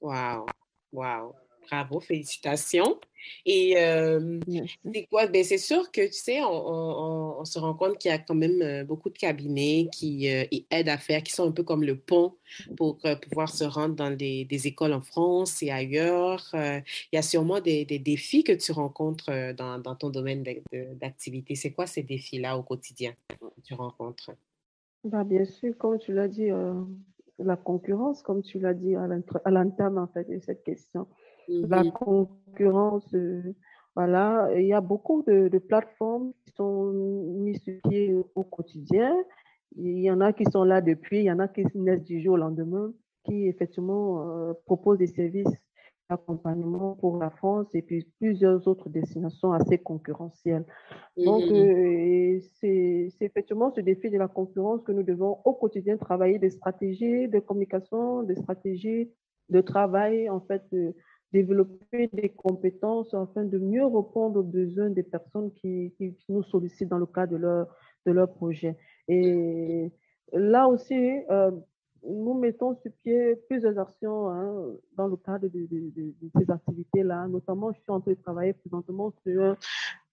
Waouh, 0.00 0.46
waouh. 0.92 1.34
Bravo, 1.70 2.00
félicitations. 2.00 2.98
Et 3.44 3.74
c'est 3.76 5.06
quoi? 5.10 5.26
Ben, 5.26 5.44
c'est 5.44 5.58
sûr 5.58 5.90
que, 5.90 6.06
tu 6.06 6.12
sais, 6.12 6.40
on, 6.42 7.44
se 7.44 7.58
rend 7.58 7.74
compte 7.74 7.98
qu'il 7.98 8.10
y 8.10 8.14
a 8.14 8.18
quand 8.18 8.34
même 8.34 8.84
beaucoup 8.84 9.10
de 9.10 9.18
cabinets 9.18 9.88
qui 9.92 10.26
aident 10.26 10.88
à 10.88 10.98
faire, 10.98 11.22
qui 11.22 11.32
sont 11.32 11.48
un 11.48 11.52
peu 11.52 11.62
comme 11.62 11.82
le 11.82 11.96
pont 11.98 12.34
pour 12.76 12.98
pouvoir 13.22 13.48
se 13.48 13.64
rendre 13.64 13.94
dans 13.94 14.14
des, 14.14 14.46
écoles 14.66 14.92
en 14.92 15.02
France 15.02 15.62
et 15.62 15.70
ailleurs. 15.70 16.48
il 16.54 16.82
y 17.12 17.18
a 17.18 17.22
sûrement 17.22 17.60
des, 17.60 17.84
défis 17.84 18.44
que 18.44 18.52
tu 18.52 18.72
rencontres 18.72 19.52
dans, 19.54 19.94
ton 19.96 20.10
domaine 20.10 20.44
d'activité. 20.72 21.54
C'est 21.54 21.72
quoi 21.72 21.86
ces 21.86 22.02
défis-là 22.02 22.56
au 22.56 22.62
quotidien 22.62 23.12
que 23.28 23.60
tu 23.62 23.74
rencontres? 23.74 24.30
Bah, 25.04 25.24
bien 25.24 25.44
sûr, 25.44 25.76
comme 25.76 25.98
tu 25.98 26.12
l'as 26.12 26.28
dit, 26.28 26.48
la 27.38 27.56
concurrence, 27.56 28.22
comme 28.22 28.42
tu 28.42 28.58
l'as 28.58 28.74
dit 28.74 28.94
à 28.96 29.50
l'interne, 29.50 29.98
en 29.98 30.08
fait, 30.08 30.28
de 30.28 30.40
cette 30.40 30.64
question 30.64 31.06
la 31.48 31.82
mmh 31.82 31.92
concurrence. 31.92 33.14
Euh, 33.14 33.54
voilà, 33.94 34.48
il 34.56 34.66
y 34.66 34.72
a 34.72 34.80
beaucoup 34.80 35.22
de, 35.26 35.58
plateformes 35.58 36.32
qui 36.44 36.52
sont 36.54 36.92
mises 36.92 37.60
sur 37.62 37.74
pied 37.88 38.14
au 38.34 38.44
quotidien. 38.44 39.12
Il 39.76 39.98
y 39.98 40.10
en 40.10 40.20
a 40.20 40.32
qui 40.32 40.44
sont 40.44 40.64
là 40.64 40.80
depuis, 40.80 41.18
il 41.18 41.24
y 41.24 41.32
en 41.32 41.40
a 41.40 41.48
qui 41.48 41.64
naissent 41.74 42.04
du 42.04 42.20
jour 42.20 42.34
au 42.34 42.36
lendemain, 42.36 42.92
qui 43.24 43.48
effectivement 43.48 44.22
euh, 44.22 44.52
proposent 44.66 44.98
des 44.98 45.08
services 45.08 45.52
d'accompagnement 46.08 46.94
pour 46.94 47.18
la 47.18 47.30
France 47.30 47.66
et 47.74 47.82
puis 47.82 48.06
plusieurs 48.18 48.66
autres 48.66 48.88
destinations 48.88 49.52
assez 49.52 49.78
concurrentielles. 49.78 50.64
Donc, 51.16 51.44
mmh 51.50 51.54
euh, 51.54 52.38
c'est 52.60 53.10
effectivement 53.20 53.72
ce 53.74 53.80
défi 53.80 54.10
de 54.10 54.16
la 54.16 54.28
concurrence 54.28 54.82
que 54.84 54.92
nous 54.92 55.02
devons 55.02 55.38
au 55.44 55.54
quotidien 55.54 55.96
travailler 55.96 56.38
des 56.38 56.50
stratégies 56.50 57.28
de 57.28 57.40
communication, 57.40 58.22
des 58.22 58.36
stratégies 58.36 59.10
de 59.48 59.60
travail, 59.60 60.30
en 60.30 60.40
fait, 60.40 60.62
développer 61.32 62.08
des 62.12 62.30
compétences 62.30 63.12
afin 63.12 63.44
de 63.44 63.58
mieux 63.58 63.84
répondre 63.84 64.40
aux 64.40 64.42
besoins 64.42 64.90
des 64.90 65.02
personnes 65.02 65.52
qui, 65.52 65.92
qui 65.98 66.16
nous 66.28 66.42
sollicitent 66.44 66.88
dans 66.88 66.98
le 66.98 67.06
cadre 67.06 67.32
de 67.32 67.36
leur, 67.38 67.66
de 68.06 68.12
leur 68.12 68.32
projet. 68.32 68.76
Et 69.08 69.90
là 70.32 70.68
aussi, 70.68 70.94
euh, 71.30 71.50
nous 72.04 72.34
mettons 72.34 72.76
sur 72.76 72.92
pied 73.02 73.36
plusieurs 73.48 73.78
actions 73.78 74.28
hein, 74.28 74.66
dans 74.96 75.08
le 75.08 75.16
cadre 75.16 75.48
de, 75.48 75.66
de, 75.66 75.90
de, 75.96 76.30
ces 76.38 76.50
activités-là. 76.50 77.26
Notamment, 77.28 77.72
je 77.72 77.80
suis 77.80 77.90
en 77.90 78.00
train 78.00 78.12
de 78.12 78.16
travailler 78.16 78.52
présentement 78.54 79.12
sur 79.22 79.56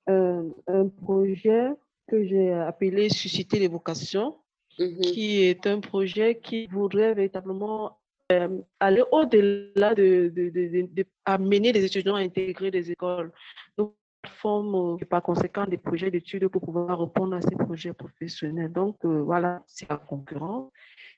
un 0.07 0.87
projet 1.01 1.69
que 2.07 2.23
j'ai 2.23 2.51
appelé 2.51 3.09
Susciter 3.09 3.59
les 3.59 3.67
vocations, 3.67 4.35
mmh 4.77 5.01
qui 5.01 5.41
est 5.43 5.65
un 5.67 5.79
projet 5.79 6.39
qui 6.39 6.67
voudrait 6.67 7.13
véritablement 7.13 7.97
euh, 8.31 8.61
aller 8.79 9.03
au-delà 9.11 9.93
de, 9.93 10.31
de, 10.33 10.49
de, 10.49 11.05
amener 11.25 11.71
les 11.71 11.85
étudiants 11.85 12.15
à 12.15 12.21
intégrer 12.21 12.71
des 12.71 12.91
écoles. 12.91 13.31
Donc, 13.77 13.93
forme 14.25 14.97
par 15.05 15.21
conséquent 15.21 15.65
des 15.65 15.77
projets 15.77 16.09
d'études 16.09 16.47
pour 16.47 16.61
pouvoir 16.61 16.99
répondre 16.99 17.35
à 17.35 17.41
ces 17.41 17.55
projets 17.55 17.93
professionnels. 17.93 18.71
Donc, 18.71 18.97
euh, 19.05 19.21
voilà, 19.21 19.61
c'est 19.67 19.89
la 19.89 19.97
concurrence. 19.97 20.71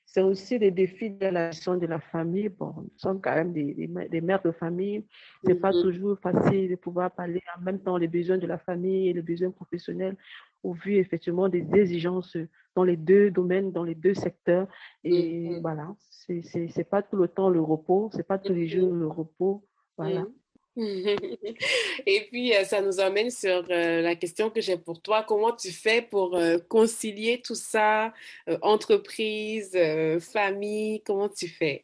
C'est 0.06 0.22
aussi 0.22 0.58
des 0.58 0.72
défis 0.72 1.12
de 1.12 1.28
la 1.28 1.52
gestion 1.52 1.78
de 1.78 1.86
la 1.86 2.00
famille. 2.00 2.50
Bon, 2.50 2.74
nous 2.78 2.92
sommes 2.98 3.22
quand 3.22 3.36
même 3.36 3.52
des, 3.52 3.90
des, 4.10 4.22
mères 4.22 4.42
de 4.42 4.52
famille. 4.52 5.06
Ce 5.44 5.50
n'est 5.50 5.56
pas 5.56 5.72
mm-hmm. 5.72 5.82
toujours 5.82 6.20
facile 6.20 6.70
de 6.70 6.76
pouvoir 6.76 7.12
parler 7.12 7.42
en 7.58 7.62
même 7.62 7.80
temps 7.80 7.98
les 7.98 8.08
besoins 8.08 8.38
de 8.38 8.48
la 8.48 8.58
famille 8.58 9.10
et 9.10 9.14
les 9.14 9.22
besoins 9.22 9.52
professionnels 9.52 10.16
au 10.64 10.74
vu 10.74 10.96
effectivement 10.96 11.50
des 11.50 11.66
exigences 11.74 12.38
dans 12.78 12.84
les 12.84 12.96
deux 12.96 13.32
domaines, 13.32 13.72
dans 13.72 13.84
les 13.84 13.96
deux 13.96 14.14
secteurs. 14.14 14.68
Et 15.04 15.50
mm-hmm. 15.50 15.62
voilà, 15.62 15.96
c'est 16.10 16.44
n'est 16.56 16.84
pas 16.84 17.02
tout 17.02 17.16
le 17.16 17.28
temps 17.28 17.50
le 17.50 17.60
repos, 17.60 18.12
c'est 18.14 18.28
pas 18.28 18.38
tous 18.38 18.54
les 18.54 18.68
jours 18.68 18.94
le 18.94 19.08
repos. 19.08 19.66
Voilà. 19.98 20.22
Mm-hmm. 20.22 20.38
Et 22.06 22.28
puis, 22.30 22.56
euh, 22.56 22.64
ça 22.66 22.82
nous 22.82 23.00
amène 23.00 23.32
sur 23.32 23.66
euh, 23.72 24.02
la 24.04 24.16
question 24.16 24.52
que 24.52 24.62
j'ai 24.62 24.78
pour 24.78 25.02
toi. 25.02 25.24
Comment 25.24 25.54
tu 25.54 25.72
fais 25.72 26.04
pour 26.04 26.36
euh, 26.36 26.60
concilier 26.70 27.42
tout 27.44 27.56
ça, 27.56 28.14
entreprise, 28.62 29.76
famille, 30.20 31.02
comment 31.02 31.30
tu 31.30 31.48
fais? 31.48 31.84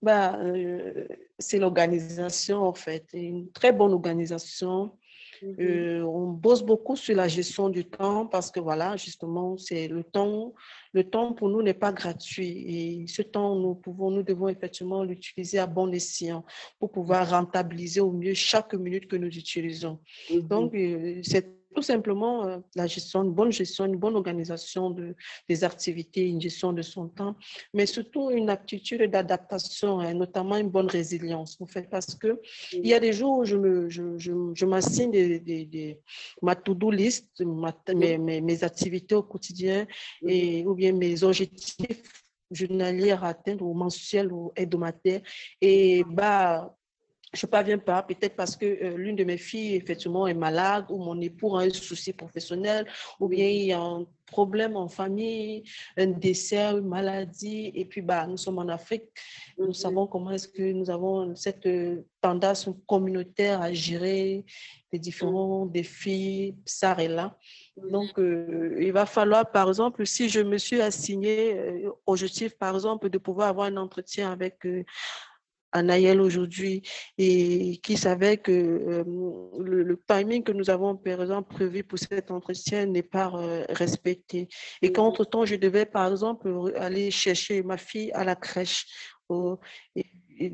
Bah, 0.00 0.38
c'est 1.38 1.58
l'organisation, 1.58 2.62
en 2.62 2.72
fait. 2.72 3.04
Une 3.12 3.52
très 3.52 3.72
bonne 3.72 3.92
organisation 3.92 4.90
Euh, 5.58 6.02
on 6.02 6.28
bosse 6.28 6.62
beaucoup 6.62 6.96
sur 6.96 7.16
la 7.16 7.28
gestion 7.28 7.68
du 7.68 7.84
temps 7.84 8.26
parce 8.26 8.50
que 8.50 8.60
voilà, 8.60 8.96
justement, 8.96 9.56
c'est 9.56 9.88
le 9.88 10.04
temps. 10.04 10.54
Le 10.92 11.04
temps 11.04 11.32
pour 11.32 11.48
nous 11.48 11.62
n'est 11.62 11.74
pas 11.74 11.92
gratuit 11.92 13.02
et 13.02 13.06
ce 13.06 13.22
temps, 13.22 13.56
nous 13.56 13.74
pouvons, 13.74 14.10
nous 14.10 14.22
devons 14.22 14.48
effectivement 14.48 15.02
l'utiliser 15.02 15.58
à 15.58 15.66
bon 15.66 15.90
escient 15.92 16.44
pour 16.78 16.92
pouvoir 16.92 17.30
rentabiliser 17.30 18.00
au 18.00 18.12
mieux 18.12 18.34
chaque 18.34 18.74
minute 18.74 19.08
que 19.08 19.16
nous 19.16 19.28
utilisons. 19.28 19.98
Mmh 20.30 20.40
Donc, 20.40 20.74
euh, 20.74 21.20
c'est 21.22 21.61
tout 21.74 21.82
simplement 21.82 22.46
euh, 22.46 22.58
la 22.74 22.86
gestion, 22.86 23.22
une 23.24 23.32
bonne 23.32 23.52
gestion, 23.52 23.86
une 23.86 23.96
bonne 23.96 24.16
organisation 24.16 24.90
de, 24.90 25.14
des 25.48 25.64
activités, 25.64 26.28
une 26.28 26.40
gestion 26.40 26.72
de 26.72 26.82
son 26.82 27.08
temps, 27.08 27.36
mais 27.74 27.86
surtout 27.86 28.30
une 28.30 28.50
aptitude 28.50 29.02
d'adaptation, 29.10 30.00
hein, 30.00 30.14
notamment 30.14 30.56
une 30.56 30.68
bonne 30.68 30.88
résilience, 30.88 31.60
en 31.60 31.66
fait, 31.66 31.88
parce 31.90 32.14
que 32.14 32.40
il 32.72 32.86
y 32.86 32.94
a 32.94 33.00
des 33.00 33.12
jours 33.12 33.38
où 33.38 33.44
je 33.44 33.56
je, 33.88 34.18
je, 34.18 34.32
je 34.54 34.66
m'assigne 34.66 35.10
des, 35.10 35.38
des, 35.40 35.64
des, 35.64 36.00
ma 36.42 36.54
to-do 36.54 36.90
list, 36.90 37.42
mes, 37.94 38.18
mes, 38.18 38.40
mes, 38.40 38.64
activités 38.64 39.14
au 39.14 39.22
quotidien, 39.22 39.86
et, 40.26 40.64
ou 40.66 40.74
bien 40.74 40.92
mes 40.92 41.22
objectifs 41.22 42.02
journaliers 42.50 43.12
à 43.12 43.24
atteindre, 43.24 43.64
ou 43.64 43.74
mensuels, 43.74 44.32
ou 44.32 44.52
hebdomadaires, 44.56 45.22
et 45.60 46.04
bah, 46.04 46.76
je 47.32 47.46
parviens 47.46 47.78
pas, 47.78 48.02
peut-être 48.02 48.36
parce 48.36 48.56
que 48.56 48.66
euh, 48.66 48.96
l'une 48.96 49.16
de 49.16 49.24
mes 49.24 49.38
filles, 49.38 49.74
effectivement, 49.74 50.26
est 50.26 50.34
malade, 50.34 50.84
ou 50.90 50.98
mon 50.98 51.18
époux 51.20 51.56
a 51.56 51.62
un 51.62 51.70
souci 51.70 52.12
professionnel, 52.12 52.86
ou 53.20 53.28
bien 53.28 53.48
il 53.48 53.64
y 53.66 53.72
a 53.72 53.80
un 53.80 54.06
problème 54.26 54.76
en 54.76 54.88
famille, 54.88 55.62
un 55.96 56.08
décès, 56.08 56.72
une 56.72 56.88
maladie, 56.88 57.72
et 57.74 57.84
puis 57.86 58.02
bah, 58.02 58.26
nous 58.26 58.36
sommes 58.36 58.58
en 58.58 58.68
Afrique, 58.68 59.04
nous 59.58 59.68
mhm. 59.68 59.72
savons 59.72 60.06
comment 60.06 60.32
est-ce 60.32 60.48
que 60.48 60.72
nous 60.72 60.90
avons 60.90 61.34
cette 61.34 61.66
euh, 61.66 62.04
tendance 62.20 62.68
communautaire 62.86 63.62
à 63.62 63.72
gérer 63.72 64.44
les 64.92 64.98
différents 64.98 65.64
défis, 65.64 66.54
ça 66.66 66.94
et 66.98 67.08
là. 67.08 67.38
Mhm. 67.78 67.90
Donc, 67.90 68.18
euh, 68.18 68.76
il 68.78 68.92
va 68.92 69.06
falloir, 69.06 69.50
par 69.50 69.68
exemple, 69.68 70.04
si 70.06 70.28
je 70.28 70.40
me 70.40 70.58
suis 70.58 70.82
assigné 70.82 71.56
objectif, 72.04 72.58
par 72.58 72.74
exemple, 72.74 73.08
de 73.08 73.16
pouvoir 73.16 73.48
avoir 73.48 73.68
un 73.68 73.78
entretien 73.78 74.30
avec 74.30 74.66
à 75.72 75.82
Nayel 75.82 76.20
aujourd'hui 76.20 76.82
et 77.18 77.78
qui 77.82 77.96
savait 77.96 78.36
que 78.36 78.52
euh, 78.52 79.04
le, 79.58 80.00
timing 80.06 80.42
que 80.42 80.52
nous 80.52 80.70
avons 80.70 80.96
par 80.96 81.22
exemple 81.22 81.54
prévu 81.54 81.82
pour 81.84 81.98
cet 81.98 82.30
entretien 82.30 82.86
n'est 82.86 83.02
pas 83.02 83.32
euh, 83.34 83.64
respecté. 83.70 84.48
Et 84.82 84.92
qu'entre-temps 84.92 85.44
je 85.44 85.56
devais 85.56 85.86
par 85.86 86.10
exemple 86.10 86.72
aller 86.76 87.10
chercher 87.10 87.62
ma 87.62 87.76
fille 87.76 88.12
à 88.12 88.24
la 88.24 88.36
crèche 88.36 88.86
et 89.96 90.06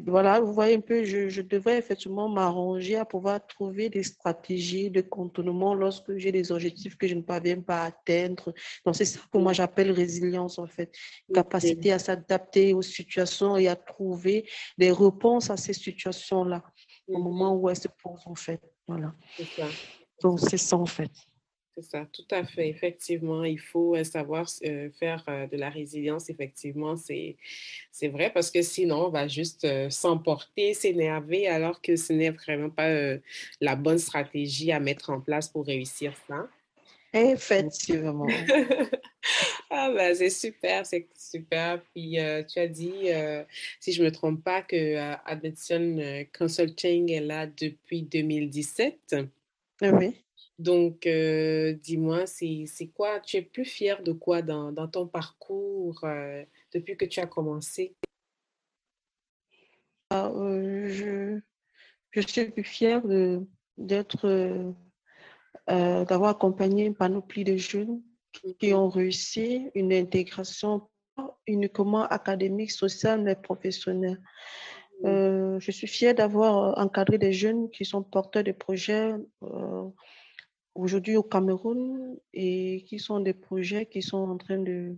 voilà, 0.06 0.40
vous 0.40 0.52
voyez 0.52 0.76
un 0.76 0.80
peu, 0.80 1.04
je, 1.04 1.28
je 1.28 1.42
devrais 1.42 1.78
effectivement 1.78 2.28
m'arranger 2.28 2.96
à 2.96 3.04
pouvoir 3.04 3.44
trouver 3.46 3.88
des 3.88 4.02
stratégies 4.02 4.90
de 4.90 5.00
contournement 5.00 5.74
lorsque 5.74 6.16
j'ai 6.16 6.32
des 6.32 6.52
objectifs 6.52 6.96
que 6.96 7.06
je 7.06 7.14
ne 7.14 7.22
parviens 7.22 7.60
pas 7.60 7.82
à 7.82 7.86
atteindre. 7.86 8.52
Donc, 8.84 8.96
c'est 8.96 9.04
ça 9.04 9.20
que 9.32 9.38
moi 9.38 9.52
j'appelle 9.52 9.90
résilience, 9.90 10.58
en 10.58 10.66
fait. 10.66 10.92
Capacité 11.32 11.92
à 11.92 11.98
s'adapter 11.98 12.74
aux 12.74 12.82
situations 12.82 13.56
et 13.56 13.68
à 13.68 13.76
trouver 13.76 14.48
des 14.76 14.92
réponses 14.92 15.50
à 15.50 15.56
ces 15.56 15.72
situations-là 15.72 16.62
au 17.06 17.18
moment 17.18 17.54
où 17.54 17.68
elles 17.68 17.76
se 17.76 17.88
posent, 17.88 18.26
en 18.26 18.34
fait. 18.34 18.60
Voilà. 18.86 19.14
Donc, 20.22 20.40
c'est 20.40 20.58
ça, 20.58 20.76
en 20.76 20.86
fait. 20.86 21.10
C'est 21.80 21.90
ça, 21.90 22.06
tout 22.12 22.26
à 22.32 22.44
fait. 22.44 22.68
Effectivement, 22.68 23.44
il 23.44 23.60
faut 23.60 23.94
euh, 23.94 24.02
savoir 24.02 24.48
euh, 24.64 24.90
faire 24.98 25.22
euh, 25.28 25.46
de 25.46 25.56
la 25.56 25.70
résilience. 25.70 26.28
Effectivement, 26.28 26.96
c'est 26.96 27.36
vrai 28.08 28.32
parce 28.34 28.50
que 28.50 28.62
sinon, 28.62 29.06
on 29.06 29.10
va 29.10 29.28
juste 29.28 29.64
s'emporter, 29.88 30.74
s'énerver, 30.74 31.46
alors 31.46 31.80
que 31.80 31.94
ce 31.94 32.12
n'est 32.12 32.30
vraiment 32.30 32.70
pas 32.70 32.88
la 33.60 33.76
bonne 33.76 33.98
stratégie 33.98 34.72
à 34.72 34.80
mettre 34.80 35.10
en 35.10 35.20
place 35.20 35.48
pour 35.48 35.66
réussir 35.66 36.14
ça. 36.26 36.48
Effectivement. 37.12 38.26
ah 39.70 39.92
ben, 39.94 40.14
c'est 40.16 40.30
super, 40.30 40.84
c'est 40.84 41.06
super. 41.16 41.80
Puis 41.94 42.18
tu 42.52 42.58
as 42.58 42.66
dit, 42.66 43.08
si 43.78 43.92
je 43.92 44.02
ne 44.02 44.06
me 44.06 44.12
trompe 44.12 44.42
pas, 44.42 44.62
que 44.62 44.96
Addition 45.26 46.24
Consulting 46.36 47.12
est 47.12 47.20
là 47.20 47.46
depuis 47.46 48.02
2017. 48.02 49.16
Oui. 49.82 50.16
Donc, 50.58 51.06
euh, 51.06 51.74
dis-moi, 51.74 52.26
c'est 52.26 52.90
quoi, 52.92 53.20
tu 53.20 53.36
es 53.36 53.42
plus 53.42 53.64
fière 53.64 54.02
de 54.02 54.10
quoi 54.10 54.42
dans, 54.42 54.72
dans 54.72 54.88
ton 54.88 55.06
parcours 55.06 56.00
euh, 56.02 56.44
depuis 56.74 56.96
que 56.96 57.04
tu 57.04 57.20
as 57.20 57.26
commencé? 57.26 57.94
Ah, 60.10 60.32
euh, 60.34 60.88
je, 60.88 61.40
je, 62.10 62.20
suis 62.26 62.50
plus 62.50 62.64
fière 62.64 63.02
d'être, 63.76 64.74
d'avoir 65.68 66.30
accompagné 66.30 66.86
une 66.86 66.96
panoplie 66.96 67.44
de 67.44 67.56
jeunes 67.56 68.02
qui 68.58 68.72
mmh 68.72 68.76
ont 68.76 68.88
réussi 68.88 69.70
une 69.74 69.92
intégration 69.92 70.88
uniquement 71.46 72.04
académique, 72.04 72.72
sociale, 72.72 73.22
mais 73.22 73.36
professionnelle. 73.36 74.20
Je 75.04 75.70
suis 75.70 75.86
fière 75.86 76.14
d'avoir 76.14 76.76
encadré 76.78 77.18
des 77.18 77.32
jeunes 77.32 77.70
qui 77.70 77.84
sont 77.84 78.02
porteurs 78.02 78.44
de 78.44 78.52
projets 78.52 79.12
aujourd'hui 80.78 81.16
au 81.16 81.22
Cameroun 81.22 82.16
et 82.32 82.84
qui 82.86 82.98
sont 82.98 83.20
des 83.20 83.34
projets 83.34 83.86
qui 83.86 84.00
sont 84.00 84.18
en 84.18 84.38
train 84.38 84.58
de, 84.58 84.96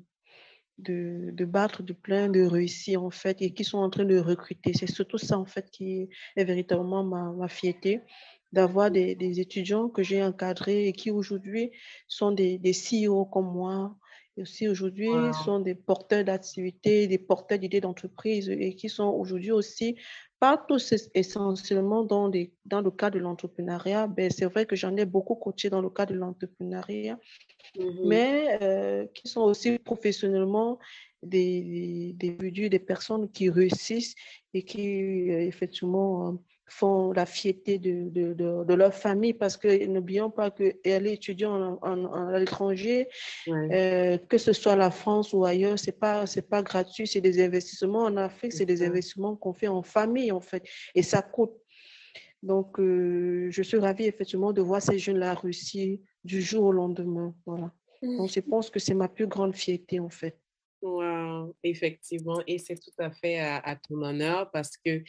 de, 0.79 1.45
battre 1.45 1.83
du 1.83 1.95
plein, 1.95 2.29
de 2.29 2.43
réussir 2.43 3.03
en 3.03 3.11
fait 3.11 3.41
et 3.41 3.53
qui 3.53 3.65
sont 3.65 3.79
en 3.79 3.89
train 3.89 4.05
de 4.05 4.19
recruter. 4.19 4.73
C'est 4.75 4.91
surtout 4.91 5.19
ça 5.19 5.39
en 5.39 5.47
fait 5.47 5.71
qui 5.71 6.09
est 6.37 6.45
véritablement 6.45 7.03
ma, 7.03 7.33
ma 7.33 7.49
fierté 7.49 8.03
d'avoir 8.53 8.91
des, 8.91 9.41
étudiants 9.41 9.89
que 9.89 10.03
j'ai 10.03 10.23
encadrés 10.23 10.89
et 10.89 10.93
qui 10.93 11.11
aujourd'hui 11.11 11.71
sont 12.09 12.33
des, 12.33 12.59
des 12.59 12.73
CEO 12.73 13.25
comme 13.25 13.53
moi, 13.53 13.97
aussi 14.41 14.69
aujourd'hui 14.69 15.09
sont 15.45 15.61
des 15.61 15.75
porteurs 15.75 16.25
d'activités, 16.25 17.07
des 17.07 17.19
porteurs 17.19 17.59
d'idées 17.59 17.81
d'entreprise 17.81 18.49
et 18.49 18.75
qui 18.75 18.89
sont 18.89 19.09
aujourd'hui 19.09 19.53
aussi 19.53 19.97
pas 20.41 20.57
tous 20.57 20.95
essentiellement 21.15 22.03
dans, 22.03 22.31
dans 22.65 22.81
le 22.81 22.91
cas 22.91 23.11
de 23.11 23.19
l'entrepreneuriat. 23.19 24.07
Ben, 24.07 24.31
c'est 24.31 24.47
vrai 24.47 24.65
que 24.65 24.75
j'en 24.75 24.97
ai 24.97 25.05
beaucoup 25.05 25.35
coaché 25.35 25.69
dans 25.69 25.83
le 25.83 25.91
cas 25.91 26.07
de 26.07 26.15
l'entrepreneuriat, 26.15 27.19
mmh 27.79 28.09
mais 28.09 28.59
euh, 28.63 29.07
qui 29.15 29.29
sont 29.29 29.43
aussi 29.43 29.79
professionnellement 29.79 30.79
des, 31.23 32.15
des, 32.17 32.31
des, 32.31 32.69
des 32.71 32.79
personnes 32.79 33.31
qui 33.31 33.51
réussissent 33.51 34.15
et 34.55 34.65
qui, 34.65 35.31
euh, 35.31 35.41
effectivement, 35.47 36.43
font 36.71 37.13
la 37.13 37.27
fierté 37.27 37.79
de, 37.79 38.09
de, 38.09 38.33
de, 38.65 38.75
leur 38.75 38.95
famille 38.95 39.35
parce 39.35 39.57
que 39.57 39.87
n'oublions 39.87 40.31
pas 40.31 40.51
qu'elle 40.51 41.07
est 41.07 41.15
étudiante 41.15 41.79
à 41.83 42.39
l'étranger, 42.39 43.09
euh, 43.49 44.17
que 44.19 44.39
ce 44.39 44.53
soit 44.53 44.77
la 44.77 44.91
France 44.91 45.33
ou 45.33 45.45
ailleurs, 45.45 45.79
c'est 45.79 45.99
pas 45.99 46.27
c'est 46.27 46.49
pas 46.49 46.63
gratuit, 46.63 47.07
c'est 47.07 47.21
des 47.21 47.43
investissements 47.45 48.05
en 48.05 48.17
Afrique, 48.17 48.53
c'est 48.53 48.67
des 48.67 48.83
investissements 48.83 49.37
qu'on 49.37 49.53
fait 49.53 49.69
en 49.69 49.83
famille 49.83 50.33
en 50.33 50.41
fait, 50.41 50.63
et 50.95 51.03
ça 51.03 51.23
coûte. 51.23 51.53
Donc, 52.43 52.79
euh, 52.81 53.49
je 53.51 53.63
suis 53.63 53.77
ravie 53.77 54.05
effectivement 54.05 54.53
de 54.53 54.63
voir 54.63 54.81
ces 54.81 54.99
jeunes-là 54.99 55.35
réussir 55.35 55.99
du 56.25 56.41
jour 56.41 56.65
au 56.65 56.73
lendemain. 56.73 57.35
Voilà. 57.45 57.71
Donc, 58.03 58.31
je 58.31 58.41
pense 58.41 58.71
que 58.71 58.79
c'est 58.79 58.95
ma 58.95 59.09
plus 59.09 59.27
grande 59.27 59.55
fierté 59.55 60.01
en 60.01 60.09
fait. 60.09 60.39
Wow, 60.81 61.55
effectivement, 61.63 62.41
et 62.47 62.57
c'est 62.57 62.77
tout 62.77 62.97
à 62.99 63.11
fait 63.11 63.39
à, 63.39 63.59
à 63.59 63.77
ton 63.77 64.01
honneur 64.01 64.51
parce 64.51 64.79
que 64.79 65.03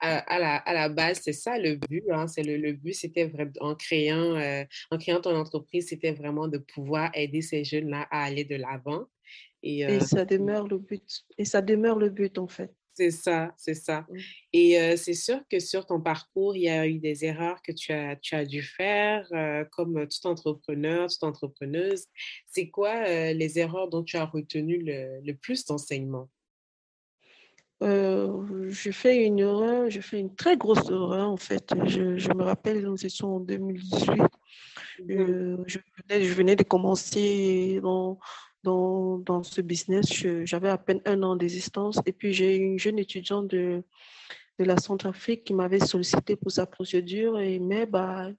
à, 0.00 0.38
la, 0.38 0.56
à, 0.56 0.72
la, 0.72 0.88
base, 0.88 1.20
c'est 1.22 1.32
ça 1.32 1.58
le 1.58 1.76
but. 1.76 2.04
Hein, 2.10 2.26
c'est 2.26 2.42
le, 2.42 2.56
le, 2.56 2.72
but, 2.72 2.94
c'était 2.94 3.26
vraiment 3.26 3.52
en 3.60 3.74
créant, 3.74 4.36
euh, 4.36 4.64
en 4.90 4.98
créant 4.98 5.20
ton 5.20 5.36
entreprise, 5.36 5.88
c'était 5.88 6.12
vraiment 6.12 6.48
de 6.48 6.58
pouvoir 6.58 7.10
aider 7.14 7.42
ces 7.42 7.64
jeunes-là 7.64 8.06
à 8.10 8.24
aller 8.24 8.44
de 8.44 8.56
l'avant. 8.56 9.06
Et, 9.62 9.80
et, 9.80 10.00
ça 10.00 10.24
demeure 10.24 10.66
le 10.68 10.78
but. 10.78 11.24
Et 11.36 11.44
ça 11.44 11.60
demeure 11.60 11.98
le 11.98 12.08
but, 12.08 12.38
en 12.38 12.48
fait. 12.48 12.72
C'est 12.94 13.10
ça, 13.10 13.54
c'est 13.56 13.74
ça. 13.74 14.06
Et 14.52 14.96
c'est 14.96 15.14
sûr 15.14 15.40
que 15.50 15.58
sur 15.58 15.86
ton 15.86 16.00
parcours, 16.00 16.56
il 16.56 16.62
y 16.62 16.68
a 16.68 16.86
eu 16.86 16.98
des 16.98 17.24
erreurs 17.24 17.62
que 17.62 17.72
tu 17.72 17.92
as, 17.92 18.16
tu 18.16 18.34
as 18.34 18.44
dû 18.44 18.62
faire, 18.62 19.26
comme 19.70 20.06
tout 20.06 20.26
entrepreneur, 20.26 21.08
toute 21.08 21.22
entrepreneuse. 21.22 22.06
C'est 22.46 22.68
quoi 22.68 23.32
les 23.32 23.58
erreurs 23.58 23.88
dont 23.88 24.02
tu 24.02 24.16
as 24.16 24.26
retenu 24.26 24.82
le, 24.82 25.20
le 25.24 25.34
plus 25.34 25.64
d'enseignement? 25.64 26.28
Euh, 27.82 28.68
j'ai 28.70 28.92
fait 28.92 29.24
une 29.24 29.38
erreur, 29.38 29.88
j'ai 29.88 30.02
fait 30.02 30.20
une 30.20 30.34
très 30.34 30.56
grosse 30.56 30.90
erreur 30.90 31.30
en 31.30 31.36
fait. 31.36 31.72
Je, 31.86 32.18
je 32.18 32.28
me 32.32 32.42
rappelle, 32.42 32.82
nous 32.82 33.06
étions 33.06 33.36
en 33.36 33.40
2018. 33.40 34.22
Euh, 35.08 35.56
je, 35.66 35.78
venais, 36.08 36.24
je 36.24 36.34
venais 36.34 36.56
de 36.56 36.62
commencer 36.62 37.80
dans, 37.82 38.18
dans, 38.62 39.18
dans 39.18 39.42
ce 39.42 39.60
business. 39.60 40.06
J'avais 40.44 40.68
à 40.68 40.78
peine 40.78 41.00
un 41.06 41.22
an 41.22 41.36
d'existence. 41.36 41.98
Et 42.06 42.12
puis, 42.12 42.32
j'ai 42.32 42.56
une 42.56 42.78
jeune 42.78 42.98
étudiante 42.98 43.48
de, 43.48 43.82
de 44.58 44.64
la 44.64 44.76
Centrafrique 44.76 45.44
qui 45.44 45.54
m'avait 45.54 45.80
sollicité 45.80 46.36
pour 46.36 46.52
sa 46.52 46.66
procédure. 46.66 47.38
Et, 47.40 47.58
mais 47.58 47.86
bah, 47.86 48.30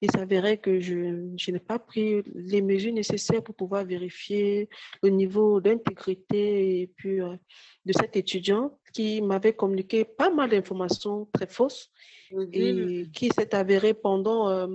il 0.00 0.10
s'avérait 0.10 0.58
que 0.58 0.80
je, 0.80 1.32
je 1.36 1.50
n'ai 1.50 1.60
pas 1.60 1.78
pris 1.78 2.22
les 2.34 2.62
mesures 2.62 2.92
nécessaires 2.92 3.42
pour 3.42 3.54
pouvoir 3.54 3.84
vérifier 3.84 4.68
le 5.02 5.10
niveau 5.10 5.60
d'intégrité 5.60 6.80
et 6.80 6.86
puis 6.88 7.20
euh, 7.20 7.36
de 7.84 7.92
cet 7.92 8.16
étudiant 8.16 8.78
qui 8.98 9.22
m'avait 9.22 9.52
communiqué 9.52 10.04
pas 10.04 10.28
mal 10.28 10.50
d'informations 10.50 11.28
très 11.32 11.46
fausses 11.46 11.88
et 12.52 13.06
qui 13.12 13.28
s'est 13.28 13.54
avéré 13.54 13.94
pendant 13.94 14.48
euh, 14.48 14.66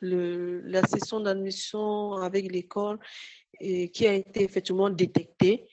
le, 0.00 0.62
la 0.62 0.80
session 0.86 1.20
d'admission 1.20 2.14
avec 2.14 2.50
l'école 2.50 2.98
et 3.60 3.90
qui 3.90 4.06
a 4.06 4.14
été 4.14 4.44
effectivement 4.44 4.88
détecté. 4.88 5.66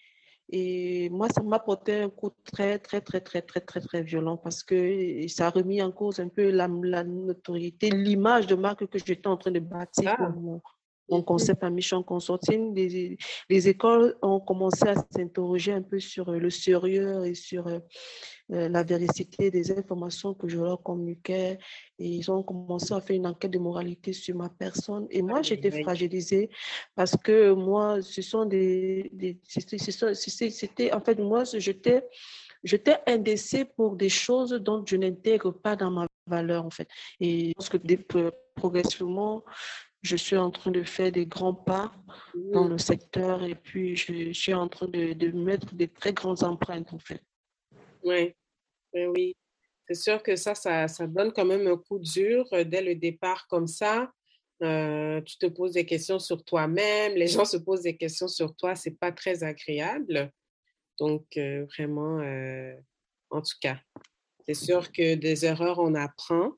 Et 0.49 1.07
moi, 1.11 1.29
ça 1.29 1.41
m'a 1.43 1.59
porté 1.59 2.01
un 2.01 2.09
coup 2.09 2.31
très, 2.43 2.77
très, 2.77 2.99
très, 2.99 3.21
très, 3.21 3.41
très, 3.41 3.61
très, 3.61 3.79
très 3.79 4.03
violent 4.03 4.35
parce 4.35 4.61
que 4.61 5.25
ça 5.29 5.47
a 5.47 5.49
remis 5.49 5.81
en 5.81 5.93
cause 5.93 6.19
un 6.19 6.27
peu 6.27 6.49
la, 6.51 6.67
la 6.83 7.05
notoriété, 7.05 7.89
l'image 7.89 8.47
de 8.47 8.55
marque 8.55 8.85
que 8.87 8.99
j'étais 8.99 9.27
en 9.27 9.37
train 9.37 9.51
de 9.51 9.59
bâtir 9.59 10.13
ah. 10.19 10.27
mon, 10.27 10.61
mon, 11.09 11.21
concept 11.21 11.63
à 11.63 11.69
Mission 11.69 12.03
Consorting. 12.03 12.73
Les, 12.73 13.17
les, 13.49 13.69
écoles 13.69 14.15
ont 14.21 14.39
commencé 14.39 14.87
à 14.87 14.95
s'interroger 15.11 15.73
un 15.73 15.81
peu 15.81 15.99
sur 15.99 16.31
le 16.31 16.49
sérieux 16.49 17.25
et 17.25 17.35
sur 17.35 17.67
euh, 17.67 17.79
la 18.69 18.83
véracité 18.83 19.49
des 19.49 19.71
informations 19.71 20.35
que 20.35 20.47
je 20.47 20.59
leur 20.59 20.83
communiquais. 20.83 21.57
Et 21.97 22.07
ils 22.07 22.29
ont 22.29 22.43
commencé 22.43 22.93
à 22.93 23.01
faire 23.01 23.15
une 23.15 23.25
enquête 23.25 23.51
de 23.51 23.57
moralité 23.57 24.13
sur 24.13 24.35
ma 24.35 24.49
personne. 24.49 25.07
Et 25.09 25.23
moi, 25.23 25.41
j'étais 25.41 25.71
fragilisée 25.81 26.49
parce 26.95 27.15
que 27.17 27.53
moi, 27.53 28.01
ce 28.03 28.21
sont 28.21 28.45
des. 28.45 29.09
des 29.13 29.39
C'était, 29.47 30.93
en 30.93 31.01
fait, 31.01 31.19
moi, 31.19 31.43
j'étais. 31.43 32.07
J'étais 32.63 32.97
indécé 33.05 33.63
pour 33.65 33.95
des 33.95 34.09
choses 34.09 34.51
dont 34.51 34.83
je 34.83 34.95
n'intègre 34.95 35.51
pas 35.51 35.75
dans 35.75 35.91
ma 35.91 36.07
valeur, 36.25 36.65
en 36.65 36.71
fait. 36.71 36.87
Et 37.19 37.49
je 37.49 37.53
pense 37.53 37.69
que 37.69 37.77
progressivement, 38.55 39.43
je 40.05 40.15
suis 40.15 40.37
en 40.37 40.51
train 40.51 40.71
de 40.71 40.83
faire 40.83 41.11
des 41.11 41.25
grands 41.25 41.53
pas 41.53 41.91
dans 42.53 42.67
le 42.67 42.77
secteur 42.77 43.43
et 43.43 43.55
puis 43.55 43.95
je, 43.95 44.27
je 44.27 44.39
suis 44.39 44.53
en 44.53 44.67
train 44.67 44.87
de, 44.87 45.13
de 45.13 45.31
mettre 45.31 45.73
des 45.73 45.87
très 45.87 46.13
grandes 46.13 46.43
empreintes, 46.43 46.93
en 46.93 46.99
fait. 46.99 47.21
Oui, 48.03 48.33
oui. 48.93 49.35
C'est 49.87 49.95
sûr 49.95 50.23
que 50.23 50.35
ça, 50.35 50.55
ça, 50.55 50.87
ça, 50.87 51.07
donne 51.07 51.31
quand 51.31 51.45
même 51.45 51.67
un 51.67 51.77
coup 51.77 51.99
dur 51.99 52.45
euh, 52.53 52.63
dès 52.63 52.81
le 52.81 52.95
départ 52.95 53.47
comme 53.47 53.67
ça. 53.67 54.11
Euh, 54.63 55.21
tu 55.21 55.37
te 55.37 55.45
poses 55.47 55.73
des 55.73 55.85
questions 55.85 56.17
sur 56.17 56.43
toi-même, 56.43 57.13
les 57.13 57.27
gens 57.27 57.45
se 57.45 57.57
posent 57.57 57.81
des 57.83 57.97
questions 57.97 58.27
sur 58.27 58.55
toi, 58.55 58.75
c'est 58.75 58.97
pas 58.97 59.11
très 59.11 59.43
agréable. 59.43 60.31
Donc, 60.99 61.25
euh, 61.37 61.65
vraiment, 61.65 62.21
en 63.29 63.41
tout 63.41 63.57
cas, 63.59 63.77
c'est 64.45 64.53
sûr 64.53 64.91
que 64.91 65.15
des 65.15 65.45
erreurs, 65.45 65.79
on 65.79 65.93
apprend. 65.93 66.53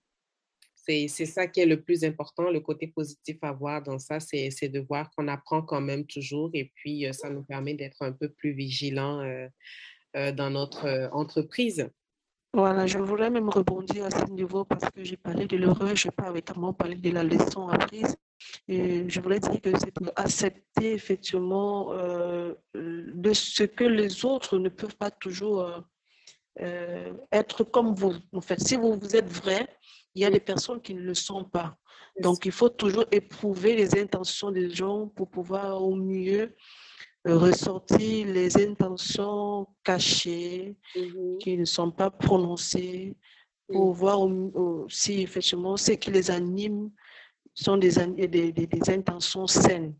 C'est 0.88 1.26
ça 1.26 1.48
qui 1.48 1.60
est 1.60 1.66
le 1.66 1.82
plus 1.82 2.04
important, 2.06 2.50
le 2.50 2.62
côté 2.62 2.88
positif 2.88 3.38
à 3.42 3.52
voir 3.52 3.84
dans 3.84 4.00
ça, 4.00 4.20
c'est 4.20 4.70
de 4.70 4.80
voir 4.80 5.12
qu'on 5.12 5.28
apprend 5.28 5.62
quand 5.62 5.82
même 5.82 6.06
toujours 6.06 6.50
et 6.54 6.72
puis 6.76 7.06
ça 7.12 7.30
nous 7.30 7.44
permet 7.44 7.74
d'être 7.74 8.02
un 8.02 8.14
peu 8.14 8.30
plus 8.30 8.54
vigilants 8.54 9.22
euh, 10.18 10.32
dans 10.32 10.50
notre 10.50 10.86
euh, 10.86 11.10
entreprise. 11.12 11.90
Voilà, 12.54 12.88
je 12.88 12.98
voulais 12.98 13.30
même 13.30 13.50
rebondir 13.50 14.06
à 14.06 14.10
ce 14.10 14.32
niveau 14.32 14.64
parce 14.64 14.90
que 14.90 15.04
j'ai 15.04 15.18
parlé 15.18 15.46
de 15.46 15.58
l'heureux, 15.58 15.96
je 15.96 16.08
n'ai 16.08 16.12
pas 16.12 16.32
vraiment 16.32 16.74
parlé 16.74 16.96
de 16.96 17.12
la 17.12 17.24
leçon 17.24 17.68
apprise. 17.68 18.16
Et 18.70 19.08
je 19.10 19.20
voulais 19.20 19.40
dire 19.40 19.62
que 19.62 19.78
c'est 19.78 19.92
pour 19.92 20.12
accepter 20.16 20.94
effectivement 20.94 21.92
euh, 21.94 22.54
de 22.74 23.34
ce 23.34 23.64
que 23.64 23.84
les 23.84 24.24
autres 24.26 24.58
ne 24.58 24.70
peuvent 24.70 24.96
pas 24.96 25.12
toujours 25.12 25.84
être 27.32 27.64
comme 27.64 27.94
vous. 27.94 28.16
En 28.34 28.42
fait, 28.42 28.60
si 28.60 28.76
vous, 28.76 28.98
vous 28.98 29.16
êtes 29.16 29.30
vrai, 29.30 29.68
il 30.18 30.22
y 30.22 30.26
a 30.26 30.32
des 30.32 30.40
personnes 30.40 30.82
qui 30.82 30.96
ne 30.96 31.02
le 31.02 31.14
sont 31.14 31.44
pas. 31.44 31.78
Donc, 32.20 32.48
il 32.48 32.52
faut 32.52 32.70
toujours 32.70 33.06
éprouver 33.12 33.76
les 33.76 34.00
intentions 34.00 34.50
des 34.50 34.72
gens 34.72 35.08
pour 35.10 35.30
pouvoir 35.30 35.84
au 35.84 35.96
mieux 35.96 36.56
ressortir 37.24 38.26
les 38.26 38.58
intentions 38.58 39.68
cachées 39.84 40.76
mm-hmm. 40.96 41.38
qui 41.38 41.58
ne 41.58 41.66
sont 41.66 41.92
pas 41.92 42.10
prononcées 42.10 43.16
pour 43.68 43.94
mm. 43.94 43.98
voir 43.98 44.20
si 44.90 45.22
effectivement 45.22 45.78
ce 45.78 45.92
qui 45.92 46.10
les 46.10 46.32
anime 46.32 46.90
sont 47.54 47.78
des, 47.78 47.92
des, 48.28 48.52
des, 48.52 48.90
intentions 48.90 49.46
saines. 49.46 49.94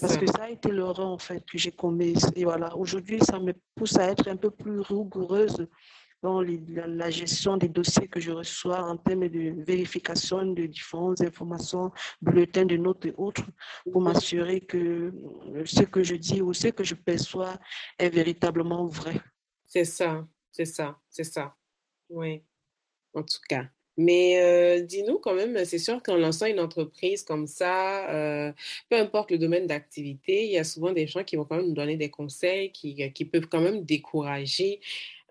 Parce 0.00 0.16
que 0.16 0.26
ça 0.26 0.42
a 0.42 0.50
été 0.50 0.70
l'erreur 0.70 1.08
en 1.08 1.18
fait 1.18 1.44
que 1.44 1.58
j'ai 1.58 1.72
commis. 1.72 2.14
Et 2.36 2.44
voilà, 2.44 2.76
aujourd'hui, 2.76 3.18
ça 3.20 3.40
me 3.40 3.52
pousse 3.74 3.96
à 3.96 4.10
être 4.12 4.28
un 4.28 4.36
peu 4.36 4.50
plus 4.50 4.78
rigoureuse 4.80 5.66
dans 6.24 6.40
la, 6.40 7.10
gestion 7.10 7.58
des 7.58 7.68
dossiers 7.68 8.08
que 8.08 8.18
je 8.18 8.30
reçois 8.30 8.82
en 8.82 8.96
termes 8.96 9.28
de 9.28 9.62
vérification 9.62 10.46
de 10.46 10.64
différentes 10.64 11.20
informations, 11.20 11.92
bulletins 12.22 12.64
de 12.64 12.78
notes 12.78 13.04
et 13.04 13.14
autres, 13.18 13.44
pour 13.92 14.00
m'assurer 14.00 14.62
que 14.62 15.12
ce 15.66 15.82
que 15.82 16.02
je 16.02 16.14
dis 16.14 16.40
ou 16.40 16.54
ce 16.54 16.68
que 16.68 16.82
je 16.82 16.94
perçois 16.94 17.58
est 17.98 18.08
véritablement 18.08 18.86
vrai. 18.86 19.20
C'est 19.66 19.84
ça, 19.84 20.26
c'est 20.50 20.64
ça, 20.64 20.98
c'est 21.10 21.24
ça. 21.24 21.54
Oui, 22.08 22.42
en 23.12 23.22
tout 23.22 23.42
cas. 23.46 23.73
Mais 23.96 24.42
euh, 24.42 24.80
dis-nous 24.80 25.18
quand 25.18 25.34
même, 25.34 25.64
c'est 25.64 25.78
sûr 25.78 26.02
qu'en 26.02 26.16
lançant 26.16 26.46
une 26.46 26.60
entreprise 26.60 27.22
comme 27.22 27.46
ça, 27.46 28.10
euh, 28.10 28.52
peu 28.90 28.96
importe 28.96 29.30
le 29.30 29.38
domaine 29.38 29.66
d'activité, 29.66 30.46
il 30.46 30.50
y 30.50 30.58
a 30.58 30.64
souvent 30.64 30.92
des 30.92 31.06
gens 31.06 31.22
qui 31.22 31.36
vont 31.36 31.44
quand 31.44 31.56
même 31.56 31.68
nous 31.68 31.74
donner 31.74 31.96
des 31.96 32.10
conseils 32.10 32.72
qui, 32.72 33.12
qui 33.12 33.24
peuvent 33.24 33.48
quand 33.48 33.60
même 33.60 33.84
décourager. 33.84 34.80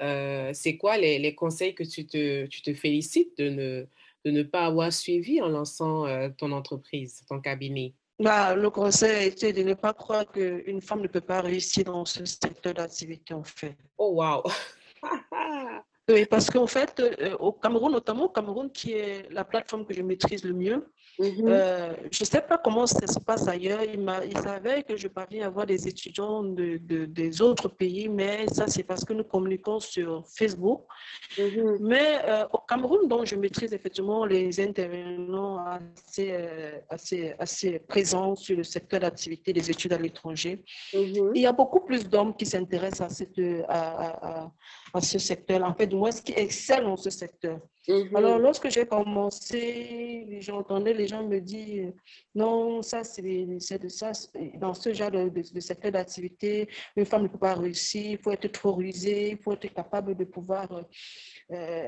Euh, 0.02 0.52
c'est 0.54 0.78
quoi 0.78 0.98
les, 0.98 1.20
les, 1.20 1.36
conseils 1.36 1.76
que 1.76 1.84
tu 1.84 2.06
te, 2.06 2.46
tu 2.46 2.62
te 2.62 2.74
félicites 2.74 3.38
de 3.38 3.50
ne, 3.50 3.86
de 4.26 4.32
ne 4.32 4.44
pas 4.44 4.66
avoir 4.66 4.94
suivi 4.94 5.42
en 5.42 5.50
lançant 5.50 6.06
ton 6.38 6.52
entreprise, 6.52 7.24
ton 7.28 7.42
cabinet? 7.42 7.94
Bah, 8.20 8.56
le 8.56 8.70
conseil 8.70 9.28
était 9.28 9.52
de 9.52 9.64
ne 9.64 9.74
pas 9.74 9.94
croire 9.94 10.26
qu'une 10.32 10.82
femme 10.82 11.02
ne 11.02 11.08
peut 11.08 11.22
pas 11.22 11.42
réussir 11.42 11.86
dans 11.86 12.06
ce 12.06 12.24
secteur 12.24 12.74
d'activité, 12.74 13.34
en 13.34 13.44
fait. 13.44 13.76
Oh, 13.98 14.14
wow! 14.14 14.44
Oui, 16.10 16.26
parce 16.26 16.50
qu'en 16.50 16.68
fait, 16.68 17.00
euh, 17.00 17.38
au 17.38 17.54
Cameroun, 17.54 17.92
notamment 17.92 18.26
au 18.26 18.30
Cameroun, 18.30 18.70
qui 18.72 18.92
est 18.92 19.30
la 19.32 19.46
plateforme 19.46 19.86
que 19.86 19.94
je 19.94 20.02
maîtrise 20.02 20.44
le 20.44 20.54
mieux, 20.54 20.92
Mhm. 21.20 21.46
Euh, 21.48 21.94
je 22.12 22.24
ne 22.24 22.26
sais 22.26 22.42
pas 22.42 22.58
comment 22.58 22.88
ça 22.88 23.06
se 23.06 23.20
passe 23.20 23.48
ailleurs. 23.48 23.82
Il, 23.84 24.00
il 24.26 24.38
savait 24.38 24.84
que 24.84 24.96
je 24.98 25.08
parviens 25.08 25.44
à 25.44 25.48
avoir 25.48 25.66
des 25.66 25.88
étudiants 25.88 26.44
de, 26.44 26.78
de, 26.78 27.06
des 27.06 27.42
autres 27.42 27.68
pays, 27.70 28.10
mais 28.10 28.48
ça, 28.48 28.68
c'est 28.68 28.84
parce 28.84 29.06
que 29.06 29.14
nous 29.14 29.24
communiquons 29.24 29.80
sur 29.80 30.24
Facebook. 30.28 30.82
Mhm. 31.38 31.78
Mais 31.82 32.20
euh, 32.26 32.46
au 32.52 32.58
Cameroun, 32.60 33.08
donc, 33.08 33.26
je 33.26 33.36
maîtrise 33.36 33.74
effectivement 33.74 34.26
les 34.26 34.60
intervenants 34.60 35.64
assez, 36.08 36.32
euh, 36.32 36.80
assez, 36.90 37.36
assez 37.38 37.80
présents 37.80 38.36
sur 38.36 38.58
le 38.58 38.64
secteur 38.64 39.02
d'activité 39.02 39.54
des 39.54 39.70
études 39.70 39.94
à 39.94 39.98
l'étranger. 39.98 40.64
Mhm. 40.94 41.32
Il 41.36 41.42
y 41.42 41.46
a 41.46 41.54
beaucoup 41.54 41.82
plus 41.82 42.10
d'hommes 42.10 42.36
qui 42.36 42.46
s'intéressent 42.46 43.02
à, 43.02 43.10
cette, 43.10 43.40
à, 43.68 44.42
à, 44.46 44.52
à, 44.94 45.02
ce 45.02 45.20
secteur, 45.20 45.64
en 45.64 45.74
fait, 45.76 45.94
moi, 45.94 46.12
ce 46.12 46.22
qui 46.22 46.34
excellent 46.34 46.90
dans 46.90 46.98
ce 46.98 47.10
secteur. 47.10 47.60
Alors, 48.16 48.40
lorsque 48.40 48.70
j'ai 48.70 48.86
commencé, 48.86 50.40
j'entendais 50.40 50.94
les 50.94 51.03
gens 51.08 51.24
me 51.28 51.40
dire 51.40 51.92
non, 52.36 52.82
ça, 52.82 53.04
c'est 53.04 53.22
de 53.22 53.90
ça. 53.90 54.12
Dans 54.56 54.74
ce 54.74 54.94
genre 54.94 55.12
de, 55.12 55.60
secteur 55.60 55.92
d'activité, 55.92 56.70
une 56.96 57.06
femme 57.06 57.24
ne 57.24 57.28
peut 57.28 57.38
pas 57.38 57.56
réussir, 57.56 58.12
il 58.12 58.18
faut 58.18 58.32
être 58.32 58.52
trop 58.52 58.74
rusé, 58.74 59.32
il 59.32 59.38
faut 59.38 59.54
être 59.54 59.74
capable 59.74 60.16
de 60.16 60.24
pouvoir. 60.26 60.68
Euh, 61.52 61.88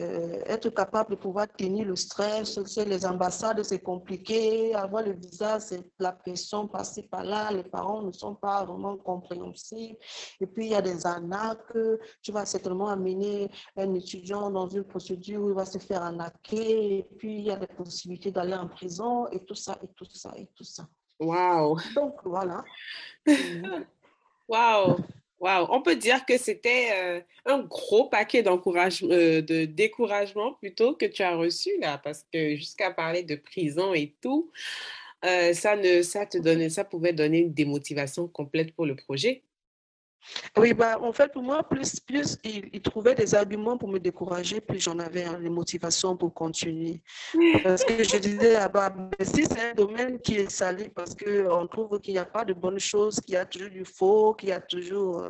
euh, 0.00 0.42
être 0.46 0.70
capable 0.70 1.10
de 1.10 1.16
pouvoir 1.16 1.48
tenir 1.48 1.84
le 1.84 1.96
stress. 1.96 2.62
C'est 2.66 2.84
les 2.84 3.04
ambassades, 3.04 3.62
c'est 3.64 3.80
compliqué. 3.80 4.72
Avoir 4.74 5.02
le 5.02 5.12
visa, 5.12 5.58
c'est 5.58 5.82
la 5.98 6.12
pression 6.12 6.68
passer 6.68 7.02
par 7.02 7.24
là. 7.24 7.50
Les 7.50 7.64
parents 7.64 8.02
ne 8.02 8.12
sont 8.12 8.36
pas 8.36 8.64
vraiment 8.64 8.96
compréhensibles. 8.96 9.98
Et 10.40 10.46
puis, 10.46 10.66
il 10.66 10.70
y 10.70 10.74
a 10.76 10.82
des 10.82 11.04
arnaques. 11.04 11.76
Tu 12.22 12.30
vas 12.30 12.46
certainement 12.46 12.88
amener 12.88 13.50
un 13.76 13.92
étudiant 13.94 14.50
dans 14.52 14.68
une 14.68 14.84
procédure 14.84 15.42
où 15.42 15.48
il 15.48 15.54
va 15.54 15.64
se 15.64 15.78
faire 15.78 16.02
arnaquer. 16.02 16.98
Et 16.98 17.08
puis, 17.18 17.38
il 17.38 17.44
y 17.46 17.50
a 17.50 17.56
des 17.56 17.66
possibilités 17.66 18.30
d'aller 18.30 18.54
en 18.54 18.68
prison 18.68 19.26
et 19.28 19.44
tout 19.44 19.56
ça, 19.56 19.78
et 19.82 19.88
tout 19.96 20.06
ça, 20.08 20.32
et 20.36 20.46
tout 20.54 20.64
ça. 20.64 20.86
Wow. 21.18 21.76
Donc, 21.96 22.20
voilà. 22.24 22.62
wow. 24.48 24.96
Wow, 25.40 25.68
on 25.70 25.82
peut 25.82 25.94
dire 25.94 26.26
que 26.26 26.36
c'était 26.36 26.88
euh, 26.94 27.20
un 27.46 27.60
gros 27.60 28.08
paquet 28.08 28.42
d'encouragement, 28.42 29.10
euh, 29.12 29.40
de 29.40 29.66
découragement 29.66 30.54
plutôt 30.54 30.94
que 30.94 31.06
tu 31.06 31.22
as 31.22 31.36
reçu 31.36 31.70
là, 31.80 31.98
parce 31.98 32.24
que 32.32 32.56
jusqu'à 32.56 32.90
parler 32.90 33.22
de 33.22 33.36
prison 33.36 33.94
et 33.94 34.16
tout, 34.20 34.50
euh, 35.24 35.52
ça 35.54 35.76
ne, 35.76 36.02
ça 36.02 36.26
te 36.26 36.38
donnait, 36.38 36.70
ça 36.70 36.84
pouvait 36.84 37.12
donner 37.12 37.40
une 37.40 37.54
démotivation 37.54 38.28
complète 38.28 38.74
pour 38.74 38.86
le 38.86 38.96
projet. 38.96 39.44
Oui, 40.56 40.74
bah, 40.74 40.98
en 41.00 41.12
fait, 41.12 41.32
pour 41.32 41.42
moi, 41.42 41.62
plus, 41.62 42.00
plus 42.00 42.38
il, 42.44 42.80
trouvait 42.82 43.14
des 43.14 43.34
arguments 43.34 43.78
pour 43.78 43.88
me 43.88 43.98
décourager, 43.98 44.60
plus 44.60 44.80
j'en 44.80 44.98
avais 44.98 45.24
hein, 45.24 45.38
les 45.40 45.48
motivations 45.48 46.16
pour 46.16 46.34
continuer. 46.34 47.00
Parce 47.62 47.84
que 47.84 48.02
je 48.02 48.16
disais, 48.18 48.56
ah 48.56 48.68
bah, 48.68 48.94
si 49.22 49.44
c'est 49.44 49.70
un 49.70 49.74
domaine 49.74 50.18
qui 50.20 50.36
est 50.36 50.50
salé, 50.50 50.90
parce 50.94 51.14
qu'on 51.14 51.66
trouve 51.66 52.00
qu'il 52.00 52.14
n'y 52.14 52.18
a 52.18 52.24
pas 52.24 52.44
de 52.44 52.52
bonnes 52.52 52.78
choses, 52.80 53.20
qu'il 53.20 53.34
y 53.34 53.36
a 53.36 53.46
toujours 53.46 53.70
du 53.70 53.84
faux, 53.84 54.34
qu'il 54.34 54.50
y 54.50 54.52
a 54.52 54.60
toujours 54.60 55.28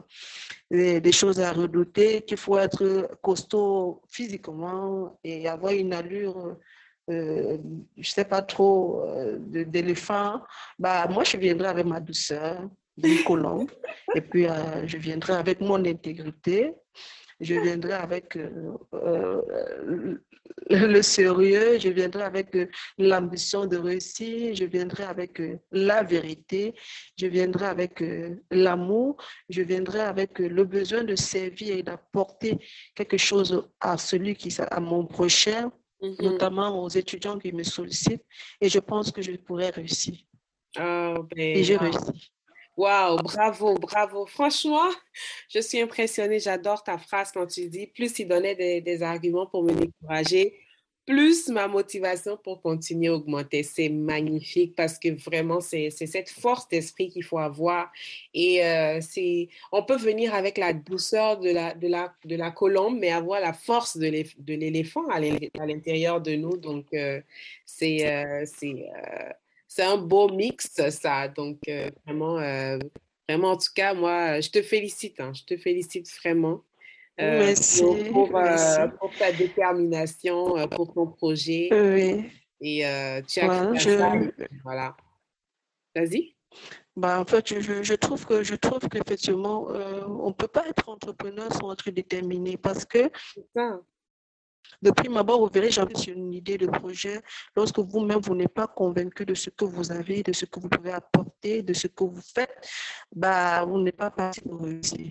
euh, 0.72 1.01
des, 1.01 1.12
choses 1.12 1.41
à 1.41 1.53
redouter, 1.53 2.22
qu'il 2.22 2.36
faut 2.36 2.59
être 2.59 3.11
costaud 3.22 4.03
physiquement 4.09 5.18
et 5.22 5.49
avoir 5.49 5.72
une 5.72 5.93
allure. 5.93 6.57
Euh, 7.11 7.57
je 7.97 8.11
sais 8.11 8.26
pas 8.26 8.43
trop, 8.43 9.03
euh, 9.07 9.39
d'éléphant, 9.39 10.43
bah, 10.78 11.07
moi, 11.09 11.24
je 11.24 11.39
viendrai 11.39 11.68
avec 11.68 11.86
ma 11.86 12.01
douceur, 12.01 12.68
d'une 12.99 13.24
colombe. 13.24 13.70
Et 14.14 14.20
puis, 14.20 14.46
euh, 14.46 14.86
je 14.86 14.99
viendrai 14.99 15.34
avec 15.34 15.61
mon 15.61 15.84
intégrité. 15.84 16.72
Je 17.40 17.55
viendrai 17.55 17.92
avec 17.92 18.36
euh, 18.36 18.76
euh, 18.94 20.18
le 20.70 21.03
sérieux, 21.03 21.78
je 21.78 21.88
viendrai 21.88 22.24
avec 22.24 22.57
l'ambition 22.99 23.66
de 23.66 23.76
réussir, 23.76 24.57
je 24.57 24.64
viendrai 24.64 25.05
avec 25.05 25.40
la 25.70 26.03
vérité, 26.03 26.74
je 27.16 27.26
viendrai 27.26 27.66
avec 27.66 28.03
l'amour, 28.51 29.16
je 29.49 29.62
viendrai 29.62 30.01
avec 30.01 30.40
le 30.40 30.64
besoin 30.64 31.05
de 31.05 31.14
servir 31.14 31.76
et 31.76 31.84
d'apporter 31.84 32.59
quelque 32.96 33.16
chose 33.16 33.68
à 33.78 33.96
celui 33.99 34.34
qui, 34.34 34.53
à 34.59 34.80
mon 34.80 35.07
prochain, 35.07 35.70
mm-hmm. 36.03 36.22
notamment 36.24 36.82
aux 36.82 36.88
étudiants 36.88 37.38
qui 37.38 37.53
me 37.53 37.62
sollicitent. 37.62 38.24
Et 38.61 38.68
je 38.68 38.80
pense 38.80 39.12
que 39.12 39.22
je 39.22 39.32
pourrais 39.36 39.70
réussir. 39.70 40.16
Oh, 40.80 41.24
et 41.36 41.62
j'ai 41.62 41.76
réussi. 41.76 42.32
Wow, 42.79 43.16
bravo, 43.24 43.74
bravo. 43.74 44.24
Franchement, 44.26 44.89
je 45.49 45.59
suis 45.59 45.81
impressionnée. 45.81 46.39
J'adore 46.39 46.85
ta 46.85 46.97
phrase 46.97 47.33
quand 47.33 47.49
tu 47.49 47.68
dis 47.68 47.89
plus 47.89 48.16
il 48.20 48.29
donnait 48.29 48.55
des, 48.81 49.03
arguments 49.03 49.47
pour 49.47 49.64
me 49.64 49.72
décourager, 49.72 50.55
plus 51.05 51.49
ma 51.49 51.66
motivation 51.66 52.37
pour 52.37 52.62
continuer 52.62 53.09
à 53.09 53.14
augmenter. 53.14 53.64
C'est 53.64 53.89
magnifique 53.89 54.76
parce 54.76 54.97
que 54.97 55.09
vraiment, 55.09 55.61
c'est 55.61 55.91
cette 55.91 56.31
force 56.31 56.68
d'esprit 56.68 57.11
qu'il 57.11 57.24
faut 57.24 57.39
avoir. 57.39 57.91
Et 58.33 58.64
euh, 58.64 59.01
on 59.72 59.83
peut 59.83 59.97
venir 59.97 60.33
avec 60.33 60.57
la 60.57 60.72
douceur 60.72 61.41
de 61.41 61.51
la, 61.51 62.51
colombe, 62.51 62.97
mais 63.01 63.11
avoir 63.11 63.41
la 63.41 63.55
force 63.55 63.97
de 63.97 64.55
l'éléphant 64.55 65.09
à 65.09 65.18
l'intérieur 65.18 66.20
de 66.20 66.37
nous. 66.37 66.57
Donc, 66.57 66.87
euh, 66.95 67.20
c'est. 67.66 68.07
Euh, 68.07 68.45
c'est 68.47 68.89
c'est 69.69 69.85
un 69.85 69.99
beau 69.99 70.31
mix, 70.31 70.71
ça. 70.91 71.29
Donc, 71.29 71.59
euh, 71.69 71.91
vraiment, 72.07 72.39
euh, 72.39 72.79
vraiment, 73.29 73.53
en 73.53 73.57
tout 73.57 73.73
cas, 73.75 73.93
moi, 73.93 74.41
je 74.41 74.51
te 74.51 74.62
félicite. 74.62 75.21
Hein, 75.21 75.33
je 75.35 75.45
te 75.45 75.57
félicite 75.61 76.09
vraiment. 76.23 76.64
Euh, 77.21 77.41
merci, 77.41 77.83
pour, 78.12 78.31
ta 79.19 79.33
détermination, 79.33 80.69
pour 80.69 80.95
ton 80.95 81.07
projet. 81.09 81.69
Oui. 81.71 82.25
Et 82.61 82.79
tu 83.29 83.41
as 83.41 83.79
ça. 83.79 84.12
Voilà. 84.64 84.97
Vas-y. 85.95 86.35
Bah, 86.97 87.21
en 87.21 87.25
fait, 87.25 87.61
je, 87.61 87.83
je, 87.83 87.95
trouve 87.95 88.25
que 88.25 88.43
je 88.43 88.55
trouve 88.55 88.89
qu'effectivement, 88.89 89.66
on 89.69 90.29
ne 90.29 90.33
peut 90.33 90.49
pas 90.49 90.66
être 90.69 90.89
entrepreneur 90.89 91.53
sans 91.53 91.73
être 91.73 91.91
déterminé 91.91 92.57
parce 92.57 92.85
que 92.85 93.11
ça. 93.55 93.81
De 94.80 94.90
prime 94.90 95.16
abord, 95.16 95.40
vous 95.40 95.52
verrez 95.52 95.70
jamais 95.70 95.94
sur 95.94 96.14
une 96.14 96.32
idée 96.32 96.56
de 96.56 96.66
projet 96.66 97.20
lorsque 97.56 97.78
vous-même, 97.78 98.20
vous 98.20 98.34
n'êtes 98.34 98.54
pas 98.54 98.68
convaincu 98.68 99.26
de 99.26 99.34
ce 99.34 99.50
que 99.50 99.64
vous 99.64 99.90
avez, 99.90 100.22
de 100.22 100.32
ce 100.32 100.44
que 100.44 100.61
vous 100.61 100.68
pouvez 100.68 100.92
apporter, 100.92 101.62
de 101.62 101.72
ce 101.72 101.88
que 101.88 102.04
vous 102.04 102.22
faites, 102.22 102.54
bah, 103.14 103.64
vous 103.64 103.80
n'êtes 103.80 103.96
pas 103.96 104.11
parti 104.11 104.40
pour 104.40 104.61
réussir. 104.62 105.11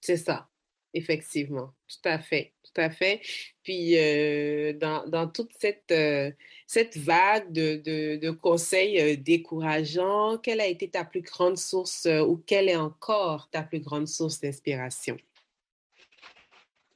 C'est 0.00 0.16
ça, 0.16 0.48
effectivement, 0.94 1.74
tout 1.88 2.08
à 2.08 2.18
fait, 2.18 2.54
tout 2.62 2.80
à 2.80 2.88
fait. 2.88 3.20
Puis, 3.62 3.98
euh, 3.98 4.72
dans, 4.74 5.28
toute 5.28 5.50
cette, 5.58 5.90
euh, 5.90 6.30
cette 6.66 6.96
vague 6.96 7.52
de, 7.52 7.76
de, 7.76 8.16
de 8.16 8.30
conseils 8.30 9.00
euh, 9.00 9.16
décourageants, 9.16 10.38
quelle 10.38 10.60
a 10.60 10.66
été 10.66 10.88
ta 10.88 11.04
plus 11.04 11.22
grande 11.22 11.58
source 11.58 12.06
ou 12.06 12.42
quelle 12.46 12.70
est 12.70 12.76
encore 12.76 13.50
ta 13.50 13.62
plus 13.62 13.80
grande 13.80 14.08
source 14.08 14.40
d'inspiration? 14.40 15.16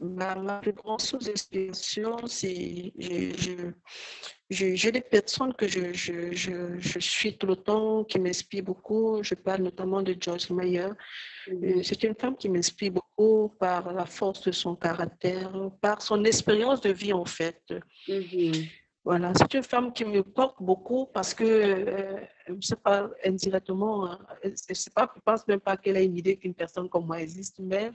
Ma, 0.01 0.61
plus 0.61 0.73
grande 0.73 1.01
source 1.01 1.25
d'inspiration, 1.25 2.27
c'est 2.27 2.93
j'ai 4.51 4.93
des 4.93 5.01
personnes 5.01 5.53
que 5.53 5.69
je, 5.69 5.93
je, 5.93 6.33
je, 6.33 6.79
je, 6.79 6.99
suis 6.99 7.37
tout 7.37 7.47
le 7.47 7.57
temps, 7.57 8.05
qui 8.05 8.19
m'inspirent 8.19 8.65
beaucoup. 8.65 9.23
Je 9.23 9.35
parle 9.35 9.63
notamment 9.63 10.01
de 10.01 10.17
Joyce 10.19 10.49
Meyer. 10.51 10.89
Mm-hmm. 11.47 11.83
C'est 11.83 12.03
une 12.05 12.15
femme 12.15 12.37
qui 12.37 12.49
m'inspire 12.49 12.93
beaucoup 12.93 13.55
par 13.59 13.93
la 13.93 14.07
force 14.07 14.43
de 14.43 14.53
son 14.53 14.75
caractère, 14.75 15.53
par 15.83 16.01
son 16.01 16.25
expérience 16.25 16.81
de 16.81 16.91
vie 16.91 17.13
en 17.13 17.27
fait. 17.27 17.63
Mm-hmm. 18.09 18.71
Voilà, 19.05 19.33
c'est 19.37 19.55
une 19.55 19.63
femme 19.63 19.93
qui 19.93 20.05
me 20.05 20.23
porte 20.23 20.57
beaucoup 20.61 21.07
parce 21.07 21.33
que, 21.33 21.45
euh, 21.45 22.21
je 22.47 22.53
ne 22.53 22.61
sais 22.61 22.77
pas, 22.77 23.09
indirectement, 23.25 24.07
hein, 24.07 24.19
je 24.45 24.49
ne 24.49 25.21
pense 25.25 25.47
même 25.47 25.61
pas 25.61 25.77
qu'elle 25.77 25.97
a 25.97 26.03
une 26.03 26.17
idée 26.17 26.37
qu'une 26.37 26.55
personne 26.55 26.89
comme 26.89 27.07
moi 27.07 27.21
existe, 27.21 27.59
mais 27.59 27.91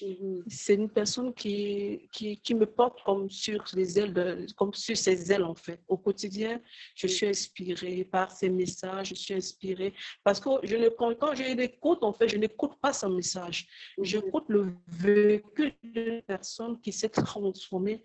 Mhm. 0.00 0.44
C'est 0.48 0.74
une 0.74 0.88
personne 0.88 1.32
qui, 1.34 2.08
qui, 2.12 2.38
qui, 2.38 2.54
me 2.54 2.66
porte 2.66 3.02
comme 3.04 3.28
sur 3.30 3.64
les 3.74 3.98
ailes, 3.98 4.12
de, 4.12 4.46
comme 4.56 4.72
sur 4.72 4.96
ses 4.96 5.30
ailes 5.32 5.44
en 5.44 5.54
fait. 5.54 5.80
Au 5.88 5.96
quotidien, 5.96 6.60
je 6.94 7.06
suis 7.06 7.26
inspirée 7.26 8.04
par 8.04 8.30
ses 8.30 8.48
messages, 8.48 9.10
je 9.10 9.14
suis 9.14 9.34
inspirée 9.34 9.92
parce 10.24 10.40
que 10.40 10.50
je 10.62 10.76
ne, 10.76 10.88
quand, 10.88 11.14
quand 11.18 11.34
je 11.34 11.54
l'écoute, 11.54 12.02
en 12.02 12.12
fait, 12.12 12.28
je 12.28 12.36
n'écoute 12.36 12.72
pas 12.80 12.92
son 12.92 13.10
message. 13.10 13.66
Mhm. 13.98 14.04
J'écoute 14.04 14.44
le 14.48 14.74
vécu 14.88 15.74
d'une 15.82 16.22
personne 16.22 16.80
qui 16.80 16.92
s'est 16.92 17.08
transformée 17.08 18.02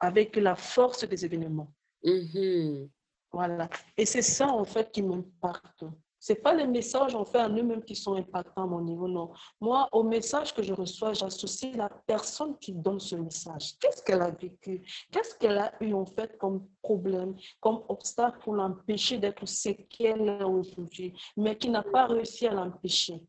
avec 0.00 0.36
la 0.36 0.56
force 0.56 1.06
des 1.08 1.24
événements. 1.24 1.72
Mhm. 2.02 2.88
Voilà. 3.32 3.68
Et 3.96 4.06
c'est 4.06 4.22
ça, 4.22 4.48
en 4.48 4.64
fait, 4.64 4.90
qui 4.90 5.02
m'impacte. 5.02 5.84
Ce 6.26 6.32
n'est 6.32 6.40
pas 6.40 6.54
les 6.54 6.66
messages 6.66 7.14
en 7.14 7.24
fait 7.24 7.38
en 7.38 7.50
eux-mêmes 7.50 7.84
qui 7.84 7.94
sont 7.94 8.16
impactants 8.16 8.64
à 8.64 8.66
mon 8.66 8.80
niveau, 8.80 9.06
non. 9.06 9.30
Moi, 9.60 9.88
au 9.92 10.02
message 10.02 10.52
que 10.52 10.60
je 10.60 10.72
reçois, 10.72 11.12
j'associe 11.12 11.76
la 11.76 11.88
personne 11.88 12.58
qui 12.58 12.72
donne 12.72 12.98
ce 12.98 13.14
message. 13.14 13.74
Qu'est-ce 13.78 14.02
qu'elle 14.02 14.22
a 14.22 14.30
vécu? 14.32 14.82
Qu'est-ce 15.12 15.36
qu'elle 15.36 15.56
a 15.56 15.72
eu 15.80 15.92
en 15.92 16.04
fait 16.04 16.36
comme 16.36 16.66
problème, 16.82 17.36
comme 17.60 17.84
obstacle 17.88 18.40
pour 18.40 18.56
l'empêcher 18.56 19.18
d'être 19.18 19.46
ce 19.46 19.68
qu'elle 19.68 20.28
est 20.28 20.42
aujourd'hui, 20.42 21.16
mais 21.36 21.56
qui 21.56 21.70
n'a 21.70 21.84
pas 21.84 22.06
réussi 22.06 22.48
à 22.48 22.54
l'empêcher? 22.54 23.22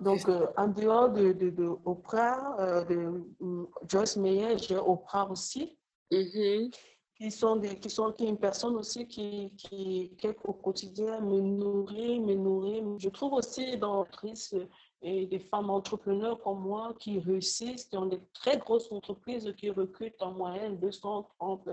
Donc, 0.00 0.28
euh, 0.28 0.48
en 0.56 0.66
dehors 0.66 1.10
de, 1.10 1.30
de, 1.32 1.64
Oprah, 1.84 2.56
euh, 2.58 2.84
de 2.86 3.24
mm, 3.38 3.66
Joyce 3.86 4.16
Meyer, 4.16 4.58
j'ai 4.58 4.78
Oprah 4.78 5.30
aussi. 5.30 5.78
Mm-hmm 6.10 6.72
qui 7.20 7.30
sont 7.30 7.56
des, 7.56 7.78
qui 7.78 7.90
sont 7.90 8.12
qui 8.12 8.24
une 8.24 8.38
personne 8.38 8.76
aussi 8.76 9.06
qui, 9.06 9.52
qui, 9.58 10.10
qui 10.16 10.28
au 10.44 10.54
quotidien 10.54 11.20
me 11.20 11.38
nourrit, 11.38 12.18
me 12.18 12.34
nourrit. 12.34 12.82
Je 12.96 13.10
trouve 13.10 13.34
aussi 13.34 13.76
dans 13.76 14.06
Trice 14.06 14.54
et 15.02 15.26
des 15.26 15.38
femmes 15.38 15.68
entrepreneurs 15.68 16.40
comme 16.40 16.60
moi 16.60 16.94
qui 16.98 17.18
réussissent, 17.18 17.84
qui 17.84 17.96
ont 17.98 18.06
des 18.06 18.20
très 18.32 18.56
grosses 18.56 18.90
entreprises 18.90 19.52
qui 19.58 19.68
recrutent 19.68 20.22
en 20.22 20.32
moyenne 20.32 20.78
230, 20.78 21.68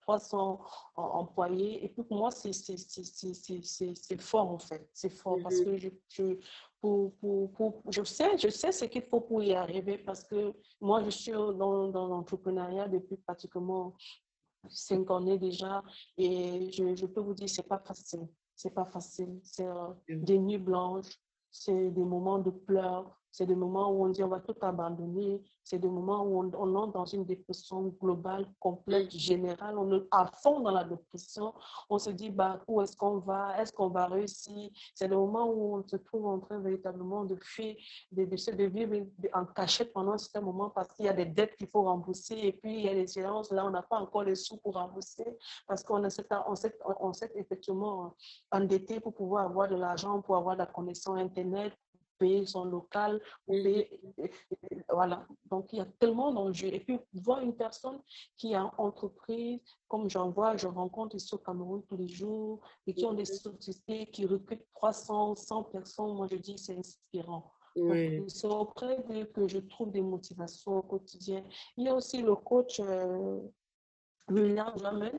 300 0.00 0.60
euh, 0.98 1.00
employés. 1.00 1.84
Et 1.84 1.88
puis 1.90 2.02
pour 2.02 2.18
moi, 2.18 2.30
c'est 2.32 2.52
fort 4.20 4.50
en 4.50 4.58
fait. 4.58 4.88
C'est 4.92 5.10
fort 5.10 5.38
parce 5.44 5.60
que 5.60 5.76
je, 5.76 5.90
je 6.08 6.38
pour, 6.80 7.12
pour, 7.14 7.52
pour, 7.52 7.82
je, 7.88 8.02
sais, 8.02 8.36
je 8.36 8.48
sais 8.48 8.72
ce 8.72 8.84
qu'il 8.86 9.02
faut 9.02 9.20
pour 9.20 9.44
y 9.44 9.54
arriver 9.54 9.96
parce 9.98 10.24
que 10.24 10.52
moi, 10.80 11.04
je 11.04 11.10
suis 11.10 11.32
dans, 11.32 11.88
dans 11.88 12.08
l'entrepreneuriat 12.08 12.88
depuis 12.88 13.16
pratiquement 13.16 13.94
cinq 14.70 15.10
années 15.10 15.38
déjà. 15.38 15.82
Et 16.16 16.70
je, 16.72 16.94
je 16.94 17.06
peux 17.06 17.20
vous 17.20 17.34
dire, 17.34 17.48
c'est 17.48 17.66
pas 17.66 17.78
facile. 17.78 18.26
C'est 18.54 18.74
pas 18.74 18.84
facile. 18.84 19.40
C'est 19.42 19.66
euh, 19.66 19.88
des 20.08 20.38
nuits 20.38 20.58
blanches, 20.58 21.18
c'est 21.50 21.90
des 21.90 22.04
moments 22.04 22.38
de 22.38 22.50
pleurs, 22.50 23.18
C'est 23.30 23.46
des 23.46 23.54
moments 23.54 23.90
où 23.90 24.04
on 24.04 24.08
dit 24.08 24.22
on 24.22 24.28
va 24.28 24.40
tout 24.40 24.56
abandonner. 24.60 25.42
C'est 25.62 25.78
des 25.78 25.88
moments 25.88 26.22
où 26.24 26.42
on, 26.42 26.50
on, 26.54 26.74
entre 26.76 26.92
dans 26.94 27.04
une 27.04 27.24
dépression 27.24 27.94
globale, 28.00 28.46
complète, 28.58 29.10
générale. 29.10 29.76
On 29.78 29.92
est 29.92 30.06
à 30.10 30.26
fond 30.26 30.60
dans 30.60 30.70
la 30.70 30.84
dépression. 30.84 31.52
On 31.90 31.98
se 31.98 32.10
dit 32.10 32.30
bah, 32.30 32.60
où 32.66 32.80
est-ce 32.80 32.96
qu'on 32.96 33.18
va? 33.18 33.60
Est-ce 33.60 33.72
qu'on 33.72 33.88
va 33.88 34.06
réussir? 34.06 34.70
C'est 34.94 35.08
des 35.08 35.16
moments 35.16 35.50
où 35.50 35.76
on 35.76 35.86
se 35.86 35.96
trouve 35.96 36.26
en 36.26 36.38
train 36.38 36.58
véritablement 36.58 37.24
de 37.24 38.64
vivre 38.64 39.06
en 39.34 39.44
cachette 39.46 39.92
pendant 39.92 40.12
un 40.12 40.18
certain 40.18 40.40
moment 40.40 40.70
parce 40.70 40.92
qu'il 40.94 41.06
y 41.06 41.08
a 41.08 41.12
des 41.12 41.26
dettes 41.26 41.56
qu'il 41.56 41.68
faut 41.68 41.82
rembourser 41.82 42.34
et 42.34 42.52
puis 42.52 42.74
il 42.74 42.84
y 42.84 42.88
a 42.88 42.94
des 42.94 43.06
séances. 43.06 43.50
Là, 43.50 43.64
on 43.66 43.70
n'a 43.70 43.82
pas 43.82 43.98
encore 43.98 44.24
les 44.24 44.34
sous 44.34 44.56
pour 44.56 44.74
rembourser 44.74 45.36
parce 45.66 45.82
qu'on 45.82 46.08
s'est 46.08 46.26
on 46.30 46.54
on 47.00 47.12
effectivement 47.34 48.14
endetté 48.50 49.00
pour 49.00 49.14
pouvoir 49.14 49.46
avoir 49.46 49.68
de 49.68 49.76
l'argent, 49.76 50.20
pour 50.22 50.36
avoir 50.36 50.56
la 50.56 50.66
connexion 50.66 51.14
Internet, 51.14 51.72
payer 52.18 52.46
son 52.46 52.64
local, 52.64 53.20
payer, 53.46 54.00
voilà. 54.90 55.26
Donc, 55.50 55.72
il 55.72 55.78
y 55.78 55.80
a 55.80 55.86
tellement 55.98 56.32
d'enjeux. 56.32 56.68
Et 56.68 56.80
puis, 56.80 56.98
voir 57.14 57.40
une 57.40 57.54
personne 57.54 58.00
qui 58.36 58.54
a 58.54 58.72
entreprise, 58.78 59.60
comme 59.86 60.08
j'en 60.10 60.30
vois, 60.30 60.56
je 60.56 60.66
rencontre 60.66 61.16
ici 61.16 61.34
au 61.34 61.38
Cameroun 61.38 61.82
tous 61.88 61.96
les 61.96 62.08
jours, 62.08 62.60
et 62.86 62.94
qui 62.94 63.04
ont 63.04 63.14
des 63.14 63.24
sociétés 63.24 64.06
qui 64.06 64.26
recrutent 64.26 64.66
300, 64.74 65.36
100 65.36 65.64
personnes, 65.64 66.14
moi, 66.14 66.26
je 66.30 66.36
dis 66.36 66.58
c'est 66.58 66.76
inspirant. 66.76 67.52
C'est 68.26 68.48
auprès 68.48 69.02
d'eux 69.08 69.26
que 69.26 69.46
je 69.46 69.58
trouve 69.58 69.92
des 69.92 70.00
motivations 70.00 70.78
au 70.78 70.82
quotidien. 70.82 71.44
Il 71.76 71.84
y 71.86 71.88
a 71.88 71.94
aussi 71.94 72.22
le 72.22 72.34
coach 72.34 72.80
euh, 72.80 73.40
William 74.28 74.76
Jamel, 74.76 75.18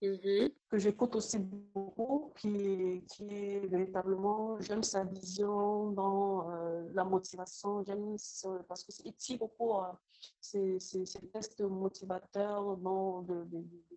Mm-hmm. 0.00 0.52
que 0.68 0.78
j'écoute 0.78 1.16
aussi 1.16 1.38
beaucoup, 1.38 2.32
qui, 2.36 3.02
qui 3.08 3.24
est 3.34 3.66
véritablement, 3.66 4.60
j'aime 4.60 4.84
sa 4.84 5.02
vision 5.02 5.90
dans 5.90 6.50
euh, 6.50 6.88
la 6.94 7.02
motivation, 7.02 7.82
j'aime 7.82 8.16
parce 8.68 8.84
qu'il 8.84 9.12
tire 9.14 9.38
beaucoup 9.38 9.74
euh, 9.74 9.92
ces, 10.40 10.78
textes 11.32 11.62
motivateurs 11.62 12.76
dans 12.76 13.22
de, 13.22 13.44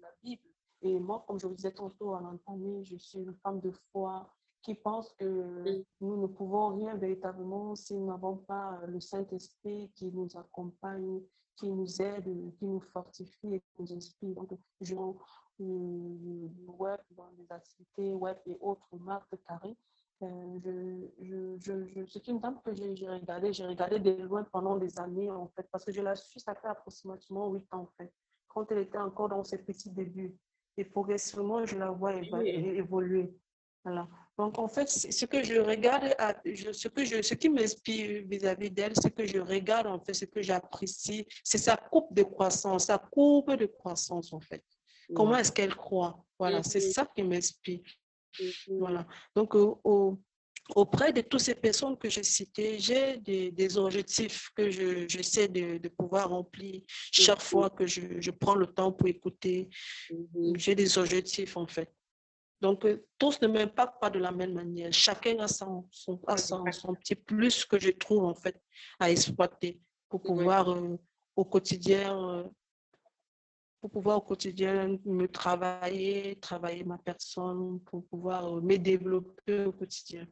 la 0.02 0.10
Bible. 0.24 0.42
Et 0.82 1.00
moi, 1.00 1.24
comme 1.28 1.40
je 1.40 1.46
vous 1.46 1.54
disais 1.54 1.72
tantôt 1.72 2.16
à 2.16 2.22
l'entendre, 2.22 2.84
je 2.84 2.96
suis 2.98 3.20
une 3.20 3.36
femme 3.36 3.60
de 3.60 3.72
foi 3.92 4.28
qui 4.64 4.74
pense 4.74 5.14
que 5.14 5.84
nous 6.00 6.18
ne 6.20 6.26
pouvons 6.26 6.76
rien 6.76 6.96
véritablement 6.96 7.76
si 7.76 7.96
nous 7.96 8.08
n'avons 8.08 8.38
pas 8.38 8.80
le 8.88 9.00
Saint-Esprit 9.00 9.92
qui 9.94 10.12
nous 10.12 10.30
accompagne, 10.36 11.22
qui 11.56 11.70
nous 11.70 12.02
aide, 12.02 12.26
qui 12.58 12.66
nous 12.66 12.80
fortifie 12.80 13.54
et 13.54 13.60
qui 13.60 13.72
nous 13.80 13.94
inspire. 13.94 14.36
Donc, 14.36 14.60
je, 14.82 14.96
web, 15.60 17.00
dans 17.12 17.30
les 17.38 17.52
activités 17.52 18.14
web 18.14 18.38
et 18.46 18.58
autres 18.62 18.96
marques 19.00 19.36
carrées. 19.48 19.78
Euh, 20.24 21.08
je, 21.20 21.58
je, 21.60 21.88
je, 21.88 22.06
c'est 22.06 22.28
une 22.28 22.40
dame 22.40 22.60
que 22.64 22.74
j'ai 22.76 23.10
regardé, 23.10 23.54
j'ai 23.54 23.66
regardé 23.66 24.00
de 24.00 24.24
loin 24.24 24.44
pendant 24.52 24.78
des 24.78 25.00
années 25.00 25.32
en 25.32 25.48
fait, 25.56 25.68
parce 25.72 25.84
que 25.84 25.92
je 25.92 26.02
la 26.02 26.16
suis, 26.16 26.40
ça 26.40 26.54
fait 26.54 26.68
approximativement 26.68 27.50
8 27.50 27.74
ans 27.74 27.82
en 27.82 27.90
fait, 27.98 28.14
quand 28.48 28.72
elle 28.72 28.80
était 28.80 29.00
encore 29.00 29.30
dans 29.30 29.44
ses 29.44 29.58
petits 29.58 29.90
débuts. 29.90 30.36
Et 30.78 30.86
progressivement, 30.86 31.66
je 31.66 31.78
la 31.78 31.92
vois 31.92 32.14
évoluer. 32.14 33.36
Voilà. 33.84 34.08
Donc, 34.38 34.58
en 34.58 34.68
fait, 34.68 34.90
ce 34.90 35.26
que 35.26 35.44
je 35.44 35.60
regarde, 35.60 36.16
ce, 36.46 36.88
que 36.88 37.04
je, 37.04 37.22
ce 37.22 37.34
qui 37.34 37.50
m'inspire 37.50 38.24
vis-à-vis 38.26 38.72
d'elle, 38.72 38.96
ce 38.96 39.08
que 39.08 39.26
je 39.26 39.40
regarde, 39.40 39.88
en 39.88 40.00
fait, 40.00 40.14
ce 40.14 40.26
que 40.26 40.42
j'apprécie, 40.42 41.28
c'est 41.44 41.58
sa 41.58 41.76
courbe 41.76 42.14
de 42.14 42.24
croissance, 42.24 42.86
sa 42.86 42.98
courbe 42.98 43.56
de 43.56 43.66
croissance, 43.66 44.32
en 44.34 44.40
fait. 44.40 44.64
Comment 45.16 45.38
est-ce 45.38 45.52
qu'elle 45.52 45.76
croit? 45.76 46.24
Voilà, 46.40 46.64
c'est 46.64 46.82
ça 46.82 47.08
qui 47.16 47.24
m'inspire. 47.24 47.82
Voilà. 48.68 49.06
Donc, 49.36 49.56
auprès 50.76 51.12
de 51.14 51.22
toutes 51.22 51.42
ces 51.42 51.56
personnes 51.56 51.98
que 51.98 52.10
j'ai 52.10 52.24
citées, 52.24 52.80
j'ai 52.80 53.18
des, 53.18 53.78
objectifs 53.78 54.50
que 54.56 54.70
j'essaie 55.08 55.48
de, 55.48 55.78
de, 55.78 55.90
pouvoir 55.90 56.30
remplir 56.30 56.82
chaque 57.12 57.42
fois 57.42 57.70
que 57.70 57.86
je, 57.86 58.32
prends 58.32 58.56
le 58.56 58.68
temps 58.68 58.92
pour 58.92 59.08
écouter. 59.08 59.70
J'ai 60.56 60.76
des 60.76 60.98
objectifs, 60.98 61.58
en 61.58 61.68
fait. 61.68 61.92
Donc, 62.62 62.86
euh, 62.86 63.04
tous 63.18 63.42
ne 63.42 63.48
m'impactent 63.48 64.00
pas 64.00 64.12
de 64.12 64.20
la 64.20 64.32
même 64.32 64.54
manière. 64.54 64.94
Chacun 64.94 65.40
a 65.40 65.48
son, 65.48 65.88
son, 65.90 66.22
son, 66.38 66.94
petit 66.94 67.16
plus 67.16 67.66
que 67.66 67.80
je 67.80 67.90
trouve, 67.90 68.24
en 68.24 68.36
fait, 68.36 68.56
à 69.00 69.10
exploiter 69.10 69.80
pour 70.08 70.22
pouvoir, 70.22 70.70
euh, 70.70 70.96
au 71.36 71.44
quotidien, 71.44 72.30
euh, 72.30 72.44
pour 73.82 73.90
pouvoir 73.90 74.18
au 74.18 74.22
quotidien 74.22 75.00
me 75.06 75.28
travailler, 75.28 76.36
travailler 76.36 76.84
ma 76.84 77.00
personne, 77.00 77.80
pour 77.82 78.06
pouvoir 78.06 78.46
euh, 78.46 78.62
me 78.62 78.78
développer 78.78 79.66
au 79.66 79.72
quotidien. 79.72 80.28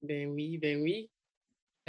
Ben 0.00 0.30
oui, 0.30 0.56
ben 0.56 0.80
oui. 0.80 1.10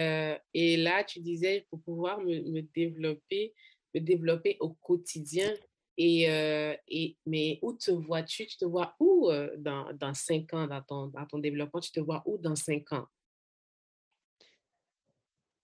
Euh, 0.02 0.38
et 0.54 0.76
là, 0.76 1.06
tu 1.06 1.22
disais, 1.22 1.66
pour 1.70 1.82
pouvoir 1.82 2.20
me, 2.20 2.42
me, 2.52 2.62
développer, 2.62 3.54
me 3.96 4.02
développer 4.02 4.58
au 4.60 4.74
quotidien. 4.74 5.54
Et, 5.98 6.30
euh, 6.30 6.76
et, 6.90 7.18
mais 7.26 7.60
où 7.62 7.74
te 7.74 7.92
vois-tu? 7.92 8.46
Tu 8.46 8.58
te 8.58 8.66
vois 8.66 8.96
où 9.00 9.30
dans, 9.58 9.94
dans 9.94 10.14
cinq 10.14 10.54
ans, 10.54 10.68
dans 10.68 10.82
ton, 10.82 11.08
dans 11.08 11.26
ton 11.26 11.40
développement? 11.40 11.80
Tu 11.80 11.92
te 11.92 12.00
vois 12.02 12.22
où 12.26 12.38
dans 12.38 12.56
cinq 12.56 12.92
ans? 12.94 13.06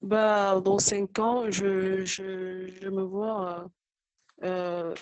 Bah, 0.01 0.59
dans 0.61 0.77
cinq 0.77 1.17
ans, 1.19 1.49
je, 1.49 2.05
je, 2.05 2.67
je 2.67 2.89
me 2.89 3.03
vois 3.03 3.69
euh, 4.43 4.93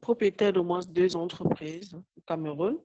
propriétaire 0.00 0.52
de 0.52 0.60
moins 0.60 0.80
deux 0.86 1.16
entreprises 1.16 1.94
au 1.94 2.20
Cameroun. 2.26 2.78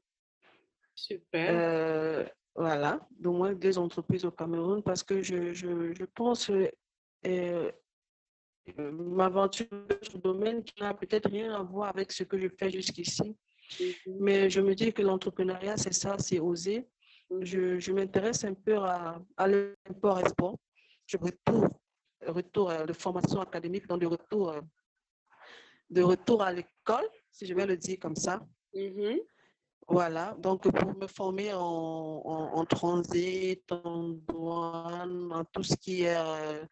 Super. 0.96 1.50
Euh, 1.54 2.26
voilà, 2.56 3.00
d'au 3.12 3.32
moins 3.32 3.54
deux 3.54 3.78
entreprises 3.78 4.26
au 4.26 4.32
Cameroun 4.32 4.84
parce 4.84 5.04
que 5.04 5.22
je, 5.22 5.54
je, 5.54 5.94
je 5.94 6.06
pense 6.06 6.52
euh, 7.26 7.72
m'aventure 8.78 9.68
dans 9.72 9.98
ce 10.02 10.18
domaine 10.18 10.64
qui 10.64 10.82
n'a 10.82 10.94
peut-être 10.94 11.30
rien 11.30 11.54
à 11.54 11.64
voir 11.64 11.90
avec 11.90 12.12
ce 12.12 12.24
que 12.24 12.38
je 12.38 12.48
fais 12.50 12.70
jusqu'ici. 12.70 13.36
Mm-hmm. 13.72 14.18
Mais 14.20 14.50
je 14.50 14.62
me 14.62 14.76
dis 14.76 14.92
que 14.92 15.02
l'entrepreneuriat, 15.02 15.78
c'est 15.78 15.94
ça, 15.94 16.18
c'est 16.18 16.40
oser. 16.40 16.88
Mm-hmm. 17.32 17.46
Je, 17.46 17.80
je 17.80 17.92
m'intéresse 17.94 18.44
un 18.44 18.54
peu 18.54 18.78
à, 18.78 19.22
à 19.38 19.48
l'import-export. 19.48 20.58
Je 21.06 21.18
retourne, 21.18 21.70
retour 22.28 22.72
de 22.86 22.94
formation 22.94 23.40
académique 23.42 23.88
dans 23.88 23.98
le 23.98 24.08
retour 24.08 24.54
de 25.90 26.02
retour 26.02 26.42
à 26.42 26.52
l'école, 26.52 27.08
si 27.32 27.46
je 27.46 27.54
vais 27.54 27.66
le 27.66 27.78
dire 27.78 27.98
comme 28.00 28.16
ça. 28.16 28.42
Mm-hmm. 28.74 29.20
Voilà, 29.92 30.36
donc 30.40 30.70
pour 30.72 30.96
me 30.96 31.08
former 31.08 31.52
en, 31.54 32.22
en, 32.54 32.66
transit, 32.66 33.64
en 33.72 34.10
douane, 34.28 35.32
en 35.34 35.44
tout 35.46 35.64
ce 35.64 35.76
qui 35.76 36.04
est 36.04 36.16
euh, 36.16 36.64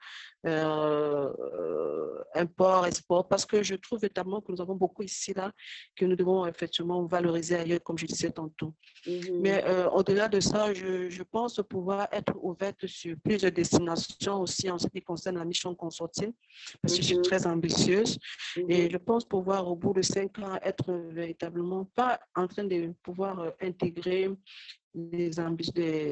euh, 0.45 2.24
import, 2.36 2.86
export, 2.86 3.28
parce 3.28 3.45
que 3.45 3.63
je 3.63 3.74
trouve 3.74 3.99
notamment 4.03 4.39
que 4.39 4.51
nous 4.51 4.61
avons 4.61 4.76
beaucoup 4.76 5.01
ici, 5.01 5.34
là, 5.34 5.51
que 5.95 6.05
nous 6.05 6.15
devons 6.15 6.45
effectivement 6.45 7.03
valoriser 7.05 7.55
ailleurs, 7.55 7.82
comme 7.84 7.97
je 7.97 8.05
disais 8.05 8.30
tantôt. 8.30 8.74
Mm-hmm. 9.07 9.39
Mais 9.41 9.63
euh, 9.65 9.89
au-delà 9.89 10.28
de 10.28 10.39
ça, 10.39 10.74
je, 10.74 11.09
je, 11.09 11.24
pense 11.24 11.59
pouvoir 11.68 12.07
être 12.11 12.34
ouverte 12.41 12.86
sur 12.86 13.15
plusieurs 13.24 13.51
destinations 13.51 14.41
aussi 14.41 14.70
en 14.70 14.78
ce 14.78 14.88
qui 14.88 15.01
concerne 15.01 15.38
la 15.38 15.45
mission 15.45 15.74
consortienne, 15.74 16.34
parce 16.82 16.95
que 16.95 17.01
je 17.01 17.07
suis 17.07 17.18
mm-hmm. 17.18 17.22
très 17.24 17.47
ambitieuse 17.47 18.20
et 18.70 18.89
je 18.91 18.97
pense 18.97 19.26
pouvoir, 19.26 19.68
au 19.68 19.76
bout 19.76 19.93
de 19.93 20.03
cinq 20.03 20.38
ans, 20.39 20.59
être 20.61 20.93
véritablement 21.11 21.86
pas 21.95 22.20
en 22.36 22.47
train 22.47 22.63
de 22.63 22.93
pouvoir 23.08 23.39
euh, 23.39 23.51
intégrer 23.62 24.30
les, 24.93 25.30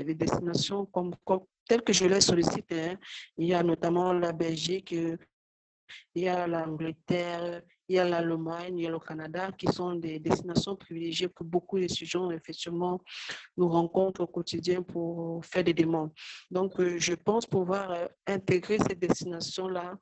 des, 0.07 0.15
destinations 0.15 0.85
comme, 0.85 1.13
comme, 1.25 1.43
telles 1.67 1.81
que 1.81 1.91
je 1.91 2.05
les 2.05 2.21
sollicite. 2.21 2.71
Hein. 2.71 2.95
Il 3.37 3.47
y 3.47 3.53
a 3.53 3.61
notamment 3.63 4.13
la 4.13 4.31
Belgique, 4.31 4.93
euh, 4.93 5.17
il 6.15 6.23
y 6.23 6.29
a 6.29 6.47
l'Angleterre, 6.47 7.61
il 7.87 7.95
y 7.95 7.99
a 7.99 8.05
l'Allemagne, 8.05 8.79
il 8.79 8.83
y 8.83 8.87
a 8.87 8.91
le 8.91 8.99
Canada, 8.99 9.51
qui 9.51 9.67
sont 9.67 9.95
des 9.95 10.19
destinations 10.19 10.75
privilégiées 10.75 11.27
pour 11.27 11.45
beaucoup 11.45 11.79
d'étudiants, 11.79 12.31
effectivement, 12.31 13.01
nous 13.57 13.67
rencontrent 13.67 14.21
au 14.21 14.27
quotidien 14.27 14.81
pour 14.81 15.45
faire 15.45 15.63
des 15.63 15.73
demandes. 15.73 16.11
Donc, 16.49 16.79
euh, 16.79 16.97
je 16.97 17.13
pense 17.13 17.45
pouvoir 17.45 17.91
euh, 17.91 18.07
intégrer 18.25 18.77
ces 18.79 18.95
destinations-là 18.95 19.97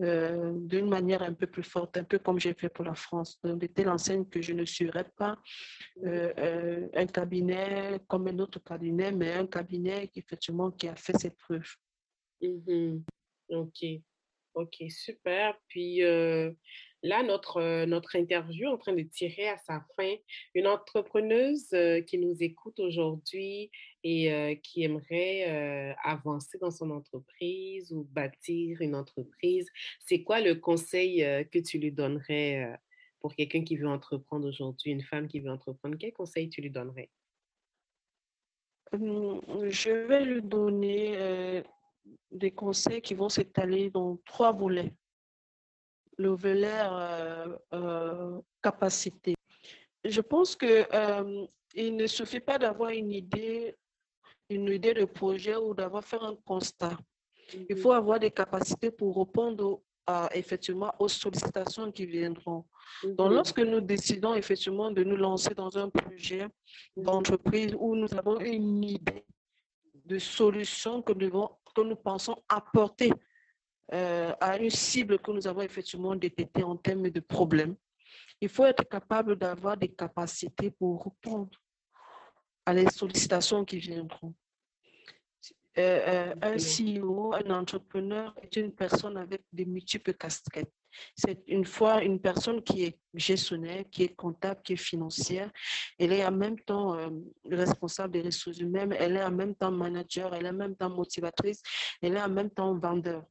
euh, 0.00 0.52
d'une 0.54 0.88
manière 0.88 1.22
un 1.22 1.32
peu 1.32 1.46
plus 1.46 1.62
forte, 1.62 1.96
un 1.96 2.04
peu 2.04 2.18
comme 2.18 2.40
j'ai 2.40 2.54
fait 2.54 2.68
pour 2.68 2.84
la 2.84 2.94
France, 2.94 3.38
de 3.42 3.66
telle 3.66 3.88
enseigne 3.88 4.24
que 4.24 4.42
je 4.42 4.52
ne 4.52 4.64
serai 4.64 5.04
pas 5.16 5.36
un 6.04 7.06
cabinet 7.06 8.00
comme 8.06 8.28
un 8.28 8.38
autre 8.38 8.60
cabinet, 8.60 9.12
mais 9.12 9.32
un 9.32 9.46
cabinet 9.46 10.08
qui, 10.08 10.20
effectivement, 10.20 10.70
qui 10.70 10.88
a 10.88 10.96
fait 10.96 11.16
ses 11.18 11.30
preuves. 11.30 11.74
Mm-hmm. 12.40 13.02
OK. 13.50 14.02
OK, 14.54 14.84
super. 14.90 15.54
Puis, 15.68 16.02
Là, 17.04 17.22
notre, 17.22 17.58
euh, 17.58 17.86
notre 17.86 18.16
interview 18.16 18.64
est 18.68 18.72
en 18.72 18.76
train 18.76 18.92
de 18.92 19.02
tirer 19.02 19.48
à 19.48 19.58
sa 19.58 19.84
fin. 19.96 20.14
Une 20.54 20.66
entrepreneuse 20.66 21.72
euh, 21.72 22.00
qui 22.00 22.18
nous 22.18 22.42
écoute 22.42 22.80
aujourd'hui 22.80 23.70
et 24.02 24.32
euh, 24.32 24.54
qui 24.56 24.82
aimerait 24.82 25.96
avancer 26.02 26.58
dans 26.58 26.70
son 26.70 26.90
entreprise 26.90 27.92
ou 27.92 28.04
bâtir 28.10 28.80
une 28.80 28.94
entreprise, 28.94 29.68
c'est 30.00 30.22
quoi 30.22 30.40
le 30.40 30.56
conseil 30.56 31.18
que 31.50 31.58
tu 31.58 31.78
lui 31.78 31.92
donnerais 31.92 32.78
pour 33.20 33.34
quelqu'un 33.34 33.64
qui 33.64 33.76
veut 33.76 33.88
entreprendre 33.88 34.48
aujourd'hui, 34.48 34.92
une 34.92 35.02
femme 35.02 35.28
qui 35.28 35.40
veut 35.40 35.50
entreprendre? 35.50 35.96
Quel 35.98 36.12
conseil 36.12 36.48
tu 36.48 36.60
lui 36.60 36.70
donnerais? 36.70 37.10
Hum, 38.92 39.40
je 39.68 39.90
vais 39.90 40.24
lui 40.24 40.42
donner 40.42 41.62
des 42.30 42.52
conseils 42.52 43.02
qui 43.02 43.14
vont 43.14 43.28
s'étaler 43.28 43.90
dans 43.90 44.16
trois 44.24 44.52
volets. 44.52 44.92
Le 46.18 46.30
volet 46.30 46.80
capacité. 48.62 49.34
Je 50.04 50.20
pense 50.20 50.56
que 50.56 50.86
il 51.74 51.96
ne 51.96 52.06
suffit 52.06 52.40
pas 52.40 52.58
d'avoir 52.58 52.90
une 52.90 53.12
idée, 53.12 53.76
une 54.50 54.68
idée 54.68 54.94
de 54.94 55.04
projet 55.04 55.56
ou 55.56 55.74
d'avoir 55.74 56.04
fait 56.04 56.18
un 56.20 56.36
constat. 56.44 56.98
Il 57.68 57.76
faut 57.76 57.92
avoir 57.92 58.18
des 58.18 58.30
capacités 58.30 58.90
pour 58.90 59.16
répondre 59.16 59.80
effectivement 60.32 60.92
aux 60.98 61.08
sollicitations 61.08 61.92
qui 61.92 62.06
viendront. 62.06 62.64
Donc, 63.04 63.30
lorsque 63.32 63.60
nous 63.60 63.80
décidons 63.80 64.34
effectivement 64.34 64.90
de 64.90 65.04
nous 65.04 65.16
lancer 65.16 65.54
dans 65.54 65.76
un 65.76 65.90
projet 65.90 66.48
d'entreprise 66.96 67.76
où 67.78 67.94
nous 67.94 68.12
avons 68.14 68.40
une 68.40 68.82
idée 68.82 69.24
de 70.06 70.18
solution 70.18 71.02
que 71.02 71.12
nous, 71.12 71.48
que 71.74 71.82
nous 71.82 71.96
pensons 71.96 72.42
apporter 72.48 73.12
euh, 73.92 74.34
à 74.40 74.58
une 74.58 74.70
cible 74.70 75.18
que 75.18 75.30
nous 75.30 75.46
avons 75.46 75.62
effectivement 75.62 76.14
détectée 76.14 76.62
en 76.62 76.76
termes 76.76 77.10
de 77.10 77.20
problèmes, 77.20 77.76
il 78.40 78.48
faut 78.48 78.66
être 78.66 78.88
capable 78.88 79.36
d'avoir 79.36 79.76
des 79.76 79.88
capacités 79.88 80.70
pour 80.70 81.04
répondre 81.04 81.58
à 82.66 82.72
les 82.74 82.88
sollicitations 82.90 83.64
qui 83.64 83.78
viendront. 83.78 84.34
Euh, 85.78 86.32
euh, 86.32 86.34
un 86.42 86.56
CEO, 86.56 87.34
un 87.34 87.50
entrepreneur 87.50 88.34
est 88.42 88.56
une 88.56 88.72
personne 88.72 89.16
avec 89.16 89.42
des 89.52 89.64
multiples 89.64 90.12
casquettes. 90.14 90.72
C'est 91.14 91.44
une 91.46 91.64
fois 91.64 92.02
une 92.02 92.18
personne 92.18 92.62
qui 92.62 92.84
est 92.84 92.98
gestionnaire, 93.14 93.84
qui 93.90 94.04
est 94.04 94.16
comptable, 94.16 94.60
qui 94.64 94.72
est 94.72 94.76
financière. 94.76 95.50
Elle 95.98 96.12
est 96.12 96.24
en 96.24 96.32
même 96.32 96.58
temps 96.58 96.96
euh, 96.96 97.10
responsable 97.48 98.14
des 98.14 98.22
ressources 98.22 98.58
humaines, 98.58 98.94
elle 98.98 99.16
est 99.16 99.22
en 99.22 99.30
même 99.30 99.54
temps 99.54 99.70
manager, 99.70 100.34
elle 100.34 100.46
est 100.46 100.50
en 100.50 100.54
même 100.54 100.74
temps 100.74 100.90
motivatrice, 100.90 101.62
elle 102.02 102.16
est 102.16 102.22
en 102.22 102.28
même 102.28 102.50
temps 102.50 102.74
vendeur. 102.74 103.24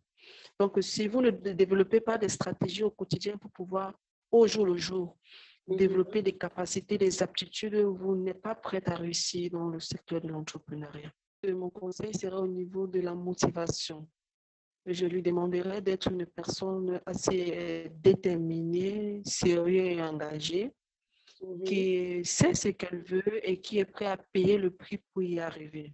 Donc, 0.59 0.77
si 0.81 1.07
vous 1.07 1.21
ne 1.21 1.29
développez 1.29 2.01
pas 2.01 2.17
des 2.17 2.29
stratégies 2.29 2.83
au 2.83 2.89
quotidien 2.89 3.37
pour 3.37 3.51
pouvoir, 3.51 3.93
au 4.31 4.47
jour 4.47 4.65
le 4.65 4.77
jour, 4.77 5.17
mhm. 5.67 5.77
développer 5.77 6.21
des 6.21 6.37
capacités, 6.37 6.97
des 6.97 7.21
aptitudes, 7.21 7.75
vous 7.75 8.15
n'êtes 8.15 8.41
pas 8.41 8.55
prête 8.55 8.89
à 8.89 8.95
réussir 8.95 9.51
dans 9.51 9.69
le 9.69 9.79
secteur 9.79 10.21
de 10.21 10.29
l'entrepreneuriat. 10.29 11.11
Mon 11.47 11.69
conseil 11.69 12.13
sera 12.13 12.41
au 12.41 12.47
niveau 12.47 12.87
de 12.87 12.99
la 12.99 13.13
motivation. 13.13 14.07
Je 14.85 15.05
lui 15.05 15.21
demanderai 15.21 15.81
d'être 15.81 16.11
une 16.11 16.25
personne 16.25 16.99
assez 17.05 17.53
euh, 17.55 17.89
déterminée, 18.01 19.21
sérieuse 19.25 19.97
et 19.97 20.01
engagée, 20.01 20.73
mhm. 21.41 21.63
qui 21.63 22.25
sait 22.25 22.55
ce 22.55 22.69
qu'elle 22.69 23.03
veut 23.03 23.47
et 23.47 23.61
qui 23.61 23.77
est 23.77 23.85
prête 23.85 24.07
à 24.07 24.17
payer 24.17 24.57
le 24.57 24.71
prix 24.71 24.97
pour 25.13 25.21
y 25.21 25.39
arriver. 25.39 25.93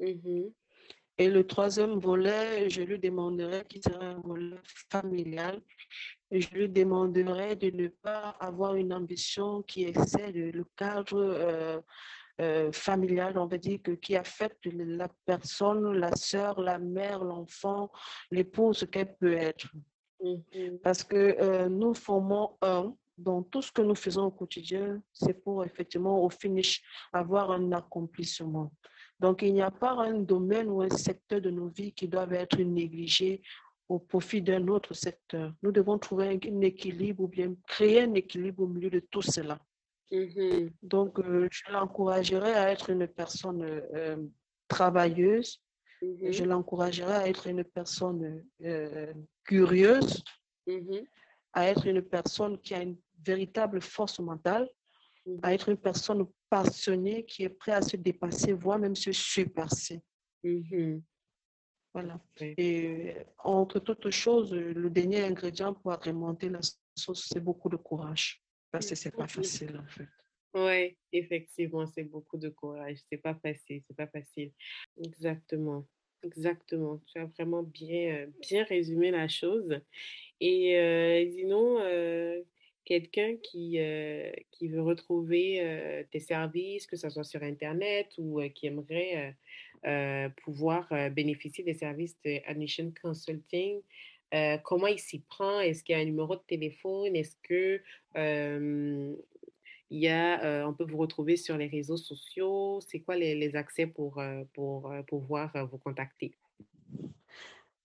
Mhm. 0.00 0.52
Et 1.20 1.28
le 1.28 1.46
troisième 1.46 1.98
volet, 1.98 2.70
je 2.70 2.80
lui 2.80 2.98
demanderai, 2.98 3.66
qui 3.68 3.78
sera 3.82 4.02
un 4.02 4.20
volet 4.20 4.56
familial, 4.90 5.60
je 6.30 6.48
lui 6.54 6.66
demanderai 6.66 7.56
de 7.56 7.68
ne 7.76 7.88
pas 7.88 8.30
avoir 8.40 8.74
une 8.74 8.94
ambition 8.94 9.60
qui 9.60 9.84
excède 9.84 10.34
le 10.34 10.64
cadre 10.78 11.18
euh, 11.18 11.78
euh, 12.40 12.72
familial, 12.72 13.36
on 13.36 13.44
va 13.44 13.58
dire, 13.58 13.80
que, 13.82 13.90
qui 13.90 14.16
affecte 14.16 14.64
la 14.64 15.08
personne, 15.26 15.92
la 15.92 16.16
sœur, 16.16 16.58
la 16.58 16.78
mère, 16.78 17.22
l'enfant, 17.22 17.92
l'épouse 18.30 18.86
qu'elle 18.90 19.14
peut 19.16 19.34
être. 19.34 19.68
Mm-hmm. 20.24 20.78
Parce 20.78 21.04
que 21.04 21.36
euh, 21.38 21.68
nous 21.68 21.92
formons 21.92 22.56
un, 22.62 22.94
dans 23.18 23.42
tout 23.42 23.60
ce 23.60 23.70
que 23.70 23.82
nous 23.82 23.94
faisons 23.94 24.24
au 24.24 24.30
quotidien, 24.30 25.02
c'est 25.12 25.34
pour 25.34 25.66
effectivement, 25.66 26.24
au 26.24 26.30
finish, 26.30 26.82
avoir 27.12 27.50
un 27.50 27.72
accomplissement. 27.72 28.72
Donc, 29.20 29.42
il 29.42 29.52
n'y 29.52 29.62
a 29.62 29.70
pas 29.70 29.92
un 29.92 30.18
domaine 30.18 30.68
ou 30.68 30.80
un 30.80 30.90
secteur 30.90 31.42
de 31.42 31.50
nos 31.50 31.68
vies 31.68 31.92
qui 31.92 32.08
doivent 32.08 32.32
être 32.32 32.58
négligés 32.58 33.42
au 33.86 33.98
profit 33.98 34.40
d'un 34.40 34.66
autre 34.68 34.94
secteur. 34.94 35.52
Nous 35.62 35.72
devons 35.72 35.98
trouver 35.98 36.28
un, 36.28 36.60
équilibre 36.62 37.24
ou 37.24 37.28
bien 37.28 37.54
créer 37.66 38.02
un 38.02 38.14
équilibre 38.14 38.62
au 38.62 38.66
milieu 38.66 38.88
de 38.88 39.00
tout 39.00 39.20
cela. 39.20 39.58
Mm-hmm. 40.10 40.70
Donc, 40.82 41.18
euh, 41.18 41.48
je 41.50 41.70
l'encouragerais 41.70 42.54
à 42.54 42.70
être 42.70 42.88
une 42.88 43.06
personne 43.06 43.62
euh, 43.62 44.16
travailleuse. 44.68 45.60
Mm-hmm. 46.02 46.32
Je 46.32 46.44
l'encouragerais 46.44 47.16
à 47.16 47.28
être 47.28 47.46
une 47.46 47.64
personne 47.64 48.42
euh, 48.64 49.12
curieuse, 49.44 50.24
mm-hmm. 50.66 51.04
à 51.52 51.66
être 51.66 51.86
une 51.86 52.00
personne 52.00 52.58
qui 52.58 52.74
a 52.74 52.82
une 52.82 52.96
véritable 53.22 53.82
force 53.82 54.18
mentale, 54.18 54.66
à 55.42 55.52
être 55.52 55.68
une 55.68 55.76
personne 55.76 56.26
passionnée 56.50 57.24
qui 57.24 57.44
est 57.44 57.48
prête 57.48 57.76
à 57.76 57.82
se 57.82 57.96
dépasser, 57.96 58.52
voire 58.52 58.78
même 58.78 58.96
se 58.96 59.12
surpasser. 59.12 60.02
Voilà. 61.94 62.20
Et 62.40 63.14
entre 63.38 63.78
toutes 63.80 64.10
choses, 64.10 64.52
le 64.52 64.90
dernier 64.90 65.24
ingrédient 65.24 65.74
pour 65.74 65.92
agrémenter 65.92 66.48
la 66.48 66.60
sauce, 66.94 67.28
c'est 67.32 67.40
beaucoup 67.40 67.68
de 67.68 67.76
courage. 67.76 68.42
Parce 68.70 68.88
que 68.88 68.94
c'est 68.94 69.10
pas 69.10 69.26
facile, 69.26 69.76
en 69.76 69.86
fait. 69.88 70.06
Oui, 70.54 70.96
effectivement, 71.12 71.86
c'est 71.86 72.04
beaucoup 72.04 72.36
de 72.36 72.48
courage. 72.48 72.98
C'est 73.08 73.18
pas 73.18 73.34
facile, 73.34 73.82
c'est 73.86 73.96
pas 73.96 74.08
facile. 74.08 74.52
Exactement, 75.02 75.86
exactement. 76.22 77.00
Tu 77.06 77.18
as 77.18 77.26
vraiment 77.26 77.62
bien, 77.62 78.14
euh, 78.14 78.26
bien 78.40 78.64
résumé 78.64 79.10
la 79.10 79.28
chose. 79.28 79.80
Et 80.40 80.76
euh, 80.78 81.24
disons, 81.26 81.78
euh, 81.80 82.42
quelqu'un 82.84 83.36
qui, 83.36 83.78
qui 84.50 84.68
veut 84.68 84.82
retrouver 84.82 86.06
tes 86.10 86.20
services, 86.20 86.86
que 86.86 86.96
ce 86.96 87.08
soit 87.08 87.24
sur 87.24 87.42
Internet 87.42 88.08
ou 88.18 88.40
qui 88.54 88.66
aimerait 88.66 89.36
pouvoir 90.42 90.88
bénéficier 91.10 91.64
des 91.64 91.74
services 91.74 92.16
de 92.24 92.40
Admission 92.46 92.92
Consulting, 93.02 93.80
comment 94.64 94.86
il 94.86 94.98
s'y 94.98 95.20
prend? 95.20 95.60
Est-ce 95.60 95.84
qu'il 95.84 95.94
y 95.94 95.98
a 95.98 96.02
un 96.02 96.04
numéro 96.04 96.34
de 96.36 96.42
téléphone? 96.46 97.14
Est-ce 97.16 97.36
que 97.42 97.80
il 99.92 99.98
y 99.98 100.08
a, 100.08 100.66
on 100.68 100.72
peut 100.72 100.84
vous 100.84 100.98
retrouver 100.98 101.36
sur 101.36 101.56
les 101.56 101.66
réseaux 101.66 101.96
sociaux? 101.96 102.80
C'est 102.80 103.00
quoi 103.00 103.16
les, 103.16 103.56
accès 103.56 103.86
pour, 103.86 104.22
pour 104.54 104.92
pouvoir 105.06 105.66
vous 105.66 105.78
contacter? 105.78 106.32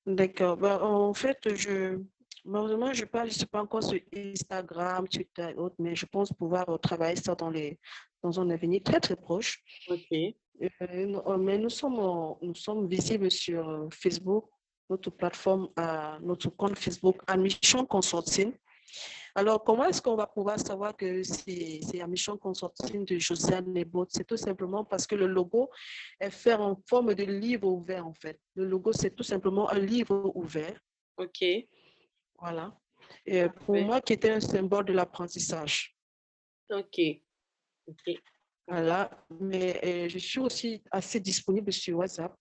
D'accord. 0.05 0.57
Ben, 0.57 0.79
en 0.81 1.13
fait, 1.15 1.55
je, 1.55 1.99
malheureusement, 2.45 2.93
je 2.93 3.03
ne 3.03 3.29
suis 3.29 3.45
pas 3.45 3.61
encore 3.61 3.83
sur 3.83 3.99
Instagram, 4.15 5.07
Twitter 5.07 5.49
et 5.51 5.55
autres, 5.55 5.75
mais 5.79 5.95
je 5.95 6.05
pense 6.05 6.31
pouvoir 6.31 6.79
travailler 6.79 7.15
ça 7.17 7.35
dans, 7.35 7.49
les, 7.49 7.79
dans 8.21 8.39
un 8.39 8.49
avenir 8.49 8.81
très, 8.83 8.99
très 8.99 9.15
proche. 9.15 9.61
OK. 9.89 10.11
mais 10.11 11.57
nous 11.57 11.69
sommes, 11.69 12.37
nous 12.41 12.55
sommes 12.55 12.87
visibles 12.87 13.31
sur 13.31 13.87
Facebook, 13.91 14.49
notre 14.89 15.09
plateforme, 15.09 15.69
notre 16.21 16.49
compte 16.49 16.77
Facebook 16.77 17.17
Admission 17.27 17.85
Consulting. 17.85 18.53
Alors, 19.37 19.61
comment 19.65 19.83
est-ce 19.83 20.01
qu'on 20.01 20.15
va 20.15 20.27
pouvoir 20.27 20.57
savoir 20.57 20.95
que 20.95 21.21
c'est 21.23 21.99
Admission 21.99 22.37
Consulting 22.37 23.03
de 23.03 23.17
Josiane 23.19 23.73
Nebot? 23.73 24.05
C'est 24.07 24.25
tout 24.25 24.37
simplement 24.37 24.85
parce 24.85 25.05
que 25.05 25.15
le 25.15 25.27
logo 25.27 25.69
est 26.21 26.29
fait 26.29 26.53
en 26.53 26.81
forme 26.87 27.13
de 27.13 27.23
livre 27.23 27.67
ouvert, 27.67 28.07
en 28.07 28.13
fait. 28.13 28.39
Le 28.55 28.63
logo, 28.63 28.93
c'est 28.93 29.13
tout 29.13 29.23
simplement 29.23 29.69
un 29.69 29.79
livre 29.79 30.31
ouvert. 30.35 30.79
OK. 31.17 31.43
Voilà. 32.45 32.71
Et 33.25 33.49
pour 33.65 33.75
moi, 33.75 34.01
qui 34.01 34.13
était 34.13 34.29
un 34.29 34.39
symbole 34.39 34.85
de 34.85 34.93
l'apprentissage. 34.93 35.97
OK. 36.69 37.01
OK. 37.87 38.21
Voilà. 38.67 39.09
Mais 39.39 40.07
je 40.09 40.19
suis 40.19 40.39
aussi 40.39 40.83
assez 40.91 41.19
disponible 41.19 41.73
sur 41.73 41.97
WhatsApp 41.97 42.35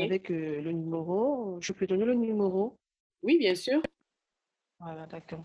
avec 0.00 0.30
euh, 0.30 0.62
le 0.62 0.72
numéro. 0.72 1.58
Je 1.60 1.74
peux 1.74 1.86
donner 1.86 2.06
le 2.06 2.14
numéro? 2.14 2.78
Oui, 3.22 3.36
bien 3.36 3.54
sûr. 3.54 3.82
Voilà, 4.80 5.04
d'accord. 5.06 5.44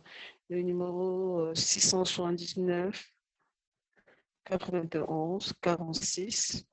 Le 0.49 0.61
numéro 0.61 1.53
679 1.53 3.05
91 4.45 5.53
46 5.61 6.65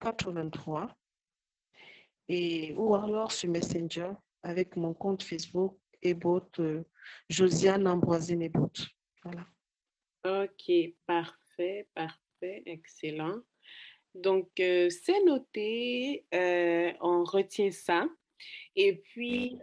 83 0.00 0.96
et 2.28 2.74
ou 2.74 2.94
alors 2.94 3.32
sur 3.32 3.50
Messenger 3.50 4.12
avec 4.42 4.76
mon 4.76 4.94
compte 4.94 5.22
Facebook 5.22 5.76
Ebot 6.04 6.50
euh, 6.58 6.84
Josiane 7.30 7.88
Ambroisine 7.88 8.42
Ebot. 8.42 8.72
Voilà. 9.24 9.46
Ok, 10.44 10.70
parfait, 11.06 11.88
parfait, 11.94 12.62
excellent. 12.66 13.40
Donc, 14.14 14.48
euh, 14.60 14.90
c'est 14.90 15.24
noté, 15.24 16.24
euh, 16.34 16.92
on 17.00 17.24
retient 17.24 17.70
ça. 17.70 18.06
Et 18.76 18.96
puis, 18.96 19.58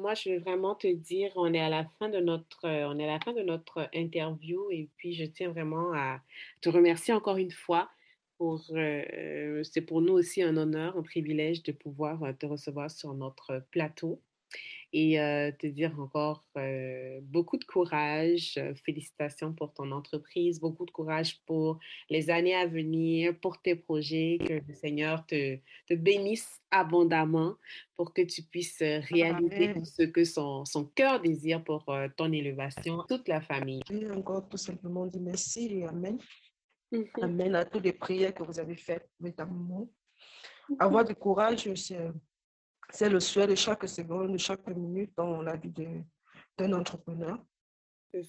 moi, 0.00 0.14
je 0.14 0.30
vais 0.30 0.38
vraiment 0.38 0.74
te 0.74 0.86
dire, 0.86 1.32
on 1.36 1.52
est 1.52 1.60
à 1.60 1.68
la 1.68 1.84
fin 1.98 2.08
de 2.08 2.20
notre, 2.20 2.64
on 2.64 2.98
est 2.98 3.04
à 3.04 3.14
la 3.14 3.20
fin 3.20 3.32
de 3.32 3.42
notre 3.42 3.90
interview. 3.92 4.70
Et 4.70 4.88
puis, 4.96 5.12
je 5.12 5.24
tiens 5.24 5.50
vraiment 5.50 5.92
à 5.92 6.20
te 6.62 6.70
remercier 6.70 7.12
encore 7.12 7.36
une 7.36 7.50
fois. 7.50 7.90
Pour, 8.38 8.60
c'est 8.60 9.84
pour 9.86 10.00
nous 10.00 10.14
aussi 10.14 10.42
un 10.42 10.56
honneur, 10.56 10.96
un 10.96 11.02
privilège 11.02 11.64
de 11.64 11.72
pouvoir 11.72 12.20
te 12.38 12.46
recevoir 12.46 12.90
sur 12.90 13.12
notre 13.14 13.66
plateau. 13.70 14.22
Et 14.96 15.16
te 15.58 15.66
dire 15.66 15.98
encore 15.98 16.44
beaucoup 17.22 17.56
de 17.56 17.64
courage. 17.64 18.60
félicitations 18.84 19.52
pour 19.52 19.72
ton 19.72 19.90
entreprise, 19.90 20.60
beaucoup 20.60 20.86
de 20.86 20.92
courage 20.92 21.40
pour 21.46 21.80
les 22.08 22.30
années 22.30 22.54
à 22.54 22.66
venir, 22.66 23.34
pour 23.40 23.60
tes 23.60 23.74
projets. 23.74 24.38
Que 24.46 24.54
le 24.66 24.74
Seigneur 24.74 25.26
te, 25.26 25.56
te 25.88 25.94
bénisse 25.94 26.62
abondamment 26.70 27.56
pour 27.96 28.14
que 28.14 28.22
tu 28.22 28.42
puisses 28.42 28.78
réaliser 28.78 29.74
ce 29.84 30.04
que 30.04 30.24
son, 30.24 30.64
son 30.64 30.84
cœur 30.84 31.20
désire 31.20 31.62
pour 31.64 31.84
ton 32.16 32.30
élévation, 32.32 33.02
toute 33.08 33.26
la 33.26 33.40
famille. 33.40 33.82
Et 33.90 34.08
encore 34.10 34.48
tout 34.48 34.56
simplement 34.56 35.06
dire 35.06 35.22
merci 35.22 35.80
et 35.80 35.84
Amen. 35.86 36.18
Amen 37.20 37.54
à 37.56 37.64
toutes 37.64 37.84
les 37.84 37.92
prières 37.92 38.34
que 38.34 38.42
vous 38.42 38.60
avez 38.60 38.76
faites, 38.76 39.08
notamment. 39.20 39.88
Mmh 40.68 40.76
Avoir 40.78 41.04
du 41.04 41.14
courage, 41.14 41.68
c'est 41.74 41.98
le 43.00 43.20
souhait 43.20 43.46
de 43.46 43.54
chaque 43.54 43.88
seconde, 43.88 44.32
de 44.32 44.38
chaque 44.38 44.66
minute 44.68 45.12
dans 45.16 45.42
la 45.42 45.56
vie 45.56 45.72
d'un 46.56 46.72
entrepreneur. 46.72 47.38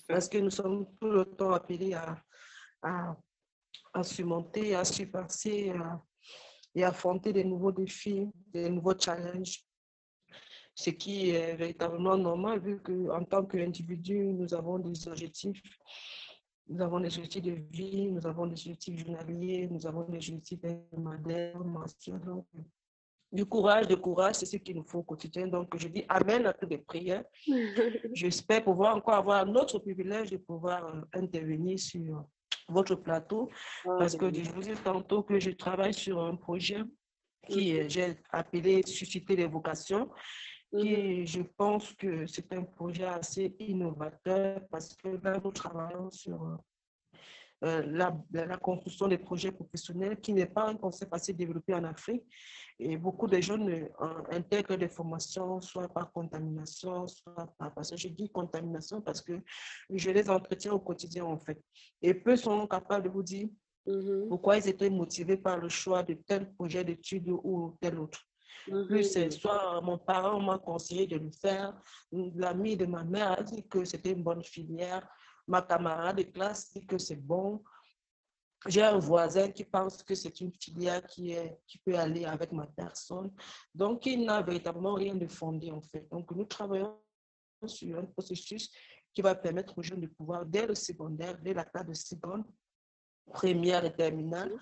Parce 0.08 0.28
que 0.28 0.40
nous 0.40 0.50
sommes 0.50 0.88
tout 1.00 1.10
le 1.10 1.26
temps 1.26 1.52
appelés 1.52 1.94
à, 1.94 2.18
à, 2.82 3.16
à 3.94 4.04
surmonter, 4.04 4.76
à 4.76 4.84
surpasser 4.84 5.72
et 6.74 6.84
à 6.84 6.90
affronter 6.90 7.32
des 7.32 7.44
nouveaux 7.44 7.72
défis, 7.72 8.28
des 8.48 8.70
nouveaux 8.70 8.98
challenges. 8.98 9.64
Ce 10.74 10.90
qui 10.90 11.30
est 11.30 11.56
véritablement 11.56 12.18
normal 12.18 12.60
vu 12.60 12.82
qu'en 12.82 13.24
tant 13.24 13.46
qu'individu, 13.46 14.26
nous 14.26 14.54
avons 14.54 14.80
des 14.80 15.08
objectifs 15.08 15.62
nous 16.68 16.82
avons 16.82 17.00
des 17.00 17.16
objectifs 17.18 17.44
de 17.44 17.52
vie, 17.72 18.12
nous 18.12 18.26
avons 18.26 18.48
des 18.48 18.54
objectifs 18.54 18.98
journaliers, 18.98 19.68
nous 19.70 19.86
avons 19.86 20.04
des 20.04 20.18
objectifs 20.18 20.64
hebdomadaires, 20.64 21.64
mensuels. 21.64 22.22
Du 23.32 23.46
courage, 23.46 23.88
du 23.88 23.98
courage, 23.98 24.36
c'est 24.36 24.46
ce 24.46 24.58
qu'il 24.58 24.76
nous 24.76 24.84
faut 24.84 25.00
au 25.00 25.04
quotidien. 25.04 25.48
Donc, 25.48 25.76
je 25.78 25.88
dis 25.88 26.06
Amen 26.08 26.46
à 26.46 26.54
toutes 26.54 26.70
les 26.70 26.78
prières. 26.78 27.24
J'espère 28.14 28.64
pouvoir 28.64 28.96
encore 28.96 29.16
avoir 29.16 29.46
notre 29.46 29.80
privilège 29.80 30.32
de 30.32 30.38
pouvoir 30.38 30.86
euh, 30.86 31.02
intervenir 31.14 31.80
sur 31.80 32.26
votre 32.70 32.96
plateau. 32.96 33.50
Ah, 33.86 33.96
parce 34.00 34.16
que 34.16 34.34
je 34.34 34.52
vous 34.52 34.62
dis 34.62 34.74
tantôt 34.84 35.24
que 35.24 35.40
je 35.40 35.52
travaille 35.52 35.94
sur 35.94 36.22
un 36.22 36.36
projet 36.36 36.82
qui, 37.48 37.90
j'ai 37.90 38.16
appelé 38.32 38.82
Susciter 38.86 39.36
les 39.36 39.48
vocations. 39.48 40.10
Et 40.78 41.26
je 41.26 41.42
pense 41.42 41.94
que 41.94 42.26
c'est 42.28 42.52
un 42.54 42.64
projet 42.64 43.06
assez 43.06 43.56
innovateur 43.60 44.62
parce 44.70 44.94
que 44.96 45.20
là, 45.24 45.40
nous 45.44 45.52
travaillons 45.52 46.12
sur 46.12 46.58
euh, 47.64 47.82
la, 47.88 48.16
la, 48.32 48.58
construction 48.58 49.08
des 49.08 49.18
projets 49.18 49.52
professionnels 49.52 50.20
qui 50.20 50.34
n'est 50.34 50.46
pas 50.46 50.68
un 50.68 50.76
concept 50.76 51.14
assez 51.14 51.32
développé 51.32 51.74
en 51.74 51.86
Afrique. 51.86 52.24
Et 52.78 52.98
beaucoup 52.98 53.28
de 53.28 53.40
jeunes 53.40 53.88
intègrent 54.32 54.76
des 54.76 54.90
formations, 54.90 55.62
soit 55.62 55.88
par 55.88 56.12
contamination, 56.12 57.08
soit 57.08 57.48
par... 57.58 57.74
Parce 57.74 57.92
que 57.92 57.98
je 57.98 58.10
dis 58.10 58.30
contamination 58.30 59.02
parce 59.02 59.22
que 59.22 59.40
je 59.90 60.12
les 60.12 60.30
entretiens 60.30 60.74
au 60.74 60.80
quotidien, 60.80 61.24
en 61.24 61.38
fait. 61.38 61.62
Et 62.02 62.14
peu 62.14 62.36
sont 62.36 62.68
capables 62.68 63.06
de 63.06 63.10
vous 63.10 63.24
dire 63.24 63.48
mm-hmm. 63.88 64.28
pourquoi 64.28 64.58
ils 64.58 64.68
étaient 64.68 64.90
motivés 64.90 65.38
par 65.38 65.58
le 65.58 65.70
choix 65.70 66.04
de 66.04 66.16
tel 66.16 66.52
projet 66.54 66.84
d'études 66.84 67.30
ou 67.30 67.78
tel 67.80 67.98
autre. 67.98 68.20
Plus 68.88 69.04
c'est 69.04 69.30
soit 69.30 69.80
mon 69.82 69.98
parent 69.98 70.42
m'a 70.42 70.58
conseillé 70.58 71.06
de 71.06 71.18
le 71.18 71.32
faire, 71.32 71.80
l'ami 72.12 72.76
de 72.76 72.86
ma 72.86 73.04
mère 73.04 73.34
a 73.34 73.44
dit 73.44 73.68
que 73.68 73.86
c'était 73.86 74.12
une 74.12 74.24
bonne 74.24 74.44
filière, 74.44 75.08
ma 75.48 75.62
camarade 75.62 76.18
de 76.18 76.24
classe 76.24 76.74
dit 76.74 76.86
que 76.86 76.98
c'est 76.98 77.16
bon. 77.16 77.64
J'ai 78.68 78.82
un 78.82 78.98
voisin 78.98 79.52
qui 79.52 79.64
pense 79.64 80.02
que 80.02 80.16
c'est 80.16 80.42
une 80.42 80.52
filière 80.52 81.06
qui, 81.06 81.32
est, 81.32 81.60
qui 81.68 81.78
peut 81.78 81.96
aller 81.96 82.26
avec 82.26 82.52
ma 82.52 82.66
personne. 82.66 83.32
Donc, 83.74 84.06
il 84.06 84.26
n'a 84.26 84.42
véritablement 84.42 84.96
rien 84.96 85.16
de 85.16 85.28
fondé, 85.28 85.70
en 85.72 85.82
fait. 85.82 86.08
Donc, 86.10 86.32
nous 86.32 86.46
travaillons 86.46 86.98
sur 87.68 87.98
un 87.98 88.06
processus 88.06 88.72
qui 89.14 89.22
va 89.22 89.36
permettre 89.36 89.78
aux 89.78 89.84
jeunes 89.84 90.02
de 90.02 90.08
pouvoir, 90.08 90.46
dès 90.46 90.66
le 90.66 90.76
secondaire, 90.76 91.38
dès 91.42 91.54
la 91.54 91.64
classe 91.64 91.86
de 91.86 91.94
seconde, 91.94 92.44
première 93.26 93.86
et 93.86 93.94
terminale, 93.94 94.56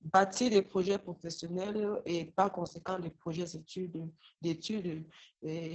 bâtir 0.00 0.50
des 0.50 0.62
projets 0.62 0.98
professionnels 0.98 2.00
et 2.04 2.26
par 2.26 2.52
conséquent 2.52 2.98
des 2.98 3.10
projets 3.10 3.44
d'études 4.40 5.06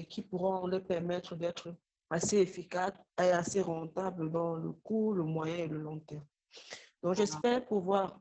qui 0.10 0.22
pourront 0.22 0.68
leur 0.68 0.84
permettre 0.86 1.36
d'être 1.36 1.76
assez 2.10 2.38
efficaces 2.38 2.94
et 3.20 3.30
assez 3.30 3.62
rentables 3.62 4.32
dans 4.32 4.56
le 4.56 4.72
court, 4.72 5.14
le 5.14 5.24
moyen 5.24 5.56
et 5.56 5.68
le 5.68 5.80
long 5.80 6.00
terme. 6.00 6.26
Donc, 7.04 7.16
j'espère 7.16 7.66
pouvoir 7.66 8.20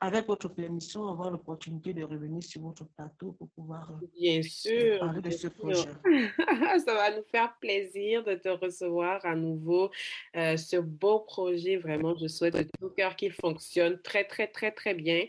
avec 0.00 0.26
votre 0.26 0.48
permission, 0.48 1.08
avoir 1.08 1.30
l'opportunité 1.30 1.94
de 1.94 2.04
revenir 2.04 2.42
sur 2.42 2.60
votre 2.60 2.84
plateau 2.84 3.32
pour 3.32 3.48
pouvoir 3.50 3.90
euh, 3.90 4.06
bien 4.14 4.42
sûr, 4.42 4.98
parler 4.98 5.22
de 5.22 5.30
ce 5.30 5.48
projet. 5.48 5.88
Ça 6.84 6.94
va 6.94 7.16
nous 7.16 7.24
faire 7.30 7.56
plaisir 7.60 8.22
de 8.22 8.34
te 8.34 8.48
recevoir 8.48 9.24
à 9.24 9.34
nouveau. 9.34 9.90
Euh, 10.36 10.56
ce 10.58 10.76
beau 10.76 11.20
projet, 11.20 11.76
vraiment, 11.76 12.14
je 12.14 12.26
souhaite 12.26 12.56
de 12.56 12.68
tout 12.78 12.90
cœur 12.90 13.16
qu'il 13.16 13.32
fonctionne 13.32 13.98
très, 14.02 14.24
très, 14.24 14.48
très, 14.48 14.70
très 14.70 14.92
bien 14.92 15.24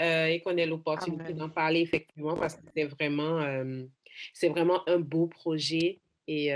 euh, 0.00 0.26
et 0.26 0.42
qu'on 0.42 0.58
ait 0.58 0.66
l'opportunité 0.66 1.32
d'en 1.32 1.48
parler 1.48 1.80
effectivement 1.80 2.36
parce 2.36 2.56
que 2.56 2.66
c'est 2.76 2.84
vraiment, 2.84 3.40
c'est 4.34 4.50
vraiment 4.50 4.86
un 4.88 4.98
beau 4.98 5.26
projet. 5.26 6.00
Et 6.34 6.52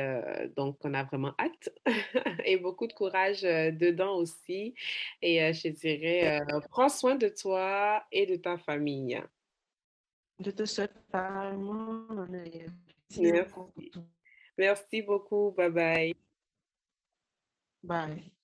donc, 0.56 0.78
on 0.84 0.94
a 0.94 1.04
vraiment 1.04 1.34
hâte 1.38 1.68
et 2.44 2.56
beaucoup 2.56 2.86
de 2.86 2.92
courage 2.92 3.42
dedans 3.42 4.16
aussi. 4.16 4.74
Et 5.20 5.52
je 5.52 5.68
dirais, 5.68 6.40
prends 6.70 6.88
soin 6.88 7.14
de 7.16 7.28
toi 7.28 8.04
et 8.10 8.26
de 8.26 8.36
ta 8.36 8.56
famille. 8.56 9.20
Je 10.44 10.50
te 10.50 10.64
souhaite 10.64 10.94
Merci. 13.18 13.92
Merci 14.58 15.02
beaucoup. 15.02 15.52
Bye 15.52 15.70
bye. 15.70 16.14
Bye. 17.82 18.35